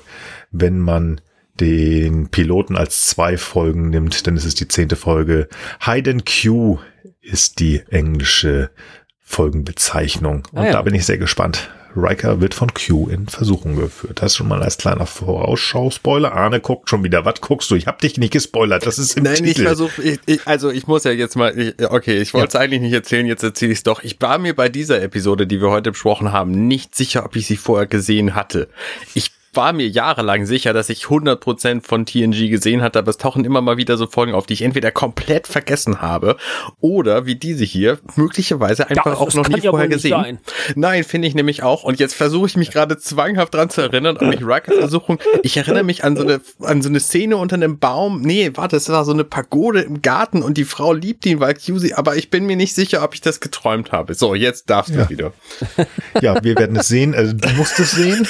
[0.52, 1.20] wenn man
[1.60, 5.48] den Piloten als zwei Folgen nimmt, ist es die zehnte Folge.
[5.82, 6.80] Hide and Q
[7.22, 8.72] ist die englische
[9.22, 10.48] Folgenbezeichnung.
[10.52, 10.72] Und Ah ja.
[10.74, 11.70] da bin ich sehr gespannt.
[11.96, 14.22] Riker wird von Q in Versuchung geführt.
[14.24, 16.32] Das schon mal als kleiner Vorausschau-Spoiler.
[16.34, 17.24] Arne guckt schon wieder.
[17.24, 17.76] Was guckst du?
[17.76, 18.86] Ich hab dich nicht gespoilert.
[18.88, 19.64] Das ist im Nein, ich Titel.
[19.64, 22.82] versuche, ich, ich, also ich muss ja jetzt mal, ich, okay, ich wollte es eigentlich
[22.82, 24.04] nicht erzählen, jetzt erzähle ich es doch.
[24.04, 27.46] Ich war mir bei dieser Episode, die wir heute besprochen haben, nicht sicher, ob ich
[27.46, 28.70] sie vorher gesehen hatte.
[29.14, 33.46] Ich war mir jahrelang sicher, dass ich 100% von TNG gesehen hatte, aber es tauchen
[33.46, 36.38] immer mal wieder so Folgen auf, die ich entweder komplett vergessen habe
[36.80, 40.12] oder wie diese hier möglicherweise einfach das auch noch nie ja vorher gesehen.
[40.12, 40.40] sein.
[40.76, 41.84] Nein, finde ich nämlich auch.
[41.84, 45.20] Und jetzt versuche ich mich gerade zwanghaft dran zu erinnern, an die Riker-Versuchung.
[45.44, 48.22] Ich erinnere mich an so eine, an so eine Szene unter einem Baum.
[48.22, 51.60] Nee, warte, es war so eine Pagode im Garten und die Frau liebt ihn, weil
[51.60, 54.14] sie, aber ich bin mir nicht sicher, ob ich das geträumt habe.
[54.14, 55.04] So, jetzt darfst Ja.
[55.06, 55.34] du wieder.
[56.22, 57.14] Ja, wir werden es sehen.
[57.16, 58.28] Also, du musst es sehen.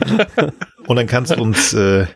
[0.86, 2.06] Und dann kannst du uns äh,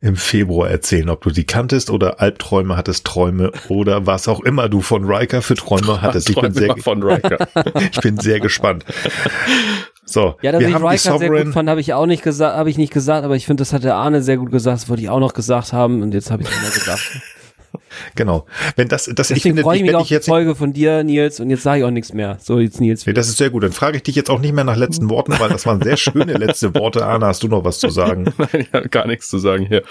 [0.00, 4.68] im Februar erzählen, ob du sie kanntest oder Albträume hattest, Träume oder was auch immer
[4.68, 6.28] du von Riker für Träume hattest.
[6.28, 7.46] Ich bin sehr, immer von Riker.
[7.92, 8.84] ich bin sehr gespannt.
[10.04, 11.52] So, Ja, dass wir ich haben die Riker sehr gut Sovereign.
[11.52, 13.84] fand, habe ich auch nicht gesagt, habe ich nicht gesagt, aber ich finde, das hat
[13.84, 16.42] der Arne sehr gut gesagt, das wollte ich auch noch gesagt haben und jetzt habe
[16.42, 17.22] ich es mal gesagt.
[18.14, 18.46] Genau.
[18.76, 20.72] Wenn das, das ich Deswegen finde, freue ich ich, mich auf ich die Folge von
[20.72, 22.38] dir, Nils, und jetzt sage ich auch nichts mehr.
[22.40, 23.06] So, jetzt Nils.
[23.06, 23.62] Nee, das ist sehr gut.
[23.62, 25.96] Dann frage ich dich jetzt auch nicht mehr nach letzten Worten, weil das waren sehr
[25.96, 27.06] schöne letzte Worte.
[27.06, 28.32] Anna, hast du noch was zu sagen?
[28.38, 29.82] Nein, ich habe gar nichts zu sagen hier.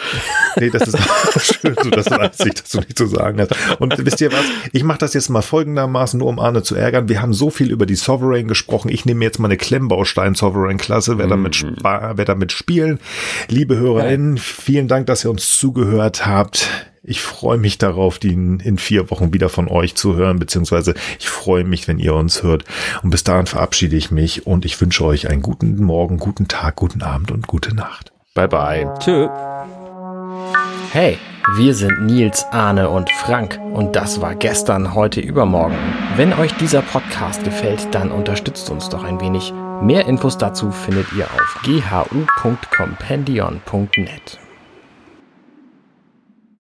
[0.60, 3.52] Nee, das ist auch schön, so dass du einzig, dass du nicht zu sagen hast.
[3.80, 4.44] Und wisst ihr was?
[4.74, 7.10] Ich mache das jetzt mal folgendermaßen, nur um Arne zu ärgern.
[7.10, 8.90] Wir haben so viel über die Sovereign gesprochen.
[8.90, 13.00] Ich nehme jetzt mal eine Klemmbaustein Sovereign Klasse, wer damit, spa- wer damit spielen.
[13.50, 16.68] Liebe HörerInnen, vielen Dank, dass ihr uns zugehört habt.
[17.04, 20.94] Ich freue mich darauf, die in, in, vier Wochen wieder von euch zu hören, beziehungsweise
[21.20, 22.64] ich freue mich, wenn ihr uns hört.
[23.02, 26.76] Und bis dahin verabschiede ich mich und ich wünsche euch einen guten Morgen, guten Tag,
[26.76, 28.12] guten Abend und gute Nacht.
[28.36, 28.88] Bye bye.
[29.00, 29.28] Tschö.
[30.92, 31.18] Hey,
[31.56, 35.78] wir sind Nils, Arne und Frank und das war gestern, heute, übermorgen.
[36.18, 39.52] Wenn euch dieser Podcast gefällt, dann unterstützt uns doch ein wenig.
[39.82, 44.51] Mehr Infos dazu findet ihr auf ghu.compendion.net.